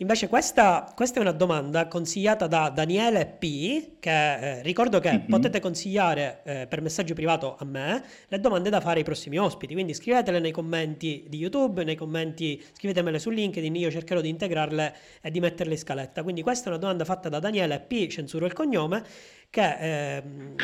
invece 0.00 0.28
questa, 0.28 0.90
questa, 0.94 1.18
è 1.18 1.22
una 1.22 1.32
domanda 1.32 1.86
consigliata 1.86 2.46
da 2.46 2.70
Daniele 2.70 3.26
P, 3.26 3.98
che 4.00 4.58
eh, 4.58 4.62
ricordo 4.62 4.98
che 4.98 5.12
mm-hmm. 5.12 5.26
potete 5.26 5.60
consigliare 5.60 6.40
eh, 6.44 6.66
per 6.66 6.80
messaggio 6.80 7.14
privato 7.14 7.56
a 7.58 7.64
me 7.64 8.02
le 8.28 8.40
domande 8.40 8.70
da 8.70 8.80
fare 8.80 8.98
ai 8.98 9.04
prossimi 9.04 9.38
ospiti, 9.38 9.74
quindi 9.74 9.92
scrivetele 9.92 10.38
nei 10.38 10.52
commenti 10.52 11.26
di 11.28 11.36
YouTube, 11.36 11.84
nei 11.84 11.96
commenti 11.96 12.62
scrivetemele 12.72 13.18
su 13.18 13.30
LinkedIn, 13.30 13.74
io 13.74 13.90
cercherò 13.90 14.20
di 14.20 14.28
integrarle 14.30 14.96
e 15.20 15.30
di 15.30 15.40
metterle 15.40 15.74
in 15.74 15.78
scaletta. 15.78 16.22
Quindi 16.22 16.42
questa 16.42 16.66
è 16.66 16.68
una 16.68 16.78
domanda 16.78 17.04
fatta 17.04 17.28
da 17.28 17.38
Daniele 17.38 17.80
P, 17.80 18.06
censuro 18.08 18.46
il 18.46 18.54
cognome, 18.54 19.04
che 19.50 20.16
ehm, 20.16 20.54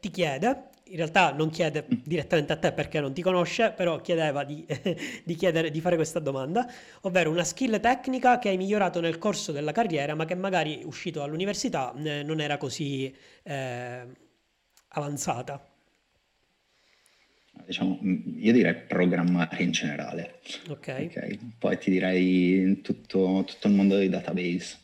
ti 0.00 0.10
chiede 0.10 0.69
in 0.90 0.96
realtà 0.96 1.32
non 1.32 1.50
chiede 1.50 1.86
direttamente 2.04 2.52
a 2.52 2.56
te 2.56 2.72
perché 2.72 3.00
non 3.00 3.12
ti 3.12 3.22
conosce, 3.22 3.72
però 3.76 4.00
chiedeva 4.00 4.44
di, 4.44 4.66
di, 5.24 5.34
chiedere, 5.34 5.70
di 5.70 5.80
fare 5.80 5.96
questa 5.96 6.18
domanda, 6.18 6.68
ovvero 7.02 7.30
una 7.30 7.44
skill 7.44 7.80
tecnica 7.80 8.38
che 8.38 8.48
hai 8.48 8.56
migliorato 8.56 9.00
nel 9.00 9.18
corso 9.18 9.52
della 9.52 9.72
carriera, 9.72 10.14
ma 10.14 10.24
che 10.24 10.34
magari 10.34 10.82
uscito 10.84 11.20
dall'università 11.20 11.94
eh, 11.94 12.22
non 12.22 12.40
era 12.40 12.56
così 12.56 13.14
eh, 13.44 14.06
avanzata. 14.88 15.64
Diciamo, 17.66 18.00
io 18.02 18.52
direi 18.52 18.74
programmare 18.74 19.62
in 19.62 19.70
generale. 19.70 20.40
Ok. 20.68 21.06
okay. 21.08 21.38
Poi 21.56 21.78
ti 21.78 21.90
direi 21.90 22.80
tutto, 22.80 23.44
tutto 23.46 23.68
il 23.68 23.74
mondo 23.74 23.96
dei 23.96 24.08
database, 24.08 24.78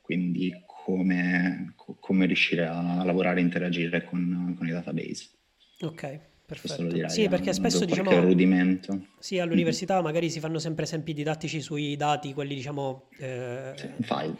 quindi 0.00 0.52
come, 0.66 1.74
come 1.76 2.26
riuscire 2.26 2.66
a 2.66 3.02
lavorare 3.04 3.40
e 3.40 3.42
interagire 3.42 4.04
con, 4.04 4.54
con 4.56 4.68
i 4.68 4.70
database. 4.70 5.38
Ok, 5.82 6.20
perfetto. 6.46 7.08
Sì, 7.08 7.28
perché 7.28 7.52
spesso 7.52 7.84
diciamo... 7.84 8.20
rudimento. 8.20 9.06
Sì, 9.18 9.38
all'università 9.38 9.94
mm-hmm. 9.94 10.04
magari 10.04 10.30
si 10.30 10.40
fanno 10.40 10.58
sempre 10.58 10.84
esempi 10.84 11.12
didattici 11.12 11.60
sui 11.60 11.96
dati, 11.96 12.34
quelli 12.34 12.54
diciamo... 12.54 13.08
Eh, 13.18 13.74
file. 14.00 14.36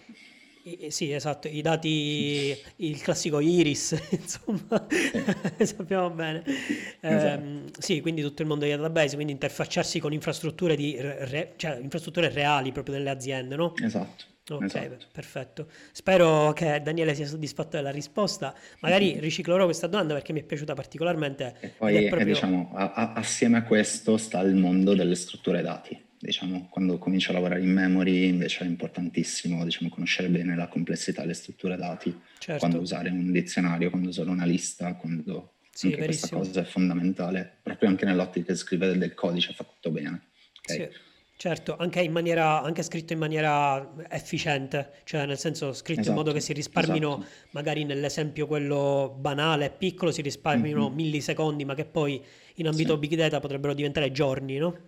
I, 0.62 0.90
sì, 0.90 1.10
esatto, 1.10 1.48
i 1.48 1.62
dati, 1.62 2.54
il 2.76 3.00
classico 3.00 3.40
iris, 3.40 3.98
insomma, 4.12 4.86
sì. 4.88 5.64
sappiamo 5.64 6.10
bene. 6.10 6.44
Esatto. 7.00 7.42
Eh, 7.42 7.62
sì, 7.78 8.00
quindi 8.02 8.20
tutto 8.20 8.42
il 8.42 8.48
mondo 8.48 8.66
dei 8.66 8.76
database, 8.76 9.14
quindi 9.14 9.32
interfacciarsi 9.32 10.00
con 10.00 10.12
infrastrutture, 10.12 10.76
di 10.76 10.96
re, 11.00 11.54
cioè, 11.56 11.78
infrastrutture 11.78 12.28
reali 12.28 12.72
proprio 12.72 12.96
delle 12.96 13.08
aziende, 13.08 13.56
no? 13.56 13.72
Esatto. 13.82 14.24
Ok, 14.56 14.64
esatto. 14.64 15.06
perfetto. 15.12 15.68
Spero 15.92 16.52
che 16.52 16.80
Daniele 16.82 17.14
sia 17.14 17.26
soddisfatto 17.26 17.76
della 17.76 17.90
risposta. 17.90 18.54
Magari 18.80 19.12
mm-hmm. 19.12 19.20
riciclerò 19.20 19.64
questa 19.64 19.86
domanda 19.86 20.14
perché 20.14 20.32
mi 20.32 20.40
è 20.40 20.44
piaciuta 20.44 20.74
particolarmente. 20.74 21.56
E 21.60 21.68
poi, 21.68 22.06
proprio... 22.08 22.26
diciamo, 22.26 22.72
a, 22.74 22.92
a, 22.92 23.12
assieme 23.14 23.58
a 23.58 23.62
questo 23.62 24.16
sta 24.16 24.40
il 24.40 24.54
mondo 24.54 24.94
delle 24.94 25.14
strutture 25.14 25.62
dati. 25.62 26.08
Diciamo, 26.18 26.68
quando 26.68 26.98
comincio 26.98 27.30
a 27.30 27.34
lavorare 27.34 27.62
in 27.62 27.72
memory 27.72 28.26
invece 28.26 28.64
è 28.64 28.66
importantissimo 28.66 29.64
diciamo, 29.64 29.88
conoscere 29.88 30.28
bene 30.28 30.54
la 30.54 30.68
complessità 30.68 31.22
delle 31.22 31.32
strutture 31.32 31.76
dati, 31.76 32.14
certo. 32.38 32.58
quando 32.58 32.78
usare 32.78 33.08
un 33.08 33.32
dizionario, 33.32 33.88
quando 33.88 34.10
usare 34.10 34.28
una 34.28 34.44
lista, 34.44 34.96
quando 34.96 35.54
sì, 35.70 35.86
anche 35.86 36.04
questa 36.04 36.36
cosa 36.36 36.60
è 36.60 36.64
fondamentale, 36.64 37.58
proprio 37.62 37.88
anche 37.88 38.04
nell'ottica 38.04 38.52
di 38.52 38.58
scrivere 38.58 38.98
del 38.98 39.14
codice 39.14 39.54
fatto 39.54 39.90
bene. 39.90 40.28
Okay? 40.58 40.76
Sì. 40.76 41.08
Certo, 41.40 41.74
anche, 41.78 42.02
in 42.02 42.12
maniera, 42.12 42.60
anche 42.60 42.82
scritto 42.82 43.14
in 43.14 43.18
maniera 43.18 43.94
efficiente, 44.10 44.90
cioè 45.04 45.24
nel 45.24 45.38
senso 45.38 45.72
scritto 45.72 46.00
esatto, 46.00 46.10
in 46.10 46.22
modo 46.22 46.32
che 46.32 46.40
si 46.40 46.52
risparmino, 46.52 47.16
esatto. 47.16 47.48
magari 47.52 47.84
nell'esempio 47.84 48.46
quello 48.46 49.16
banale, 49.18 49.70
piccolo, 49.70 50.10
si 50.10 50.20
risparmino 50.20 50.88
mm-hmm. 50.88 50.94
millisecondi, 50.94 51.64
ma 51.64 51.74
che 51.74 51.86
poi 51.86 52.22
in 52.56 52.66
ambito 52.66 52.92
sì. 52.92 52.98
big 52.98 53.14
data 53.14 53.40
potrebbero 53.40 53.72
diventare 53.72 54.12
giorni, 54.12 54.58
no? 54.58 54.78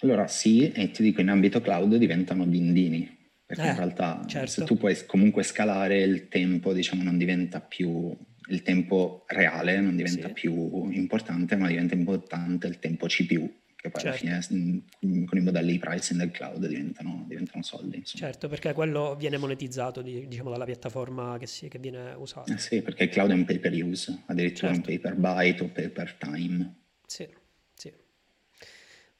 Allora 0.00 0.26
sì, 0.26 0.70
e 0.70 0.90
ti 0.90 1.02
dico 1.02 1.22
in 1.22 1.30
ambito 1.30 1.62
cloud 1.62 1.96
diventano 1.96 2.44
bindini, 2.44 3.30
perché 3.46 3.68
eh, 3.68 3.70
in 3.70 3.76
realtà 3.76 4.22
certo. 4.26 4.50
se 4.50 4.64
tu 4.64 4.76
puoi 4.76 4.94
comunque 5.06 5.42
scalare 5.42 6.02
il 6.02 6.28
tempo, 6.28 6.74
diciamo, 6.74 7.02
non 7.02 7.16
diventa 7.16 7.62
più 7.62 8.14
il 8.50 8.60
tempo 8.60 9.24
reale, 9.26 9.80
non 9.80 9.96
diventa 9.96 10.26
sì. 10.26 10.34
più 10.34 10.90
importante, 10.90 11.56
ma 11.56 11.66
diventa 11.66 11.94
importante 11.94 12.66
il 12.66 12.78
tempo 12.78 13.06
CPU 13.06 13.60
che 13.82 13.90
poi 13.90 14.00
certo. 14.00 14.26
alla 14.28 14.40
fine 14.40 14.84
mm, 15.04 15.24
con 15.24 15.38
i 15.38 15.40
modelli 15.40 15.72
di 15.72 15.78
pricing 15.80 16.20
del 16.20 16.30
cloud 16.30 16.64
diventano, 16.68 17.24
diventano 17.26 17.64
soldi. 17.64 17.96
Insomma. 17.96 18.26
Certo, 18.26 18.46
perché 18.46 18.72
quello 18.74 19.16
viene 19.16 19.38
monetizzato 19.38 20.02
diciamo, 20.02 20.50
dalla 20.50 20.64
piattaforma 20.64 21.36
che, 21.36 21.48
si, 21.48 21.66
che 21.66 21.80
viene 21.80 22.12
usata. 22.12 22.54
Eh 22.54 22.58
sì, 22.58 22.80
perché 22.80 23.04
il 23.04 23.08
cloud 23.08 23.32
è 23.32 23.34
un 23.34 23.44
pay 23.44 23.58
per 23.58 23.72
use, 23.72 24.22
addirittura 24.26 24.72
certo. 24.72 24.76
un 24.76 24.82
pay 24.82 24.98
per 25.00 25.16
byte 25.16 25.62
o 25.64 25.68
pay 25.70 25.88
per 25.88 26.14
time. 26.14 26.74
Sì, 27.04 27.28
sì. 27.74 27.92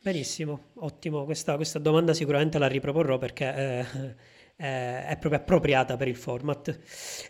Benissimo, 0.01 0.67
ottimo. 0.75 1.25
Questa, 1.25 1.57
questa 1.57 1.81
domanda 1.81 2.15
sicuramente 2.15 2.59
la 2.59 2.69
riproporrò 2.69 3.19
perché... 3.19 3.55
Eh, 3.57 4.41
eh, 4.63 5.07
è 5.07 5.17
proprio 5.19 5.41
appropriata 5.41 5.97
per 5.97 6.07
il 6.07 6.15
format. 6.15 6.79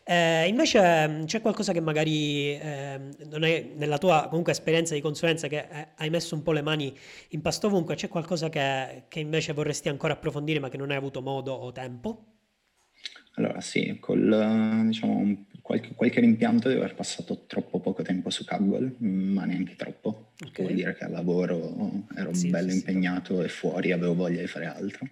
Eh, 0.04 0.46
invece 0.46 1.08
mm, 1.08 1.24
c'è 1.24 1.40
qualcosa 1.40 1.72
che 1.72 1.80
magari 1.80 2.54
eh, 2.58 3.00
non 3.30 3.44
è 3.44 3.70
nella 3.74 3.96
tua 3.96 4.26
comunque 4.28 4.52
esperienza 4.52 4.92
di 4.92 5.00
consulenza 5.00 5.48
che 5.48 5.66
eh, 5.70 5.88
hai 5.96 6.10
messo 6.10 6.34
un 6.34 6.42
po' 6.42 6.52
le 6.52 6.60
mani 6.60 6.94
in 7.30 7.40
pasto 7.40 7.68
ovunque, 7.68 7.94
c'è 7.94 8.08
qualcosa 8.08 8.50
che, 8.50 9.04
che 9.08 9.20
invece 9.20 9.54
vorresti 9.54 9.88
ancora 9.88 10.12
approfondire 10.12 10.60
ma 10.60 10.68
che 10.68 10.76
non 10.76 10.90
hai 10.90 10.96
avuto 10.96 11.22
modo 11.22 11.52
o 11.52 11.72
tempo? 11.72 12.26
Allora 13.36 13.62
sì, 13.62 13.96
col, 13.98 14.82
diciamo, 14.84 15.46
qualche, 15.62 15.94
qualche, 15.94 16.20
rimpianto 16.20 16.68
di 16.68 16.74
aver 16.74 16.94
passato 16.94 17.44
troppo 17.46 17.80
poco 17.80 18.02
tempo 18.02 18.28
su 18.28 18.44
Kaggle, 18.44 18.96
ma 18.98 19.46
neanche 19.46 19.74
troppo. 19.74 20.32
Okay. 20.38 20.66
Vuol 20.66 20.76
dire 20.76 20.94
che 20.94 21.04
al 21.04 21.12
lavoro 21.12 22.04
ero 22.14 22.34
sì, 22.34 22.50
bello 22.50 22.68
sì, 22.68 22.76
impegnato 22.76 23.38
sì. 23.38 23.44
e 23.44 23.48
fuori 23.48 23.92
avevo 23.92 24.14
voglia 24.14 24.42
di 24.42 24.46
fare 24.46 24.66
altro. 24.66 25.08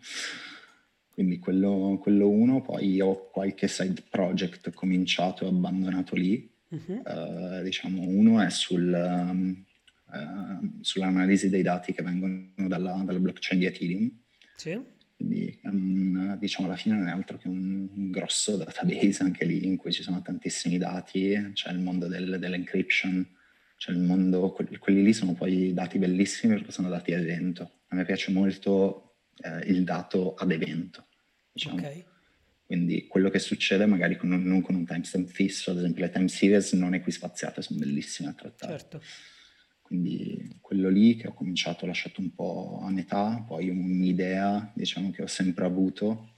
Quindi 1.12 1.38
quello, 1.38 1.98
quello 2.00 2.28
uno, 2.28 2.62
poi 2.62 3.00
ho 3.00 3.28
qualche 3.30 3.68
side 3.68 4.02
project 4.08 4.72
cominciato 4.72 5.44
e 5.44 5.48
abbandonato 5.48 6.14
lì. 6.16 6.48
Uh-huh. 6.68 7.02
Uh, 7.04 7.62
diciamo, 7.62 8.02
uno 8.02 8.40
è 8.40 8.48
sul, 8.48 8.92
um, 8.92 9.64
uh, 10.12 10.78
sull'analisi 10.80 11.48
dei 11.48 11.62
dati 11.62 11.92
che 11.92 12.02
vengono 12.02 12.52
dalla, 12.68 13.02
dalla 13.04 13.18
blockchain 13.18 13.60
di 13.60 13.66
Ethereum. 13.66 14.10
Sì. 14.56 14.80
Quindi 15.16 15.58
um, 15.64 16.38
diciamo 16.38 16.66
alla 16.66 16.76
fine 16.76 16.96
non 16.96 17.08
è 17.08 17.10
altro 17.10 17.36
che 17.36 17.48
un, 17.48 17.88
un, 17.94 18.10
grosso 18.10 18.56
database 18.56 19.22
anche 19.22 19.44
lì 19.44 19.66
in 19.66 19.76
cui 19.76 19.92
ci 19.92 20.02
sono 20.02 20.22
tantissimi 20.22 20.78
dati, 20.78 21.50
c'è 21.52 21.70
il 21.70 21.78
mondo 21.78 22.06
del, 22.06 22.38
dell'encryption, 22.38 23.26
c'è 23.76 23.90
il 23.90 23.98
mondo, 23.98 24.56
quelli 24.78 25.02
lì 25.02 25.12
sono 25.12 25.34
poi 25.34 25.74
dati 25.74 25.98
bellissimi 25.98 26.54
perché 26.54 26.72
sono 26.72 26.88
dati 26.88 27.12
ad 27.12 27.20
evento. 27.20 27.70
A 27.88 27.96
me 27.96 28.04
piace 28.06 28.30
molto 28.30 29.09
eh, 29.42 29.70
il 29.70 29.84
dato 29.84 30.34
ad 30.34 30.50
evento 30.50 31.06
diciamo. 31.52 31.76
Okay. 31.76 32.04
Quindi 32.64 33.06
quello 33.08 33.30
che 33.30 33.40
succede 33.40 33.84
magari 33.86 34.16
con 34.16 34.30
un, 34.30 34.42
non 34.44 34.62
con 34.62 34.76
un 34.76 34.86
timestamp 34.86 35.28
fisso, 35.28 35.72
ad 35.72 35.78
esempio 35.78 36.04
le 36.04 36.10
time 36.10 36.28
series 36.28 36.72
non 36.74 36.94
equispaziate 36.94 37.62
sono 37.62 37.80
bellissime 37.80 38.28
a 38.28 38.32
trattare. 38.32 38.78
Certo. 38.78 39.02
Quindi 39.82 40.58
quello 40.60 40.88
lì 40.88 41.16
che 41.16 41.26
ho 41.26 41.34
cominciato, 41.34 41.84
ho 41.84 41.88
lasciato 41.88 42.20
un 42.20 42.32
po' 42.32 42.80
a 42.80 42.90
metà, 42.90 43.44
poi 43.46 43.68
un'idea 43.70 44.70
diciamo 44.72 45.10
che 45.10 45.22
ho 45.22 45.26
sempre 45.26 45.64
avuto 45.64 46.36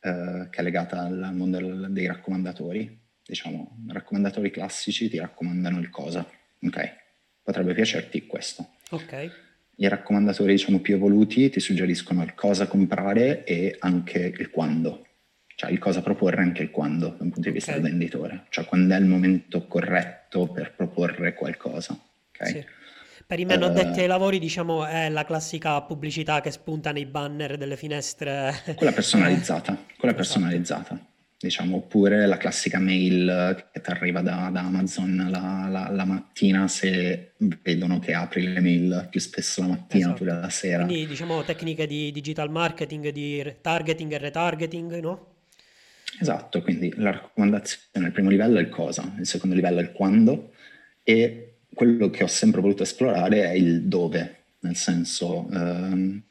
eh, 0.00 0.48
che 0.50 0.60
è 0.60 0.62
legata 0.62 1.00
al 1.00 1.30
mondo 1.34 1.88
dei 1.88 2.06
raccomandatori. 2.06 3.06
Diciamo, 3.24 3.84
raccomandatori 3.88 4.50
classici 4.50 5.08
ti 5.08 5.18
raccomandano 5.18 5.78
il 5.78 5.88
cosa, 5.88 6.26
ok? 6.60 6.96
Potrebbe 7.42 7.72
piacerti 7.72 8.26
questo. 8.26 8.74
Ok 8.90 9.46
i 9.80 9.88
raccomandatori 9.88 10.52
diciamo, 10.52 10.80
più 10.80 10.94
evoluti 10.94 11.50
ti 11.50 11.60
suggeriscono 11.60 12.22
il 12.22 12.34
cosa 12.34 12.66
comprare 12.66 13.44
e 13.44 13.76
anche 13.78 14.32
il 14.36 14.50
quando, 14.50 15.06
cioè 15.54 15.70
il 15.70 15.78
cosa 15.78 16.02
proporre 16.02 16.38
e 16.38 16.44
anche 16.44 16.62
il 16.62 16.70
quando 16.70 17.08
da 17.08 17.22
un 17.22 17.30
punto 17.30 17.48
di 17.48 17.50
vista 17.50 17.70
okay. 17.70 17.82
del 17.82 17.90
venditore, 17.90 18.44
cioè 18.50 18.64
quando 18.64 18.94
è 18.94 18.98
il 18.98 19.06
momento 19.06 19.66
corretto 19.66 20.48
per 20.48 20.74
proporre 20.74 21.34
qualcosa. 21.34 21.98
Okay? 22.34 22.52
Sì. 22.52 22.64
Per 23.26 23.38
i 23.38 23.44
meno 23.44 23.66
addetti 23.66 24.00
ai 24.00 24.06
lavori, 24.06 24.38
diciamo, 24.38 24.86
è 24.86 25.10
la 25.10 25.24
classica 25.24 25.82
pubblicità 25.82 26.40
che 26.40 26.50
spunta 26.50 26.92
nei 26.92 27.04
banner 27.04 27.58
delle 27.58 27.76
finestre. 27.76 28.54
Quella 28.74 28.92
personalizzata, 28.92 29.74
quella 29.98 30.14
esatto. 30.14 30.40
personalizzata 30.40 31.08
diciamo, 31.40 31.76
oppure 31.76 32.26
la 32.26 32.36
classica 32.36 32.80
mail 32.80 33.64
che 33.72 33.80
ti 33.80 33.90
arriva 33.90 34.20
da, 34.22 34.50
da 34.52 34.60
Amazon 34.62 35.28
la, 35.30 35.68
la, 35.70 35.88
la, 35.88 36.04
mattina 36.04 36.66
se 36.66 37.34
vedono 37.62 38.00
che 38.00 38.12
apri 38.12 38.42
le 38.42 38.60
mail 38.60 39.06
più 39.08 39.20
spesso 39.20 39.60
la 39.60 39.68
mattina 39.68 40.06
esatto. 40.06 40.24
oppure 40.24 40.40
la 40.40 40.50
sera. 40.50 40.84
Quindi 40.84 41.06
diciamo 41.06 41.44
tecniche 41.44 41.86
di 41.86 42.10
digital 42.10 42.50
marketing, 42.50 43.10
di 43.10 43.54
targeting 43.60 44.12
e 44.12 44.18
retargeting, 44.18 45.00
no? 45.00 45.26
Esatto, 46.20 46.62
quindi 46.62 46.92
la 46.96 47.12
raccomandazione, 47.12 48.06
il 48.06 48.12
primo 48.12 48.30
livello 48.30 48.58
è 48.58 48.62
il 48.62 48.68
cosa, 48.68 49.14
il 49.18 49.26
secondo 49.26 49.54
livello 49.54 49.78
è 49.78 49.82
il 49.82 49.92
quando 49.92 50.52
e 51.04 51.52
quello 51.72 52.10
che 52.10 52.24
ho 52.24 52.28
sempre 52.28 52.60
voluto 52.60 52.82
esplorare 52.82 53.44
è 53.44 53.52
il 53.52 53.84
dove, 53.84 54.36
nel 54.60 54.74
senso... 54.74 55.48
Ehm, 55.52 56.22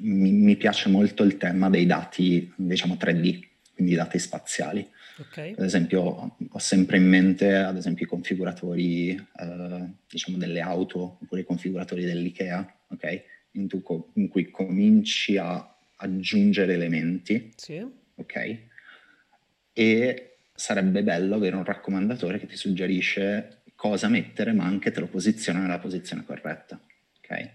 mi, 0.00 0.32
mi, 0.32 0.56
piace 0.56 0.88
molto 0.88 1.22
il 1.22 1.36
tema 1.36 1.70
dei 1.70 1.86
dati, 1.86 2.52
diciamo 2.56 2.94
3D, 2.94 3.49
quindi 3.80 3.94
dati 3.94 4.18
spaziali. 4.18 4.86
Okay. 5.16 5.52
Ad 5.52 5.64
esempio, 5.64 6.36
ho 6.50 6.58
sempre 6.58 6.98
in 6.98 7.08
mente, 7.08 7.54
ad 7.54 7.78
esempio, 7.78 8.04
i 8.04 8.08
configuratori, 8.08 9.10
eh, 9.10 9.86
diciamo, 10.06 10.36
delle 10.36 10.60
auto, 10.60 11.18
oppure 11.22 11.40
i 11.40 11.44
configuratori 11.44 12.04
dell'IKEA, 12.04 12.76
ok? 12.88 13.22
In, 13.52 13.68
tu, 13.68 13.82
in 14.14 14.28
cui 14.28 14.50
cominci 14.50 15.38
a 15.38 15.76
aggiungere 15.96 16.74
elementi, 16.74 17.52
sì. 17.56 17.82
ok? 18.14 18.58
E 19.72 20.36
sarebbe 20.54 21.02
bello 21.02 21.36
avere 21.36 21.56
un 21.56 21.64
raccomandatore 21.64 22.38
che 22.38 22.46
ti 22.46 22.56
suggerisce 22.56 23.62
cosa 23.74 24.08
mettere, 24.08 24.52
ma 24.52 24.64
anche 24.64 24.90
te 24.90 25.00
lo 25.00 25.06
posiziona 25.06 25.60
nella 25.60 25.78
posizione 25.78 26.24
corretta, 26.24 26.78
ok? 27.18 27.50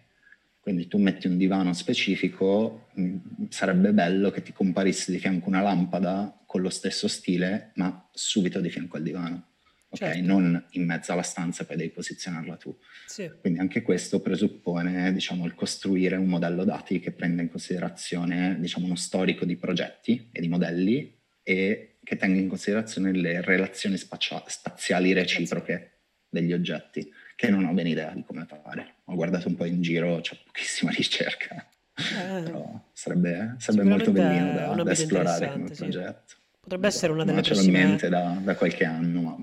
Quindi 0.66 0.88
tu 0.88 0.98
metti 0.98 1.28
un 1.28 1.38
divano 1.38 1.74
specifico, 1.74 2.88
mm, 3.00 3.18
sarebbe 3.50 3.94
bello 3.94 4.32
che 4.32 4.42
ti 4.42 4.52
comparisse 4.52 5.12
di 5.12 5.20
fianco 5.20 5.48
una 5.48 5.62
lampada 5.62 6.42
con 6.44 6.62
lo 6.62 6.72
stesso 6.72 7.08
stile, 7.08 7.70
ma 7.76 8.10
subito 8.12 8.60
di 8.60 8.72
fianco 8.72 8.98
al 8.98 9.04
divano. 9.04 9.50
Ok, 9.90 10.00
certo. 10.00 10.26
non 10.26 10.66
in 10.72 10.86
mezzo 10.86 11.12
alla 11.12 11.22
stanza 11.22 11.62
e 11.62 11.66
poi 11.68 11.76
devi 11.76 11.92
posizionarla 11.92 12.56
tu. 12.56 12.76
Sì. 13.06 13.32
Quindi 13.42 13.60
anche 13.60 13.84
questo 13.84 14.22
presuppone, 14.22 15.14
diciamo, 15.14 15.46
il 15.46 15.54
costruire 15.54 16.16
un 16.16 16.26
modello 16.26 16.64
dati 16.64 17.00
che 17.00 17.12
prenda 17.12 17.44
in 17.44 17.50
considerazione, 17.52 18.58
diciamo, 18.60 18.88
uno 18.88 18.96
storico 18.96 19.46
di 19.46 19.58
progetti 19.58 20.30
e 20.32 20.42
di 20.42 20.48
modelli 20.48 21.16
e 21.44 21.98
che 22.04 22.16
tenga 22.16 22.40
in 22.40 22.48
considerazione 22.48 23.12
le 23.12 23.40
relazioni 23.42 23.98
spazia- 23.98 24.44
spaziali 24.48 25.14
reciproche 25.14 26.00
degli 26.28 26.54
oggetti 26.54 27.08
che 27.36 27.50
non 27.50 27.66
ho 27.66 27.74
ben 27.74 27.88
idea 27.88 28.12
di 28.12 28.24
come 28.26 28.46
fare. 28.46 28.96
Ho 29.06 29.16
guardato 29.16 29.48
un 29.48 29.56
po' 29.56 29.66
in 29.66 29.82
giro, 29.82 30.22
c'è 30.22 30.38
pochissima 30.44 30.92
ricerca, 30.96 31.68
eh, 31.96 32.42
però 32.42 32.82
sarebbe, 32.94 33.56
sarebbe 33.58 33.90
molto 33.90 34.12
bellino 34.12 34.54
da, 34.54 34.84
da 34.84 34.92
esplorare 34.92 35.52
come 35.52 35.74
sì. 35.74 35.84
progetto. 35.84 36.34
Potrebbe 36.62 36.88
essere 36.88 37.12
una 37.12 37.24
delle 37.24 37.42
prossime... 37.42 37.80
in 37.80 37.88
mente 37.88 38.10
da, 38.10 38.40
da, 38.42 38.56
qualche 38.56 38.86
anno, 38.86 39.22
ma 39.22 39.38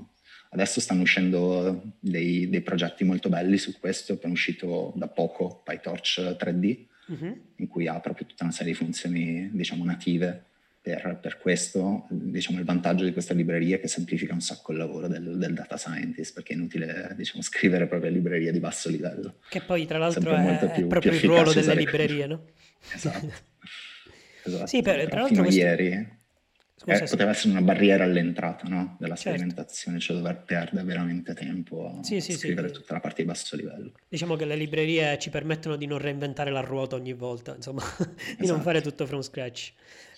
adesso 0.51 0.80
stanno 0.80 1.03
uscendo 1.03 1.93
dei, 2.01 2.49
dei, 2.49 2.62
progetti 2.62 3.05
molto 3.05 3.28
belli 3.28 3.59
su 3.59 3.78
questo, 3.78 4.18
è 4.20 4.26
uscito 4.26 4.93
da 4.97 5.07
poco 5.07 5.62
PyTorch 5.64 6.36
3D, 6.38 6.86
uh-huh. 7.07 7.14
Mhm. 7.14 7.40
in 7.57 7.68
cui 7.68 7.86
ha 7.86 8.01
proprio 8.01 8.26
tutta 8.26 8.43
una 8.43 8.53
serie 8.53 8.72
di 8.72 8.78
funzioni, 8.78 9.51
diciamo, 9.53 9.84
native 9.84 10.47
per, 10.83 11.18
per, 11.22 11.39
questo, 11.39 12.07
diciamo, 12.11 12.59
il 12.59 12.64
vantaggio 12.64 13.05
di 13.05 13.12
questa 13.12 13.35
libreria 13.35 13.76
è 13.76 13.80
che 13.80 13.87
semplifica 13.87 14.35
un 14.35 14.41
sacco 14.41 14.72
il 14.72 14.78
lavoro 14.78 15.07
del, 15.07 15.39
del 15.39 15.55
data 15.55 15.76
scientist, 15.76 16.35
perché 16.35 16.55
è 16.55 16.57
inutile 16.57 17.14
diciamo, 17.16 17.41
scrivere 17.41 17.87
proprio 17.87 18.11
librerie 18.11 18.51
di 18.51 18.59
basso 18.59 18.91
livello. 18.91 19.37
Che 19.49 19.61
poi 19.61 19.87
tra 19.87 19.99
l'altro 19.99 20.35
è, 20.35 20.72
più, 20.74 20.85
è, 20.85 20.87
proprio 20.89 21.12
il 21.12 21.20
ruolo 21.20 21.53
delle 21.53 21.74
librerie, 21.76 22.26
no? 22.26 22.45
Esatto. 22.93 23.33
esatto. 24.43 24.66
Sì, 24.66 24.83
per, 24.83 25.09
tra 25.09 25.20
l'altro... 25.20 25.43
Questo... 25.45 25.61
ieri 25.61 26.20
Scusa, 26.83 27.05
eh, 27.05 27.09
poteva 27.09 27.30
essere 27.30 27.51
una 27.51 27.62
barriera 27.62 28.03
all'entrata 28.03 28.66
no? 28.66 28.97
della 28.99 29.14
certo. 29.14 29.39
sperimentazione, 29.39 30.01
cioè 30.01 30.16
dover 30.16 30.43
perdere 30.43 30.85
veramente 30.85 31.33
tempo 31.33 31.87
a, 31.87 32.03
sì, 32.03 32.20
sì, 32.20 32.33
scrivere 32.33 32.68
sì. 32.68 32.74
tutta 32.74 32.95
la 32.95 33.01
parte 33.01 33.22
di 33.22 33.28
basso 33.28 33.55
livello. 33.55 33.93
Diciamo 34.09 34.35
che 34.35 34.45
le 34.45 34.57
librerie 34.57 35.16
ci 35.20 35.30
permettono 35.30 35.76
di 35.76 35.87
non 35.87 35.99
reinventare 35.99 36.51
la 36.51 36.61
ruota 36.61 36.97
ogni 36.97 37.12
volta, 37.12 37.55
insomma, 37.55 37.83
esatto. 37.83 38.14
di 38.37 38.47
non 38.49 38.61
fare 38.62 38.80
tutto 38.80 39.07
from 39.07 39.22
scratch. 39.22 39.72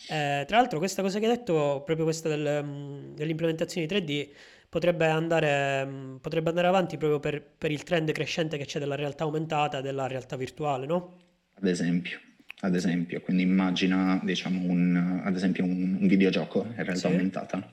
Eh, 0.09 0.45
tra 0.47 0.57
l'altro 0.59 0.79
questa 0.79 1.03
cosa 1.03 1.19
che 1.19 1.27
hai 1.27 1.37
detto, 1.37 1.83
proprio 1.85 2.05
questa 2.05 2.29
del, 2.29 2.63
mm, 2.65 3.15
dell'implementazione 3.15 3.87
di 3.87 3.95
3D, 3.95 4.29
potrebbe 4.69 5.07
andare, 5.07 5.85
mm, 5.87 6.17
potrebbe 6.17 6.49
andare 6.49 6.67
avanti 6.67 6.97
proprio 6.97 7.21
per, 7.21 7.43
per 7.43 7.71
il 7.71 7.83
trend 7.83 8.11
crescente 8.13 8.57
che 8.57 8.65
c'è 8.65 8.79
della 8.79 8.97
realtà 8.97 9.25
aumentata 9.25 9.79
e 9.79 9.83
della 9.83 10.07
realtà 10.07 10.37
virtuale, 10.37 10.87
no? 10.87 11.19
Ad 11.55 11.67
esempio 11.67 12.19
ad 12.65 12.75
esempio, 12.75 13.21
quindi 13.21 13.43
immagina 13.43 14.19
diciamo, 14.23 14.63
un, 14.67 15.21
ad 15.23 15.37
esempio 15.37 15.65
un, 15.65 15.99
un 16.01 16.07
videogioco 16.07 16.65
in 16.65 16.75
realtà 16.77 16.95
sì. 16.95 17.07
aumentata 17.09 17.73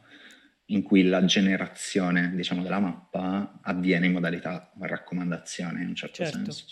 in 0.65 0.83
cui 0.83 1.03
la 1.03 1.23
generazione 1.23 2.31
diciamo, 2.35 2.61
della 2.61 2.79
mappa 2.79 3.59
avviene 3.61 4.07
in 4.07 4.13
modalità 4.13 4.71
raccomandazione 4.79 5.81
in 5.81 5.89
un 5.89 5.95
certo, 5.95 6.23
certo. 6.23 6.51
senso. 6.51 6.65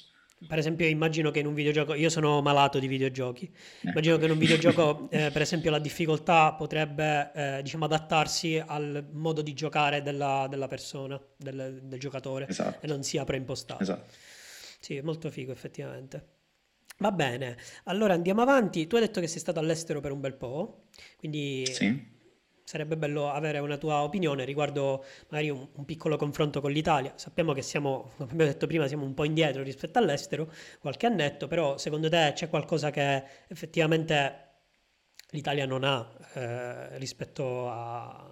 Per 0.48 0.58
esempio, 0.58 0.88
immagino 0.88 1.32
che 1.32 1.40
in 1.40 1.48
un 1.48 1.54
videogioco, 1.54 1.94
io 1.94 2.10
sono 2.10 2.42
malato 2.42 2.80
di 2.80 2.88
videogiochi, 2.88 3.52
immagino 3.82 4.18
che 4.18 4.26
in 4.26 4.32
un 4.32 4.38
videogioco, 4.38 5.10
eh, 5.12 5.32
per 5.32 5.42
esempio, 5.42 5.70
la 5.70 5.80
difficoltà 5.80 6.54
potrebbe 6.54 7.32
eh, 7.34 7.62
diciamo, 7.62 7.86
adattarsi 7.86 8.62
al 8.66 9.06
modo 9.12 9.42
di 9.42 9.54
giocare 9.54 10.02
della, 10.02 10.48
della 10.50 10.68
persona, 10.68 11.20
del, 11.36 11.82
del 11.84 12.00
giocatore, 12.00 12.48
esatto. 12.48 12.86
e 12.86 12.88
non 12.88 13.04
sia 13.04 13.26
preimpostato. 13.26 13.84
Esatto. 13.84 14.14
Sì, 14.80 14.96
è 14.96 15.02
molto 15.02 15.30
figo 15.30 15.52
effettivamente. 15.52 16.38
Va 17.00 17.12
bene, 17.12 17.58
allora 17.86 18.14
andiamo 18.14 18.42
avanti. 18.42 18.88
Tu 18.88 18.96
hai 18.96 19.02
detto 19.02 19.20
che 19.20 19.28
sei 19.28 19.40
stato 19.40 19.60
all'estero 19.60 20.00
per 20.00 20.12
un 20.12 20.22
bel 20.22 20.36
po', 20.36 20.86
quindi 21.18 21.66
sì. 21.66 22.18
Sarebbe 22.70 22.98
bello 22.98 23.32
avere 23.32 23.58
una 23.58 23.78
tua 23.78 24.04
opinione 24.04 24.46
riguardo 24.46 25.04
magari 25.30 25.50
un, 25.50 25.70
un, 25.74 25.86
piccolo 25.86 26.18
confronto 26.18 26.62
con 26.62 26.70
l'Italia. 26.72 27.14
Sappiamo 27.16 27.52
che 27.54 27.64
siamo, 27.64 28.12
come 28.16 28.30
abbiamo 28.30 28.52
detto 28.52 28.68
prima, 28.68 28.86
siamo 28.86 29.06
un 29.06 29.16
po' 29.16 29.24
indietro 29.24 29.64
rispetto 29.64 29.98
all'estero, 29.98 30.52
qualche 30.80 31.08
annetto, 31.08 31.48
però 31.48 31.80
secondo 31.80 32.10
te 32.10 32.34
c'è 32.36 32.48
qualcosa 32.48 32.92
che 32.92 33.24
effettivamente 33.48 34.50
l'Italia 35.32 35.66
non 35.66 35.84
ha 35.84 36.08
eh, 36.34 37.00
rispetto 37.00 37.72
a, 37.72 38.32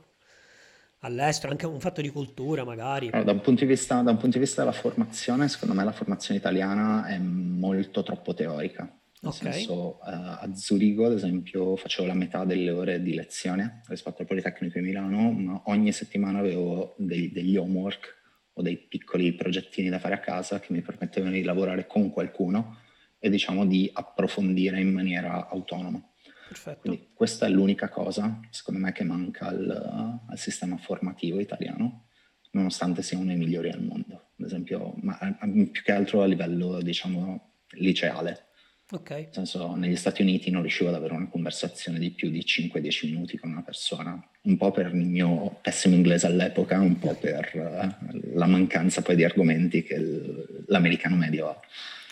all'estero, 1.00 1.52
anche 1.52 1.66
un 1.66 1.80
fatto 1.80 2.02
di 2.02 2.10
cultura 2.10 2.64
magari. 2.64 3.08
Allora, 3.08 3.34
da, 3.34 3.42
un 3.44 3.56
vista, 3.56 4.04
da 4.04 4.12
un 4.12 4.18
punto 4.18 4.38
di 4.38 4.44
vista 4.44 4.62
della 4.62 4.76
formazione, 4.76 5.48
secondo 5.48 5.74
me 5.74 5.84
la 5.84 5.92
formazione 5.92 6.40
italiana 6.40 7.08
è 7.08 7.18
molto 7.18 8.04
troppo 8.04 8.36
teorica. 8.36 8.88
Nel 9.28 9.36
okay. 9.36 9.54
senso, 9.54 9.98
uh, 9.98 10.00
a 10.04 10.50
Zurigo, 10.54 11.06
ad 11.06 11.14
esempio, 11.14 11.76
facevo 11.76 12.08
la 12.08 12.14
metà 12.14 12.46
delle 12.46 12.72
ore 12.72 13.02
di 13.02 13.14
lezione 13.14 13.82
rispetto 13.88 14.22
al 14.22 14.28
Politecnico 14.28 14.80
di 14.80 14.86
Milano, 14.86 15.32
ma 15.32 15.62
ogni 15.66 15.92
settimana 15.92 16.40
avevo 16.40 16.96
dei, 16.98 17.32
degli 17.32 17.58
homework 17.58 18.16
o 18.54 18.62
dei 18.62 18.78
piccoli 18.78 19.34
progettini 19.34 19.90
da 19.90 20.00
fare 20.00 20.16
a 20.16 20.20
casa 20.20 20.60
che 20.60 20.74
mi 20.74 20.82
permettevano 20.82 21.34
di 21.34 21.44
lavorare 21.44 21.86
con 21.86 22.10
qualcuno 22.10 22.78
e 23.20 23.30
diciamo 23.30 23.66
di 23.66 23.90
approfondire 23.94 24.80
in 24.80 24.92
maniera 24.92 25.48
autonoma. 25.48 26.02
Perfetto. 26.48 26.80
Quindi 26.80 27.10
questa 27.14 27.46
è 27.46 27.50
l'unica 27.50 27.90
cosa, 27.90 28.40
secondo 28.50 28.80
me, 28.80 28.92
che 28.94 29.04
manca 29.04 29.48
al, 29.48 30.22
al, 30.28 30.38
sistema 30.38 30.78
formativo 30.78 31.40
italiano, 31.40 32.08
nonostante 32.52 33.02
sia 33.02 33.18
uno 33.18 33.28
dei 33.28 33.36
migliori 33.36 33.70
al 33.70 33.84
mondo. 33.84 34.30
Ad 34.40 34.46
esempio, 34.46 34.94
ma 35.02 35.18
più 35.40 35.84
che 35.84 35.92
altro 35.92 36.22
a 36.22 36.26
livello, 36.26 36.82
diciamo, 36.82 37.54
liceale. 37.72 38.47
Ok. 38.90 39.10
Nel 39.10 39.28
senso, 39.32 39.76
negli 39.76 39.98
Stati 39.98 40.22
Uniti 40.22 40.50
non 40.50 40.62
riuscivo 40.62 40.90
ad 40.90 40.96
avere 40.96 41.14
una 41.14 41.28
conversazione 41.28 42.00
di 42.00 42.12
più 42.12 42.30
di 42.30 42.40
5-10 42.40 43.06
minuti 43.08 43.38
con 43.38 43.52
una 43.52 43.62
persona, 43.62 44.18
un 44.44 44.56
po' 44.56 44.72
per 44.72 44.88
il 44.88 45.06
mio 45.06 45.60
pessimo 45.62 45.96
inglese 45.96 46.28
all'epoca, 46.28 46.80
un 46.80 46.98
po' 46.98 47.14
per 47.16 47.52
uh, 47.54 48.36
la 48.36 48.46
mancanza 48.46 49.02
poi 49.02 49.18
di 49.18 49.26
argomenti 49.26 49.84
che 49.84 49.98
l'americano 50.68 51.18
medio 51.18 51.50
ha. 51.50 51.60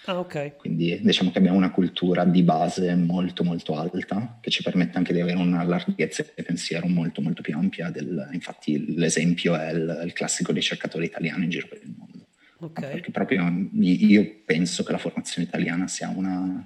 Ah, 0.07 0.19
ok. 0.19 0.57
Quindi 0.57 0.99
diciamo 1.01 1.31
che 1.31 1.39
abbiamo 1.39 1.57
una 1.57 1.71
cultura 1.71 2.25
di 2.25 2.43
base 2.43 2.93
molto 2.95 3.43
molto 3.43 3.75
alta 3.75 4.37
che 4.39 4.51
ci 4.51 4.61
permette 4.61 4.97
anche 4.97 5.13
di 5.13 5.21
avere 5.21 5.37
una 5.37 5.63
larghezza 5.63 6.23
di 6.23 6.43
pensiero 6.43 6.87
molto 6.87 7.21
molto 7.21 7.41
più 7.41 7.55
ampia. 7.55 7.89
Del, 7.89 8.29
infatti 8.31 8.95
l'esempio 8.95 9.55
è 9.55 9.71
il, 9.71 10.01
il, 10.05 10.13
classico 10.13 10.51
ricercatore 10.51 11.05
italiano 11.05 11.43
in 11.43 11.49
giro 11.49 11.67
per 11.67 11.79
il 11.81 11.95
mondo. 11.97 12.14
Okay. 12.57 12.91
Perché 12.91 13.11
proprio 13.11 13.43
io 13.73 14.41
penso 14.45 14.83
che 14.83 14.91
la 14.91 14.97
formazione 14.97 15.47
italiana 15.47 15.87
sia 15.87 16.09
una, 16.09 16.65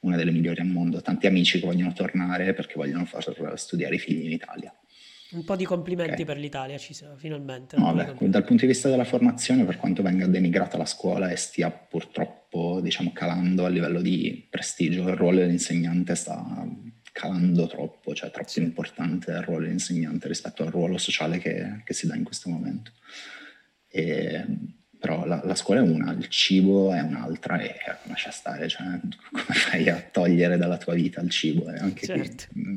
una 0.00 0.16
delle 0.16 0.30
migliori 0.30 0.60
al 0.60 0.66
mondo. 0.66 1.02
Tanti 1.02 1.26
amici 1.26 1.60
che 1.60 1.66
vogliono 1.66 1.92
tornare 1.92 2.54
perché 2.54 2.74
vogliono 2.76 3.04
far 3.04 3.58
studiare 3.58 3.96
i 3.96 3.98
figli 3.98 4.24
in 4.24 4.32
Italia. 4.32 4.74
Un 5.32 5.44
po' 5.44 5.56
di 5.56 5.64
complimenti 5.64 6.12
okay. 6.12 6.24
per 6.24 6.36
l'Italia, 6.36 6.78
ci 6.78 6.94
sono, 6.94 7.16
finalmente. 7.16 7.76
No, 7.76 7.92
beh, 7.92 8.14
dal 8.28 8.44
punto 8.44 8.62
di 8.62 8.68
vista 8.68 8.88
della 8.88 9.04
formazione, 9.04 9.64
per 9.64 9.78
quanto 9.78 10.00
venga 10.00 10.26
denigrata 10.26 10.76
la 10.76 10.84
scuola 10.84 11.28
e 11.28 11.36
stia 11.36 11.70
purtroppo 11.70 12.80
diciamo, 12.80 13.12
calando 13.12 13.64
a 13.64 13.68
livello 13.68 14.00
di 14.00 14.46
prestigio, 14.48 15.08
il 15.08 15.16
ruolo 15.16 15.40
dell'insegnante 15.40 16.14
sta 16.14 16.64
calando 17.10 17.66
troppo, 17.66 18.14
cioè 18.14 18.30
troppo 18.30 18.48
sì. 18.48 18.60
importante 18.60 19.32
il 19.32 19.42
ruolo 19.42 19.62
dell'insegnante 19.62 20.28
rispetto 20.28 20.62
al 20.62 20.70
ruolo 20.70 20.98
sociale 20.98 21.38
che, 21.38 21.82
che 21.84 21.94
si 21.94 22.06
dà 22.06 22.14
in 22.14 22.24
questo 22.24 22.48
momento. 22.48 22.92
E, 23.88 24.44
però 25.04 25.26
la, 25.26 25.42
la, 25.44 25.54
scuola 25.54 25.80
è 25.80 25.82
una, 25.82 26.12
il 26.12 26.28
cibo 26.28 26.90
è 26.90 27.00
un'altra 27.00 27.60
e 27.60 27.76
lascia 28.04 28.30
stare, 28.30 28.68
cioè 28.68 28.86
come 29.30 29.54
fai 29.54 29.86
a 29.90 30.00
togliere 30.00 30.56
dalla 30.56 30.78
tua 30.78 30.94
vita 30.94 31.20
il 31.20 31.28
cibo? 31.28 31.70
E 31.70 31.76
anche 31.76 32.06
certo. 32.06 32.46
qui, 32.50 32.62
mm, 32.62 32.76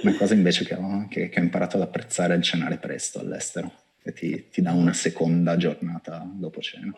una 0.00 0.14
cosa 0.14 0.34
invece 0.34 0.66
che 0.66 0.74
ho, 0.74 1.08
che, 1.08 1.30
che 1.30 1.40
ho, 1.40 1.42
imparato 1.42 1.76
ad 1.76 1.84
apprezzare 1.84 2.34
è 2.34 2.36
il 2.36 2.42
cenare 2.42 2.76
presto 2.76 3.18
all'estero, 3.18 3.72
che 4.02 4.12
ti, 4.12 4.48
ti 4.50 4.60
dà 4.60 4.72
una 4.72 4.92
seconda 4.92 5.56
giornata 5.56 6.22
dopo 6.30 6.60
cena. 6.60 6.94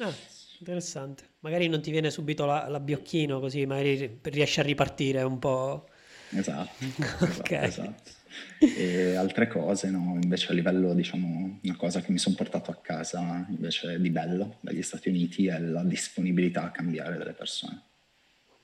Ah, 0.00 0.12
interessante. 0.58 1.22
Magari 1.40 1.68
non 1.68 1.80
ti 1.80 1.92
viene 1.92 2.10
subito 2.10 2.44
la, 2.44 2.66
l'abbiocchino 2.66 3.38
così, 3.38 3.64
magari 3.66 4.18
riesci 4.20 4.58
a 4.58 4.64
ripartire 4.64 5.22
un 5.22 5.38
po'. 5.38 5.88
Esatto, 6.30 6.72
esatto, 6.98 7.38
okay. 7.38 7.66
esatto. 7.68 8.10
E 8.58 9.14
altre 9.14 9.46
cose, 9.46 9.90
no? 9.90 10.18
Invece 10.20 10.50
a 10.50 10.54
livello, 10.54 10.94
diciamo, 10.94 11.60
una 11.62 11.76
cosa 11.76 12.00
che 12.00 12.12
mi 12.12 12.18
sono 12.18 12.34
portato 12.34 12.70
a 12.70 12.76
casa 12.76 13.46
invece 13.48 14.00
di 14.00 14.10
bello 14.10 14.58
dagli 14.60 14.82
Stati 14.82 15.08
Uniti 15.08 15.46
è 15.46 15.58
la 15.58 15.82
disponibilità 15.82 16.64
a 16.64 16.70
cambiare 16.70 17.16
delle 17.16 17.32
persone. 17.32 17.82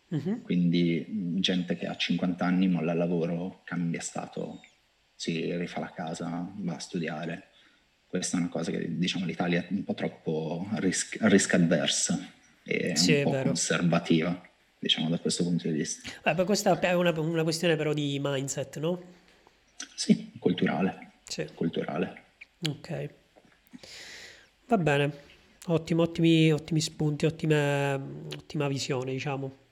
Uh-huh. 0.08 0.42
Quindi 0.42 1.04
gente 1.40 1.76
che 1.76 1.86
ha 1.86 1.96
50 1.96 2.44
anni 2.44 2.68
molla 2.68 2.92
il 2.92 2.98
lavoro, 2.98 3.60
cambia 3.64 4.00
stato, 4.00 4.60
si 5.14 5.54
rifà 5.56 5.80
la 5.80 5.92
casa, 5.92 6.50
va 6.56 6.74
a 6.74 6.78
studiare. 6.78 7.48
Questa 8.06 8.36
è 8.36 8.40
una 8.40 8.48
cosa 8.48 8.70
che 8.70 8.96
diciamo 8.96 9.26
l'Italia 9.26 9.60
è 9.60 9.66
un 9.70 9.84
po' 9.84 9.94
troppo 9.94 10.66
risk, 10.76 11.18
risk 11.22 11.54
adverse 11.54 12.36
e 12.62 12.96
sì, 12.96 13.14
un 13.14 13.22
po' 13.24 13.30
vero. 13.32 13.44
conservativa, 13.44 14.40
diciamo 14.78 15.10
da 15.10 15.18
questo 15.18 15.42
punto 15.42 15.68
di 15.68 15.74
vista. 15.74 16.08
Beh, 16.32 16.44
questa 16.44 16.78
è 16.78 16.92
una, 16.94 17.10
una, 17.18 17.42
questione 17.42 17.76
però 17.76 17.92
di 17.92 18.18
mindset, 18.22 18.78
no? 18.78 19.02
Sì, 19.94 20.32
culturale. 20.38 21.12
Sì. 21.24 21.46
Culturale. 21.54 22.24
Ok. 22.68 23.10
Va 24.66 24.78
bene. 24.78 25.26
Ottimo, 25.66 26.02
ottimi, 26.02 26.52
ottimi 26.52 26.80
spunti, 26.80 27.26
ottime, 27.26 27.94
ottima 28.34 28.68
visione, 28.68 29.12
diciamo. 29.12 29.66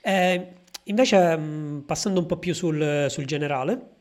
Eh, 0.00 0.54
invece, 0.84 1.38
passando 1.86 2.20
un 2.20 2.26
po' 2.26 2.38
più 2.38 2.54
sul, 2.54 3.06
sul 3.08 3.24
generale, 3.24 3.96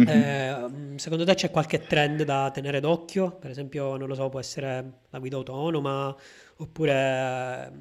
Mm-hmm. 0.00 0.94
Eh, 0.94 0.98
secondo 0.98 1.24
te 1.24 1.34
c'è 1.34 1.50
qualche 1.50 1.80
trend 1.80 2.22
da 2.22 2.50
tenere 2.52 2.78
d'occhio? 2.80 3.32
Per 3.32 3.50
esempio, 3.50 3.96
non 3.96 4.06
lo 4.06 4.14
so, 4.14 4.28
può 4.28 4.38
essere 4.38 5.00
la 5.10 5.18
guida 5.18 5.36
autonoma, 5.36 6.14
oppure 6.58 7.72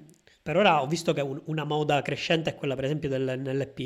per 0.41 0.57
ora 0.57 0.81
ho 0.81 0.87
visto 0.87 1.13
che 1.13 1.21
un, 1.21 1.39
una 1.45 1.63
moda 1.63 2.01
crescente 2.01 2.51
è 2.51 2.55
quella, 2.55 2.75
per 2.75 2.85
esempio, 2.85 3.09
dell'NLP. 3.09 3.79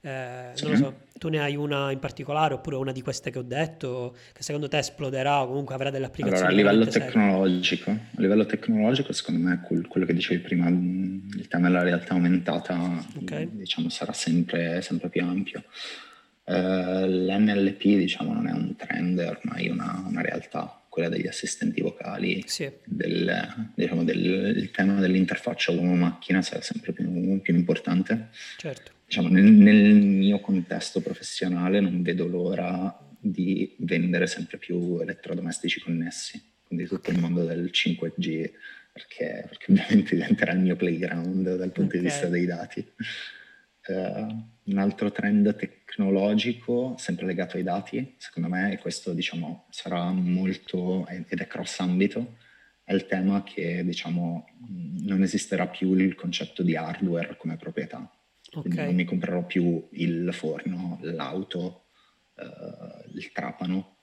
Eh, 0.00 0.50
sì. 0.54 0.62
Non 0.62 0.72
lo 0.72 0.76
so, 0.76 0.94
tu 1.24 1.30
ne 1.30 1.40
hai 1.40 1.56
una 1.56 1.90
in 1.90 2.00
particolare 2.00 2.52
oppure 2.52 2.76
una 2.76 2.92
di 2.92 3.00
queste 3.00 3.30
che 3.30 3.38
ho 3.38 3.42
detto 3.42 4.14
che 4.34 4.42
secondo 4.42 4.68
te 4.68 4.76
esploderà 4.76 5.40
o 5.40 5.46
comunque 5.46 5.74
avrà 5.74 5.88
delle 5.88 6.04
applicazioni? 6.04 6.46
Allora, 6.46 6.68
a 6.68 6.72
livello 6.72 6.90
tecnologico, 6.90 7.90
a 7.90 8.20
livello 8.20 8.44
tecnologico, 8.44 9.12
secondo 9.14 9.48
me 9.48 9.60
quello 9.88 10.04
che 10.04 10.12
dicevi 10.12 10.42
prima, 10.42 10.68
il 10.68 11.46
tema 11.48 11.68
della 11.68 11.82
realtà 11.82 12.12
aumentata, 12.12 13.02
okay. 13.22 13.48
diciamo, 13.52 13.88
sarà 13.88 14.12
sempre, 14.12 14.82
sempre 14.82 15.08
più 15.08 15.22
ampio. 15.22 15.64
Uh, 16.44 17.06
L'NLP 17.06 17.80
diciamo 17.80 18.34
non 18.34 18.46
è 18.46 18.52
un 18.52 18.76
trend, 18.76 19.18
è 19.18 19.26
ormai 19.26 19.70
una, 19.70 20.04
una 20.06 20.20
realtà, 20.20 20.78
quella 20.90 21.08
degli 21.08 21.26
assistenti 21.26 21.80
vocali, 21.80 22.44
sì. 22.44 22.70
del, 22.84 23.70
diciamo, 23.74 24.04
del, 24.04 24.58
il 24.58 24.70
tema 24.72 25.00
dell'interfaccia 25.00 25.72
uomo-macchina 25.72 26.42
sarà 26.42 26.60
sempre 26.60 26.92
più, 26.92 27.40
più 27.40 27.54
importante. 27.54 28.28
Certo. 28.58 28.93
Diciamo, 29.14 29.32
nel, 29.32 29.44
nel, 29.44 29.94
mio 29.94 30.40
contesto 30.40 31.00
professionale 31.00 31.78
non 31.78 32.02
vedo 32.02 32.26
l'ora 32.26 32.98
di 33.16 33.76
vendere 33.78 34.26
sempre 34.26 34.58
più 34.58 34.98
elettrodomestici 34.98 35.80
connessi, 35.80 36.42
quindi 36.66 36.86
tutto 36.86 37.12
il 37.12 37.20
mondo 37.20 37.44
del 37.44 37.70
5G, 37.72 38.50
perché, 38.92 39.44
perché 39.48 39.70
ovviamente 39.70 40.16
diventerà 40.16 40.50
il 40.50 40.58
mio 40.58 40.74
playground 40.74 41.56
dal 41.56 41.70
punto 41.70 41.96
okay. 41.96 42.00
di 42.00 42.04
vista 42.06 42.26
dei 42.26 42.44
dati. 42.44 42.84
Uh, 43.86 44.44
un 44.64 44.78
altro 44.78 45.12
trend 45.12 45.54
tecnologico, 45.54 46.96
sempre 46.98 47.26
legato 47.26 47.56
ai 47.56 47.62
dati, 47.62 48.16
secondo 48.16 48.48
me, 48.48 48.72
e 48.72 48.78
questo 48.78 49.12
diciamo, 49.12 49.66
sarà 49.70 50.10
molto, 50.10 51.06
ed 51.06 51.38
è 51.38 51.46
cross 51.46 51.78
ambito, 51.78 52.38
è 52.82 52.92
il 52.92 53.06
tema 53.06 53.44
che 53.44 53.84
diciamo, 53.84 54.44
non 55.02 55.22
esisterà 55.22 55.68
più 55.68 55.94
il 55.94 56.16
concetto 56.16 56.64
di 56.64 56.74
hardware 56.74 57.36
come 57.36 57.56
proprietà. 57.56 58.10
Okay. 58.54 58.86
non 58.86 58.94
mi 58.94 59.04
comprerò 59.04 59.44
più 59.44 59.88
il 59.92 60.32
forno, 60.32 60.98
l'auto, 61.02 61.86
uh, 62.36 63.16
il 63.16 63.32
trapano, 63.32 63.98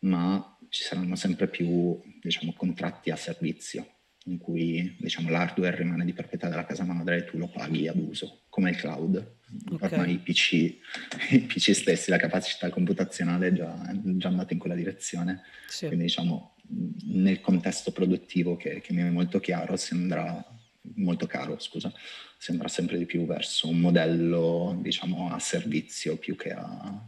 ma 0.00 0.56
ci 0.68 0.82
saranno 0.82 1.16
sempre 1.16 1.48
più 1.48 2.00
diciamo, 2.20 2.52
contratti 2.52 3.10
a 3.10 3.16
servizio 3.16 3.98
in 4.28 4.38
cui 4.38 4.96
diciamo, 4.98 5.30
l'hardware 5.30 5.76
rimane 5.76 6.04
di 6.04 6.12
proprietà 6.12 6.48
della 6.48 6.64
casa 6.64 6.84
madre 6.84 7.16
e 7.16 7.24
tu 7.24 7.38
lo 7.38 7.48
paghi 7.48 7.88
ad 7.88 7.96
uso, 7.96 8.42
come 8.48 8.70
il 8.70 8.76
cloud. 8.76 9.36
Okay. 9.70 9.88
Ormai 9.90 10.12
i 10.12 10.18
PC, 10.18 10.52
i 11.32 11.40
PC, 11.40 11.74
stessi, 11.74 12.10
la 12.10 12.18
capacità 12.18 12.68
computazionale 12.68 13.48
è 13.48 13.52
già, 13.52 13.90
già 13.94 14.28
andata 14.28 14.52
in 14.52 14.58
quella 14.58 14.74
direzione. 14.74 15.42
Sì. 15.66 15.86
Quindi 15.86 16.04
diciamo, 16.04 16.56
nel 17.06 17.40
contesto 17.40 17.92
produttivo 17.92 18.56
che, 18.56 18.80
che 18.80 18.92
mi 18.92 19.02
è 19.02 19.08
molto 19.08 19.40
chiaro, 19.40 19.76
sembra 19.76 20.44
molto 20.96 21.26
caro, 21.26 21.58
scusa, 21.58 21.92
sembra 22.38 22.68
sempre 22.68 22.96
di 22.96 23.04
più 23.04 23.26
verso 23.26 23.68
un 23.68 23.80
modello, 23.80 24.78
diciamo, 24.80 25.30
a 25.30 25.38
servizio 25.40 26.16
più 26.16 26.36
che 26.36 26.52
a, 26.52 27.06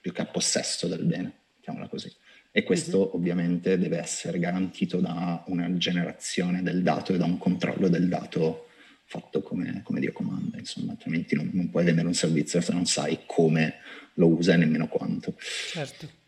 più 0.00 0.12
che 0.12 0.20
a 0.20 0.26
possesso 0.26 0.88
del 0.88 1.04
bene, 1.04 1.32
mettiamola 1.54 1.88
così. 1.88 2.12
E 2.50 2.64
questo 2.64 2.98
mm-hmm. 2.98 3.10
ovviamente 3.14 3.78
deve 3.78 3.98
essere 3.98 4.38
garantito 4.38 5.00
da 5.00 5.42
una 5.46 5.74
generazione 5.78 6.62
del 6.62 6.82
dato 6.82 7.14
e 7.14 7.16
da 7.16 7.24
un 7.24 7.38
controllo 7.38 7.88
del 7.88 8.08
dato 8.08 8.66
fatto 9.04 9.42
come, 9.42 9.80
come 9.84 10.00
Dio 10.00 10.12
comanda, 10.12 10.58
insomma, 10.58 10.92
altrimenti 10.92 11.34
non, 11.34 11.50
non, 11.52 11.70
puoi 11.70 11.84
vendere 11.84 12.08
un 12.08 12.14
servizio 12.14 12.60
se 12.60 12.72
non 12.72 12.84
sai 12.84 13.20
come 13.26 13.76
lo 14.14 14.28
usa 14.28 14.54
e 14.54 14.56
nemmeno 14.56 14.88
quanto. 14.88 15.34
Certo. 15.38 16.20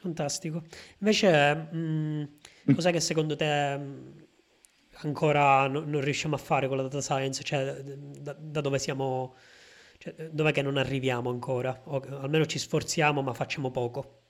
Fantastico. 0.00 0.64
Invece, 0.98 1.54
mh, 1.54 1.76
mm, 1.76 2.22
mm. 2.70 2.74
cos'è 2.74 2.92
che 2.92 3.00
secondo 3.00 3.36
te 3.36 3.76
mm, 3.78 4.21
ancora 4.98 5.66
no, 5.66 5.80
non 5.80 6.00
riusciamo 6.00 6.34
a 6.34 6.38
fare 6.38 6.68
con 6.68 6.76
la 6.76 6.82
data 6.84 7.00
science? 7.00 7.42
Cioè, 7.42 7.82
da, 7.82 8.36
da 8.38 8.60
dove 8.60 8.78
siamo, 8.78 9.34
cioè, 9.98 10.14
dov'è 10.30 10.52
che 10.52 10.62
non 10.62 10.76
arriviamo 10.76 11.30
ancora? 11.30 11.80
O 11.84 12.00
almeno 12.20 12.46
ci 12.46 12.58
sforziamo 12.58 13.22
ma 13.22 13.32
facciamo 13.32 13.70
poco 13.70 14.20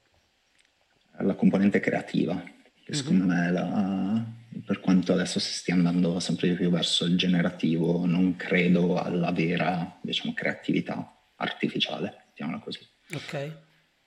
la 1.18 1.34
componente 1.34 1.80
creativa, 1.80 2.42
che 2.84 2.94
secondo 2.94 3.24
mm-hmm. 3.24 3.44
me 3.44 3.52
la, 3.52 4.24
per 4.64 4.80
quanto 4.80 5.12
adesso 5.12 5.38
si 5.38 5.52
stia 5.52 5.74
andando 5.74 6.18
sempre 6.20 6.48
di 6.48 6.54
più 6.54 6.70
verso 6.70 7.04
il 7.04 7.16
generativo, 7.16 8.04
non 8.06 8.36
credo 8.36 9.00
alla 9.00 9.30
vera 9.32 9.98
diciamo, 10.02 10.32
creatività 10.32 11.32
artificiale, 11.36 12.24
mettiamola 12.26 12.58
così. 12.58 12.80
Ok. 13.14 13.60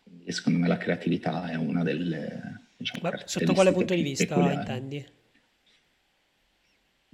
Quindi 0.04 0.32
secondo 0.32 0.60
me 0.60 0.68
la 0.68 0.78
creatività 0.78 1.50
è 1.50 1.56
una 1.56 1.84
delle... 1.84 2.64
Diciamo, 2.78 3.10
sotto 3.24 3.54
quale 3.54 3.72
punto 3.72 3.94
di 3.94 4.02
vista 4.02 4.26
peculiari. 4.26 4.56
intendi? 4.56 5.06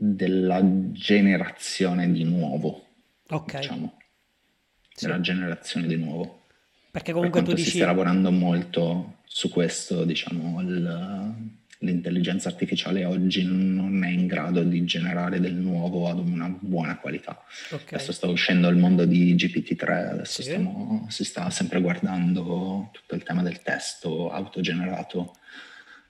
Della 0.03 0.61
generazione 0.91 2.11
di 2.11 2.23
nuovo. 2.23 2.87
Ok. 3.29 3.57
Diciamo. 3.57 3.99
Della 4.99 5.15
sì. 5.15 5.21
generazione 5.21 5.87
di 5.87 5.95
nuovo. 5.95 6.45
Perché 6.89 7.13
comunque 7.13 7.41
per 7.41 7.49
tu 7.49 7.55
dici... 7.55 7.69
si 7.69 7.77
sta 7.77 7.85
lavorando 7.85 8.31
molto 8.31 9.19
su 9.25 9.49
questo, 9.49 10.03
diciamo, 10.03 10.59
il, 10.61 11.33
l'intelligenza 11.81 12.49
artificiale 12.49 13.05
oggi 13.05 13.43
non 13.45 14.03
è 14.03 14.09
in 14.09 14.27
grado 14.27 14.63
di 14.63 14.83
generare 14.85 15.39
del 15.39 15.53
nuovo 15.53 16.09
ad 16.09 16.19
una 16.19 16.53
buona 16.59 16.97
qualità. 16.97 17.43
Okay. 17.69 17.93
Adesso 17.93 18.11
sta 18.11 18.27
uscendo 18.27 18.67
il 18.69 18.77
mondo 18.77 19.05
di 19.05 19.35
GPT-3, 19.35 20.09
adesso 20.09 20.41
sì. 20.41 20.49
stiamo, 20.49 21.05
si 21.09 21.23
sta 21.23 21.49
sempre 21.49 21.81
guardando 21.81 22.89
tutto 22.91 23.15
il 23.15 23.23
tema 23.23 23.41
del 23.41 23.61
testo 23.61 24.31
autogenerato, 24.31 25.35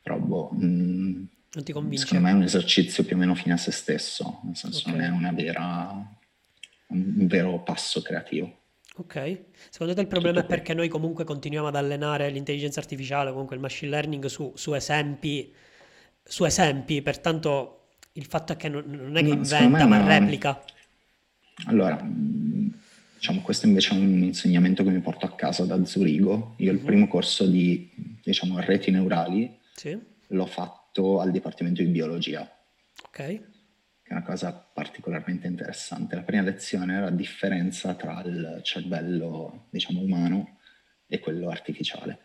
però 0.01 0.17
boh, 0.17 0.49
mh, 0.53 0.65
mm, 0.65 1.23
non 1.53 1.63
ti 1.63 1.71
convince? 1.73 2.05
Secondo 2.05 2.25
me 2.25 2.31
è 2.31 2.35
un 2.35 2.43
esercizio 2.43 3.03
più 3.03 3.15
o 3.15 3.19
meno 3.19 3.35
fine 3.35 3.53
a 3.53 3.57
se 3.57 3.71
stesso, 3.71 4.39
nel 4.43 4.55
senso 4.55 4.87
okay. 4.87 4.93
non 4.93 5.01
è 5.01 5.09
una 5.09 5.31
vera, 5.31 5.91
un 6.87 7.27
vero 7.27 7.61
passo 7.63 8.01
creativo. 8.01 8.59
Ok, 8.95 9.45
secondo 9.69 9.93
te 9.93 10.01
il 10.01 10.07
problema 10.07 10.41
Tutto 10.41 10.53
è 10.53 10.55
perché 10.55 10.73
noi 10.73 10.87
comunque 10.87 11.23
continuiamo 11.23 11.67
ad 11.67 11.75
allenare 11.75 12.29
l'intelligenza 12.29 12.79
artificiale, 12.79 13.31
comunque 13.31 13.55
il 13.55 13.61
machine 13.61 13.89
learning 13.89 14.25
su, 14.25 14.51
su 14.55 14.73
esempi, 14.73 15.51
su 16.23 16.43
esempi, 16.45 17.01
pertanto 17.01 17.87
il 18.13 18.25
fatto 18.25 18.53
è 18.53 18.55
che 18.57 18.69
non, 18.69 18.83
non 18.85 19.15
è 19.15 19.21
che 19.21 19.29
no, 19.29 19.33
inventa 19.33 19.85
ma 19.85 19.97
no. 19.97 20.07
replica. 20.07 20.61
Allora, 21.65 22.01
diciamo, 23.15 23.41
questo 23.41 23.65
invece 23.65 23.93
è 23.93 23.97
un 23.97 24.23
insegnamento 24.23 24.83
che 24.83 24.89
mi 24.89 24.99
porto 24.99 25.25
a 25.25 25.35
casa 25.35 25.65
da 25.65 25.83
Zurigo. 25.85 26.55
Io 26.57 26.65
mm-hmm. 26.65 26.75
il 26.75 26.81
mhm. 26.81 26.85
primo 26.85 27.07
corso 27.07 27.45
di, 27.45 27.89
diciamo, 28.23 28.59
reti 28.59 28.91
neurali 28.91 29.57
sì. 29.73 29.97
l'ho 30.27 30.45
fatto 30.45 30.80
al 30.93 31.31
Dipartimento 31.31 31.81
di 31.81 31.89
Biologia. 31.89 32.41
Ok 33.05 33.59
è 34.11 34.13
una 34.13 34.23
cosa 34.23 34.51
particolarmente 34.51 35.47
interessante. 35.47 36.15
La 36.15 36.23
prima 36.23 36.43
lezione 36.43 36.95
era 36.95 37.05
la 37.05 37.11
differenza 37.11 37.95
tra 37.95 38.21
il 38.25 38.59
cervello, 38.61 39.67
diciamo, 39.69 40.01
umano 40.01 40.57
e 41.07 41.19
quello 41.19 41.49
artificiale. 41.49 42.19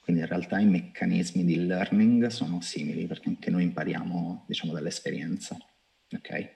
Quindi 0.00 0.22
in 0.22 0.28
realtà 0.28 0.58
i 0.58 0.64
meccanismi 0.64 1.44
di 1.44 1.66
learning 1.66 2.28
sono 2.28 2.62
simili 2.62 3.06
perché 3.06 3.28
anche 3.28 3.50
noi 3.50 3.64
impariamo, 3.64 4.46
diciamo, 4.48 4.72
dall'esperienza, 4.72 5.58
ok? 6.10 6.52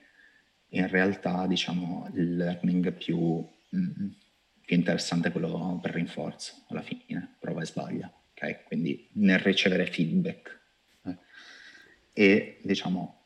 In 0.69 0.89
realtà, 0.89 1.47
diciamo, 1.47 2.11
il 2.15 2.37
learning 2.37 2.95
più, 2.95 3.47
mm, 3.77 4.09
più 4.65 4.77
interessante 4.77 5.29
è 5.29 5.31
quello 5.31 5.79
per 5.83 5.93
rinforzo, 5.93 6.65
alla 6.69 6.83
fine, 6.83 7.37
prova 7.39 7.61
e 7.61 7.67
sbaglia, 7.67 8.11
ok? 8.31 8.65
Quindi 8.65 9.11
nel 9.13 9.41
ricevere 9.41 9.85
feedback. 9.85 10.63
Eh? 12.15 12.23
E, 12.23 12.59
diciamo, 12.63 13.21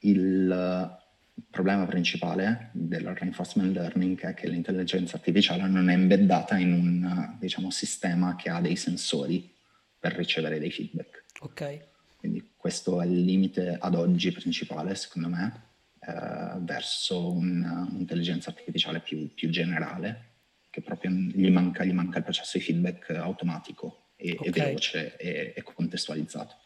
il 0.00 1.02
problema 1.50 1.84
principale 1.86 2.70
del 2.72 3.06
reinforcement 3.06 3.74
learning 3.74 4.20
è 4.20 4.34
che 4.34 4.48
l'intelligenza 4.48 5.16
artificiale 5.16 5.66
non 5.66 5.88
è 5.88 5.94
embeddata 5.94 6.56
in 6.56 6.72
un 6.72 7.36
diciamo, 7.38 7.70
sistema 7.70 8.34
che 8.36 8.50
ha 8.50 8.60
dei 8.60 8.76
sensori 8.76 9.52
per 9.98 10.14
ricevere 10.14 10.58
dei 10.58 10.70
feedback. 10.70 11.24
Ok. 11.40 11.80
Quindi 12.16 12.52
questo 12.56 13.00
è 13.00 13.06
il 13.06 13.22
limite 13.24 13.76
ad 13.78 13.94
oggi 13.94 14.32
principale, 14.32 14.94
secondo 14.94 15.28
me. 15.28 15.62
eh, 16.06 16.58
verso 16.60 17.32
un'intelligenza 17.32 18.50
artificiale 18.50 19.00
più, 19.00 19.32
più, 19.32 19.48
generale, 19.48 20.32
che 20.70 20.82
proprio 20.82 21.10
gli 21.10 21.50
manca, 21.50 21.84
gli 21.84 21.92
manca, 21.92 22.18
il 22.18 22.24
processo 22.24 22.58
di 22.58 22.64
feedback 22.64 23.10
automatico 23.10 24.10
e, 24.16 24.32
okay. 24.32 24.46
e 24.46 24.50
veloce 24.50 25.16
e, 25.16 25.52
e 25.56 25.62
contestualizzato. 25.62 26.56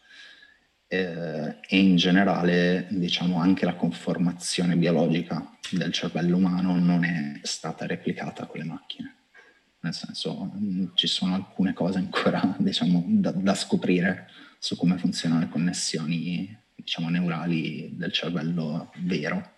Eh, 0.91 1.55
e 1.67 1.77
in 1.77 1.97
generale, 1.97 2.87
diciamo, 2.89 3.39
anche 3.39 3.63
la 3.63 3.75
conformazione 3.75 4.75
biologica 4.75 5.55
del 5.69 5.93
cervello 5.93 6.37
umano 6.37 6.79
non 6.79 7.03
è 7.03 7.39
stata 7.43 7.85
replicata 7.85 8.47
con 8.47 8.59
le 8.59 8.65
macchine. 8.65 9.15
Nel 9.81 9.93
senso, 9.93 10.51
ci 10.95 11.05
sono 11.05 11.35
alcune 11.35 11.73
cose 11.73 11.99
ancora, 11.99 12.41
diciamo, 12.57 13.03
da, 13.07 13.31
da 13.31 13.53
scoprire 13.53 14.29
su 14.57 14.75
come 14.75 14.97
funzionano 14.97 15.41
le 15.41 15.49
connessioni 15.49 16.57
diciamo, 16.73 17.09
neurali 17.09 17.95
del 17.95 18.11
cervello 18.11 18.91
vero 19.03 19.57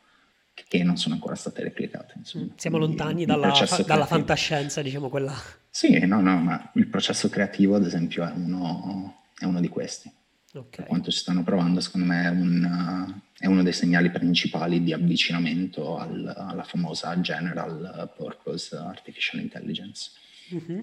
che 0.67 0.84
non 0.84 0.97
sono 0.97 1.15
ancora 1.15 1.36
state 1.36 1.63
replicate. 1.63 2.15
Insomma. 2.17 2.47
Siamo 2.57 2.77
Quindi 2.77 2.97
lontani 2.97 3.25
dalla, 3.25 3.53
fa- 3.53 3.84
dalla, 3.84 4.05
fantascienza, 4.05 4.82
diciamo 4.82 5.07
quella. 5.07 5.34
Sì, 5.69 6.05
no, 6.05 6.19
no, 6.19 6.38
ma 6.41 6.71
il 6.75 6.88
processo 6.88 7.29
creativo, 7.29 7.75
ad 7.75 7.86
esempio, 7.86 8.27
è 8.27 8.32
uno, 8.36 9.23
è 9.38 9.45
uno 9.45 9.61
di 9.61 9.69
questi. 9.69 10.11
Okay. 10.54 10.86
Quanto 10.86 11.12
ci 11.12 11.18
stanno 11.18 11.43
provando, 11.43 11.80
secondo 11.80 12.08
me 12.08 12.24
è, 12.24 12.30
un, 12.30 13.22
è, 13.39 13.45
uno 13.45 13.64
dei 13.64 13.72
segnali 13.72 14.12
principali 14.12 14.84
di 14.84 14.91
avvicinamento 14.91 15.97
al, 15.97 16.34
alla 16.36 16.64
famosa 16.64 17.18
General 17.22 18.12
Purpose 18.16 18.76
Artificial 18.76 19.39
Intelligence. 19.39 20.12
Mm-hmm. 20.54 20.80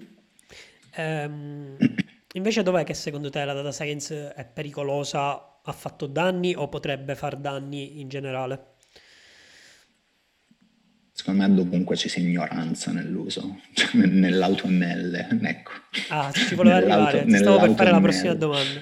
Um, 0.97 1.77
invece 2.33 2.63
dov'è 2.63 2.83
che 2.83 2.95
secondo 2.95 3.29
te 3.29 3.45
la 3.45 3.53
data 3.53 3.71
science 3.71 4.33
è 4.33 4.43
pericolosa, 4.43 5.59
ha 5.63 5.71
fatto 5.71 6.07
danni 6.07 6.55
o 6.55 6.67
potrebbe 6.67 7.13
far 7.13 7.35
danni 7.35 7.99
in 7.99 8.07
generale? 8.07 8.77
Secondo 11.11 11.41
me 11.41 11.53
dovunque 11.53 11.95
ci 11.95 12.09
sia 12.09 12.23
ignoranza 12.23 12.91
nell'uso, 12.91 13.59
cioè 13.73 14.05
nell'AutoML, 14.05 15.41
ecco. 15.43 15.71
Ah, 16.07 16.31
ci 16.31 16.55
volevo 16.55 16.77
arrivare, 16.77 17.25
ti 17.25 17.35
stavo 17.35 17.59
per 17.59 17.75
fare 17.75 17.91
la 17.91 17.99
prossima 18.01 18.33
domanda. 18.33 18.81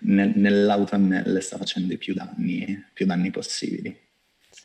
Nel, 0.00 0.32
nell'AutoML 0.34 1.40
sta 1.40 1.56
facendo 1.56 1.96
più 1.96 2.14
danni, 2.14 2.84
più 2.92 3.06
danni 3.06 3.30
possibili. 3.30 3.94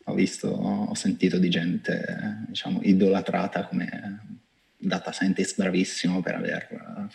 Ho 0.04 0.14
visto, 0.14 0.48
ho 0.48 0.94
sentito 0.94 1.38
di 1.38 1.48
gente, 1.48 2.44
diciamo, 2.48 2.80
idolatrata 2.82 3.66
come 3.66 4.40
data 4.76 5.12
scientist 5.12 5.56
bravissimo 5.56 6.20
per 6.22 6.34
aver 6.34 7.08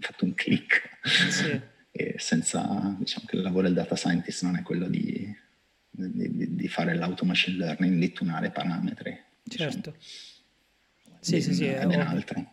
fatto 0.00 0.24
un 0.24 0.34
click. 0.34 0.98
Sì. 1.02 1.60
E 1.90 2.16
senza, 2.18 2.96
diciamo 2.98 3.26
che 3.26 3.36
il 3.36 3.42
lavoro 3.42 3.66
del 3.66 3.74
data 3.74 3.94
scientist 3.94 4.42
non 4.42 4.56
è 4.56 4.62
quello 4.62 4.88
di, 4.88 5.32
di, 5.90 6.54
di 6.54 6.68
fare 6.68 6.94
l'auto 6.94 7.24
machine 7.24 7.58
learning, 7.58 7.98
di 7.98 8.12
tunare 8.12 8.50
parametri 8.50 9.32
Diciamo. 9.44 9.70
Certo. 9.70 9.94
Sì, 11.20 11.40
sì, 11.40 11.54
sì. 11.54 11.66
E 11.66 11.86
ben 11.86 12.00
altre. 12.00 12.52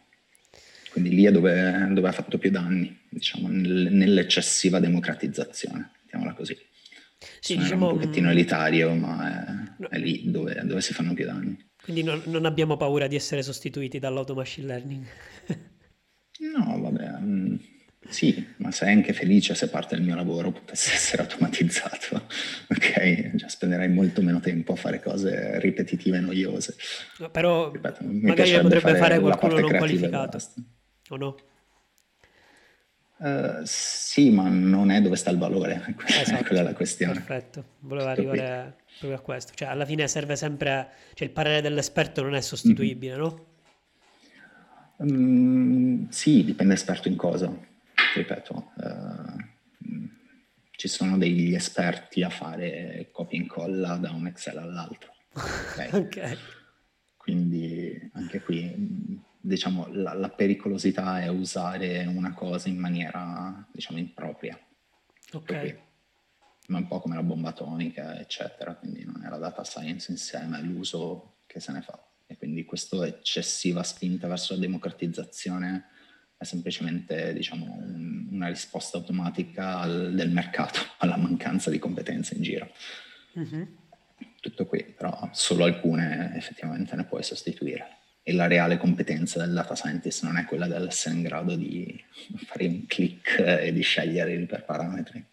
Quindi 0.92 1.12
lì 1.12 1.24
è 1.24 1.32
dove, 1.32 1.88
dove, 1.92 2.08
ha 2.08 2.12
fatto 2.12 2.38
più 2.38 2.52
danni, 2.52 2.96
diciamo, 3.10 3.48
nell'eccessiva 3.50 4.80
democratizzazione, 4.80 5.92
mettiamola 6.02 6.34
così. 6.34 6.58
Sì, 7.39 7.56
diciamo, 7.58 7.92
un 7.92 7.98
pochettino 7.98 8.28
mm, 8.28 8.32
elitario, 8.32 8.94
ma 8.94 9.78
è, 9.80 9.88
è 9.96 9.98
lì 9.98 10.30
dove, 10.32 10.62
dove, 10.66 10.82
si 10.82 10.94
fanno 10.94 11.14
più 11.14 11.26
danni. 11.26 11.58
Quindi 11.82 12.04
non, 12.04 12.22
non 12.26 12.46
abbiamo 12.46 12.78
paura 12.78 13.08
di 13.08 13.16
essere 13.16 13.42
sostituiti 13.42 14.00
dall'auto 14.00 14.34
machine 14.34 14.68
learning? 14.68 15.06
no, 16.56 16.80
vabbè, 16.82 17.20
mm, 17.20 17.56
sì, 18.10 18.46
ma 18.58 18.72
sei 18.72 18.94
anche 18.94 19.14
felice 19.14 19.54
se 19.54 19.70
parte 19.70 19.96
del 19.96 20.04
mio 20.04 20.16
lavoro 20.16 20.52
potesse 20.52 20.92
essere 20.94 21.22
automatizzato, 21.22 22.28
ok? 22.70 23.36
Cioè, 23.38 23.50
spenderei 23.50 23.89
molto 23.89 24.22
meno 24.22 24.39
tempo 24.39 24.74
a 24.74 24.76
fare 24.76 25.00
cose 25.00 25.60
ripetitive 25.60 26.18
e 26.18 26.22
noiose. 26.22 26.76
No, 27.20 27.30
però 27.30 27.72
Ripeto, 27.72 28.04
magari 28.04 28.52
potrebbe 28.60 28.80
fare, 28.80 28.98
fare 28.98 29.20
qualcuno 29.20 29.60
non 29.60 29.78
qualificato, 29.78 30.39
o 31.14 31.18
no? 31.18 31.36
Uh, 33.18 33.62
sì, 33.64 34.32
ma 34.32 34.49
non 34.49 34.89
è 34.89 34.99
dove 34.99 35.16
sta 35.16 35.30
il 35.30 35.38
valore, 35.38 35.95
esatto, 36.07 36.43
quella 36.43 36.62
è 36.62 36.64
la 36.64 36.74
questione. 36.74 37.14
Perfetto, 37.14 37.66
volevo 37.80 38.09
arrivare 38.09 38.78
qui. 38.86 38.93
proprio 38.99 39.20
a 39.20 39.22
questo. 39.22 39.53
Cioè, 39.53 39.68
alla 39.68 39.86
fine 39.86 40.07
serve 40.07 40.36
sempre, 40.36 40.89
cioè 41.14 41.28
il 41.28 41.34
parere 41.34 41.62
dell'esperto 41.62 42.24
non 42.24 42.36
è 42.36 42.41
sostituibile, 42.41 43.14
mm-hmm. 43.14 43.22
no? 43.22 43.45
Mm, 45.03 46.07
sì, 46.09 46.43
dipende 46.43 46.74
esperto 46.74 47.07
in 47.07 47.16
cosa 47.16 47.70
ripeto, 48.16 48.72
eh, 48.78 49.49
ci 50.72 50.88
sono 50.88 51.18
degli 51.18 51.53
esperti 51.53 52.24
a 52.24 52.30
fare 52.30 53.09
copia 53.12 53.38
e 53.38 53.41
incolla 53.41 53.97
da 53.97 54.12
un 54.12 54.28
Excel 54.28 54.57
all'altro. 54.57 55.14
Okay? 55.72 55.89
okay. 55.93 56.38
Quindi 57.16 58.12
anche 58.14 58.41
qui, 58.41 59.22
diciamo, 59.42 59.88
la, 59.92 60.14
la, 60.14 60.30
pericolosità 60.30 61.22
è 61.22 61.28
usare 61.28 62.06
una 62.06 62.34
cosa 62.34 62.70
in 62.70 62.78
maniera, 62.78 63.68
diciamo, 63.72 64.00
impropria. 64.00 64.58
Ok. 65.34 65.78
Ma 66.68 66.78
un 66.78 66.88
po' 66.88 67.00
come 67.00 67.16
la 67.16 67.24
bomba 67.24 67.50
atomica, 67.50 68.20
eccetera. 68.20 68.76
Quindi 68.76 69.04
non 69.04 69.24
è 69.26 69.30
la 69.30 69.38
data 69.38 69.64
science 69.64 70.12
insieme, 70.12 70.60
è 70.60 70.62
l'uso 70.62 71.39
che 71.48 71.60
se 71.60 71.72
ne 71.72 71.82
fa. 71.82 72.02
E 72.28 72.38
quindi 72.38 72.64
questa 72.64 73.06
eccessiva 73.06 73.84
spinta 73.84 74.28
verso 74.28 74.54
la 74.54 74.60
democratizzazione 74.60 75.88
è 76.38 76.44
semplicemente 76.46 77.34
diciamo, 77.34 77.66
un, 77.66 78.30
una 78.32 78.48
risposta 78.48 78.98
automatica 78.98 79.80
al, 79.80 80.14
del 80.16 80.32
mercato, 80.32 80.80
alla 81.00 81.18
mancanza 81.18 81.70
di 81.70 81.80
competenze 81.80 82.36
in 82.36 82.42
giro. 82.42 82.72
Mm-hmm. 83.38 83.64
Tutto 84.39 84.66
qui, 84.66 84.84
però 84.84 85.30
solo 85.34 85.66
alcune 85.66 86.34
effettivamente 86.36 86.96
ne 86.96 87.06
puoi 87.06 87.22
sostituire. 87.22 88.01
E 88.24 88.34
la 88.34 88.47
reale 88.47 88.78
competenza 88.78 89.39
del 89.39 89.53
data 89.53 89.76
scientist 89.76 90.24
non 90.24 90.38
è 90.38 90.45
quella 90.45 90.67
dell'essere 90.67 91.15
in 91.15 91.24
grado 91.24 91.55
di 91.55 92.03
fare 92.45 92.67
un 92.67 92.86
click 92.86 93.39
e 93.39 93.72
di 93.74 93.82
scegliere 93.82 94.34
i 94.34 94.47
parametri. 94.65 95.26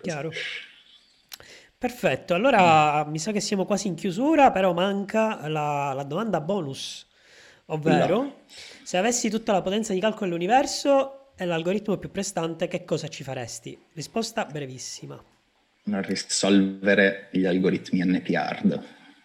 Chiaro. 0.00 0.32
Perfetto, 1.78 2.34
allora 2.34 3.04
mm. 3.04 3.10
mi 3.10 3.18
sa 3.18 3.32
che 3.32 3.40
siamo 3.40 3.64
quasi 3.64 3.88
in 3.88 3.94
chiusura, 3.94 4.50
però 4.50 4.72
manca 4.72 5.48
la, 5.48 5.92
la 5.92 6.04
domanda 6.04 6.40
bonus, 6.40 7.06
ovvero... 7.66 8.22
No 8.22 8.40
se 8.92 8.98
avessi 8.98 9.30
tutta 9.30 9.52
la 9.52 9.62
potenza 9.62 9.94
di 9.94 10.00
calcolo 10.00 10.26
dell'universo 10.26 11.32
e 11.36 11.46
l'algoritmo 11.46 11.96
più 11.96 12.10
prestante, 12.10 12.68
che 12.68 12.84
cosa 12.84 13.08
ci 13.08 13.22
faresti? 13.22 13.78
Risposta 13.94 14.44
brevissima. 14.44 15.18
Risolvere 15.84 17.28
gli 17.30 17.46
algoritmi 17.46 18.04
NP-hard, 18.04 18.82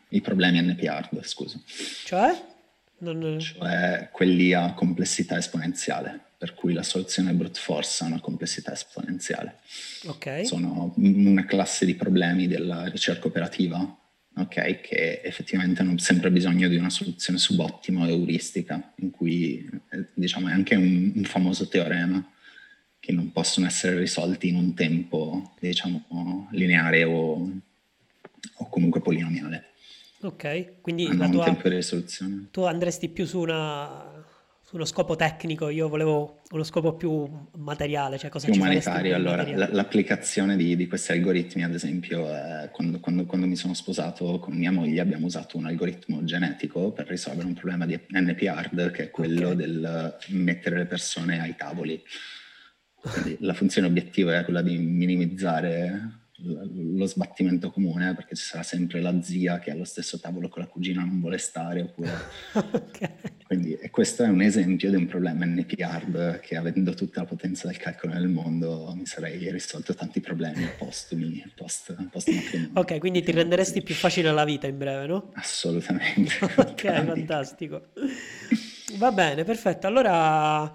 i 0.10 0.22
problemi 0.22 0.62
NP-hard, 0.62 1.22
scusa. 1.24 1.60
Cioè? 2.06 2.56
Non... 3.00 3.40
Cioè 3.40 4.10
quelli 4.12 4.54
a 4.54 4.74
complessità 4.74 5.38
esponenziale, 5.38 6.20
per 6.38 6.54
cui 6.54 6.74
la 6.74 6.84
soluzione 6.84 7.34
brute 7.34 7.60
force 7.60 8.04
ha 8.04 8.08
una 8.08 8.20
complessità 8.20 8.74
esponenziale. 8.74 9.58
Ok. 10.06 10.46
Sono 10.46 10.94
una 10.98 11.46
classe 11.46 11.86
di 11.86 11.96
problemi 11.96 12.48
della 12.48 12.88
ricerca 12.88 13.28
operativa 13.28 13.98
ok? 14.38 14.82
Che 14.82 15.22
effettivamente 15.24 15.82
hanno 15.82 15.98
sempre 15.98 16.32
bisogno 16.32 16.68
di 16.68 16.78
una 16.78 16.90
soluzione 16.90 17.40
subottima 17.40 18.04
o 18.04 18.08
euristica, 18.08 18.94
in 18.98 19.12
cui 19.12 19.68
eh, 19.90 20.06
diciamo 20.14 20.48
è 20.48 20.52
anche 20.52 20.76
un, 20.76 21.12
un, 21.16 21.24
famoso 21.24 21.68
teorema 21.68 22.24
che 23.00 23.12
non 23.12 23.32
possono 23.32 23.66
essere 23.66 23.98
risolti 23.98 24.50
in 24.50 24.56
un 24.56 24.74
tempo, 24.74 25.56
diciamo, 25.60 26.50
lineare 26.52 27.04
o, 27.04 27.52
o 28.54 28.70
comunque 28.70 29.02
polinomiale. 29.02 29.72
Ok, 30.22 30.82
quindi 30.82 31.08
la 31.16 31.30
tua. 31.30 31.58
Tu 32.52 32.62
andresti 32.62 33.10
più 33.10 33.26
su 33.26 33.40
una 33.40 34.18
uno 34.72 34.84
scopo 34.84 35.16
tecnico, 35.16 35.70
io 35.70 35.88
volevo 35.88 36.42
uno 36.52 36.64
scopo 36.64 36.96
più 36.96 37.26
materiale, 37.56 38.18
cioè 38.18 38.30
cosa 38.30 38.48
più 38.50 38.60
umanitario. 38.60 39.16
Allora, 39.16 39.44
l- 39.44 39.70
l'applicazione 39.72 40.58
di, 40.58 40.76
di, 40.76 40.88
questi 40.88 41.14
algoritmi, 41.14 41.64
ad 41.64 41.74
esempio, 41.74 42.28
eh, 42.28 42.70
quando, 42.72 43.00
quando, 43.00 43.26
quando, 43.26 43.48
mi 43.48 43.56
sono 43.56 43.74
sposato 43.74 44.40
con 44.40 44.56
mia 44.56 44.72
moglie 44.72 45.00
abbiamo 45.00 45.28
usato 45.28 45.58
un 45.58 45.68
algoritmo 45.68 46.24
genetico 46.26 46.92
per 46.92 47.08
risolvere 47.08 47.48
un 47.48 47.54
problema 47.54 47.86
di 47.86 47.98
NP-hard, 48.12 48.92
che 48.92 49.04
è 49.04 49.10
quello 49.10 49.52
okay. 49.52 49.56
del 49.56 50.18
mettere 50.30 50.78
le 50.78 50.86
persone 50.86 51.40
ai 51.40 51.56
tavoli. 51.56 52.04
Quindi 53.00 53.38
la 53.40 53.54
funzione 53.54 53.88
obiettiva 53.88 54.38
è 54.38 54.44
quella 54.44 54.62
di 54.62 54.78
minimizzare 54.78 56.27
lo 56.40 57.06
sbattimento 57.06 57.72
comune, 57.72 58.14
perché 58.14 58.36
ci 58.36 58.44
sarà 58.44 58.62
sempre 58.62 59.02
la 59.02 59.22
zia 59.22 59.58
che 59.60 59.72
allo 59.72 59.86
stesso 59.86 60.20
tavolo 60.20 60.50
con 60.50 60.62
la 60.62 60.68
cugina 60.68 61.04
non 61.04 61.20
vuole 61.20 61.38
stare, 61.38 61.82
oppure... 61.82 62.12
okay. 62.54 63.16
Quindi 63.48 63.78
questo 63.92 64.24
è 64.24 64.28
un 64.28 64.42
esempio 64.42 64.90
di 64.90 64.98
un 64.98 65.06
problema 65.06 65.46
NP-hard 65.46 66.42
che 66.42 66.58
avendo 66.58 66.94
tutta 66.94 67.22
la 67.22 67.28
potenza 67.28 67.68
del 67.68 67.78
calcolo 67.78 68.14
nel 68.14 68.28
mondo 68.28 68.94
mi 68.94 69.06
sarei 69.06 69.50
risolto 69.52 69.96
tanti 69.96 70.20
problemi 70.20 70.68
postumi, 70.78 71.42
post, 71.56 71.96
post 72.12 72.30
Ok, 72.74 72.98
quindi 73.00 73.24
ti 73.24 73.32
renderesti 73.32 73.82
più 73.82 73.96
facile 73.96 74.34
la 74.34 74.44
vita 74.44 74.68
in 74.68 74.78
breve, 74.78 75.08
no? 75.08 75.32
Assolutamente. 75.36 76.34
ok, 76.44 76.82
fantastico. 77.06 77.88
Va 78.98 79.12
bene, 79.12 79.46
perfetto. 79.46 79.88
Allora 79.88 80.70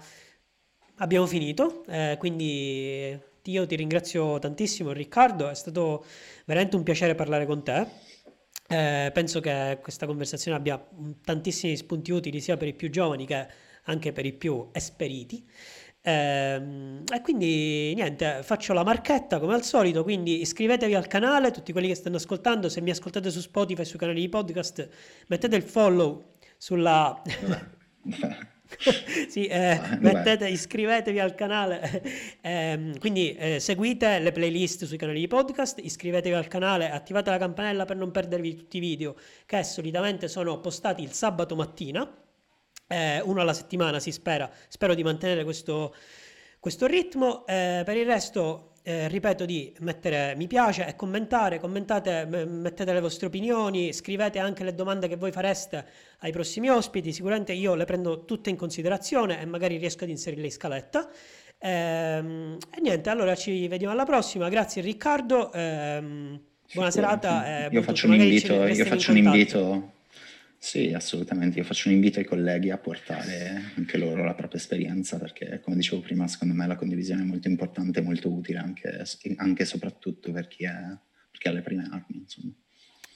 abbiamo 0.95 1.27
finito, 1.27 1.85
eh, 1.87 2.15
quindi 2.17 3.31
io 3.51 3.65
ti 3.65 3.75
ringrazio 3.75 4.39
tantissimo 4.39 4.91
Riccardo, 4.91 5.49
è 5.49 5.55
stato 5.55 6.05
veramente 6.45 6.75
un 6.75 6.83
piacere 6.83 7.15
parlare 7.15 7.45
con 7.45 7.63
te. 7.63 7.85
Eh, 8.67 9.11
penso 9.13 9.39
che 9.39 9.79
questa 9.81 10.05
conversazione 10.05 10.57
abbia 10.57 10.83
tantissimi 11.23 11.75
spunti 11.75 12.11
utili 12.11 12.39
sia 12.39 12.57
per 12.57 12.67
i 12.69 12.73
più 12.73 12.89
giovani 12.89 13.25
che 13.25 13.47
anche 13.83 14.11
per 14.13 14.25
i 14.25 14.33
più 14.33 14.69
esperiti. 14.71 15.45
Eh, 16.01 16.55
e 17.13 17.21
quindi 17.21 17.93
niente, 17.95 18.41
faccio 18.43 18.73
la 18.73 18.83
marchetta 18.83 19.39
come 19.39 19.53
al 19.53 19.63
solito, 19.63 20.03
quindi 20.03 20.41
iscrivetevi 20.41 20.95
al 20.95 21.07
canale, 21.07 21.51
tutti 21.51 21.71
quelli 21.71 21.87
che 21.87 21.95
stanno 21.95 22.17
ascoltando, 22.17 22.69
se 22.69 22.81
mi 22.81 22.89
ascoltate 22.91 23.29
su 23.29 23.39
Spotify, 23.39 23.85
sui 23.85 23.99
canali 23.99 24.21
di 24.21 24.29
podcast, 24.29 24.89
mettete 25.27 25.55
il 25.55 25.63
follow 25.63 26.31
sulla... 26.57 27.21
sì, 29.29 29.45
eh, 29.45 29.79
mettete, 29.99 30.47
iscrivetevi 30.47 31.19
al 31.19 31.35
canale, 31.35 32.01
eh, 32.41 32.93
quindi 32.99 33.33
eh, 33.35 33.59
seguite 33.59 34.19
le 34.19 34.31
playlist 34.31 34.85
sui 34.85 34.97
canali 34.97 35.19
di 35.19 35.27
podcast, 35.27 35.79
iscrivetevi 35.79 36.35
al 36.35 36.47
canale, 36.47 36.89
attivate 36.89 37.29
la 37.29 37.37
campanella 37.37 37.85
per 37.85 37.97
non 37.97 38.11
perdervi 38.11 38.55
tutti 38.55 38.77
i 38.77 38.79
video 38.79 39.15
che 39.45 39.63
solitamente 39.63 40.27
sono 40.27 40.59
postati 40.59 41.03
il 41.03 41.11
sabato 41.11 41.55
mattina, 41.55 42.09
eh, 42.87 43.21
uno 43.21 43.41
alla 43.41 43.53
settimana 43.53 43.99
si 43.99 44.11
spera, 44.11 44.49
spero 44.67 44.93
di 44.93 45.03
mantenere 45.03 45.43
questo, 45.43 45.95
questo 46.59 46.85
ritmo, 46.85 47.45
eh, 47.47 47.83
per 47.85 47.97
il 47.97 48.05
resto 48.05 48.72
eh, 48.85 49.07
ripeto 49.07 49.45
di 49.45 49.73
mettere 49.79 50.35
mi 50.35 50.45
piace 50.45 50.85
e 50.85 50.95
commentare, 50.95 51.59
commentate, 51.59 52.25
m- 52.25 52.59
mettete 52.59 52.91
le 52.91 52.99
vostre 52.99 53.27
opinioni, 53.27 53.93
scrivete 53.93 54.39
anche 54.39 54.65
le 54.65 54.75
domande 54.75 55.07
che 55.07 55.15
voi 55.15 55.31
fareste 55.31 55.85
ai 56.19 56.31
prossimi 56.31 56.69
ospiti, 56.69 57.13
sicuramente 57.13 57.53
io 57.53 57.75
le 57.75 57.85
prendo 57.85 58.25
tutte 58.25 58.49
in 58.49 58.57
considerazione 58.57 59.39
e 59.39 59.45
magari 59.45 59.77
riesco 59.77 60.03
ad 60.03 60.09
inserirle 60.09 60.45
in 60.45 60.51
scaletta. 60.51 61.09
Ehm, 61.59 62.57
e 62.75 62.81
niente, 62.81 63.09
allora 63.09 63.35
ci 63.35 63.67
vediamo 63.69 63.93
alla 63.93 64.05
prossima, 64.05 64.49
grazie 64.49 64.81
Riccardo, 64.81 65.53
ehm, 65.53 66.41
buona 66.73 66.91
serata. 66.91 67.69
io 67.71 67.81
faccio 67.81 68.07
un 68.07 68.15
invito, 68.15 68.53
io 68.67 68.85
faccio 68.85 69.11
un 69.11 69.17
invito 69.17 69.91
sì, 70.63 70.93
assolutamente. 70.93 71.59
Io 71.59 71.65
faccio 71.65 71.89
un 71.89 71.95
invito 71.95 72.19
ai 72.19 72.25
colleghi 72.25 72.69
a 72.69 72.77
portare 72.77 73.73
anche 73.75 73.97
loro 73.97 74.23
la 74.23 74.33
propria 74.33 74.61
esperienza, 74.61 75.19
perché 75.19 75.59
come 75.59 75.75
dicevo 75.75 75.99
prima, 75.99 76.25
secondo 76.25 76.53
me 76.53 76.65
la 76.65 76.77
condivisione 76.77 77.21
è 77.21 77.25
molto 77.25 77.49
importante 77.49 77.99
e 77.99 78.01
molto 78.01 78.31
utile 78.31 78.59
anche, 78.59 79.01
e 79.01 79.65
soprattutto 79.65 80.31
per 80.31 80.47
chi, 80.47 80.63
è, 80.63 80.71
per 80.71 81.37
chi, 81.37 81.49
ha 81.49 81.51
le 81.51 81.61
prime 81.63 81.83
armi. 81.91 82.19
Insomma. 82.19 82.53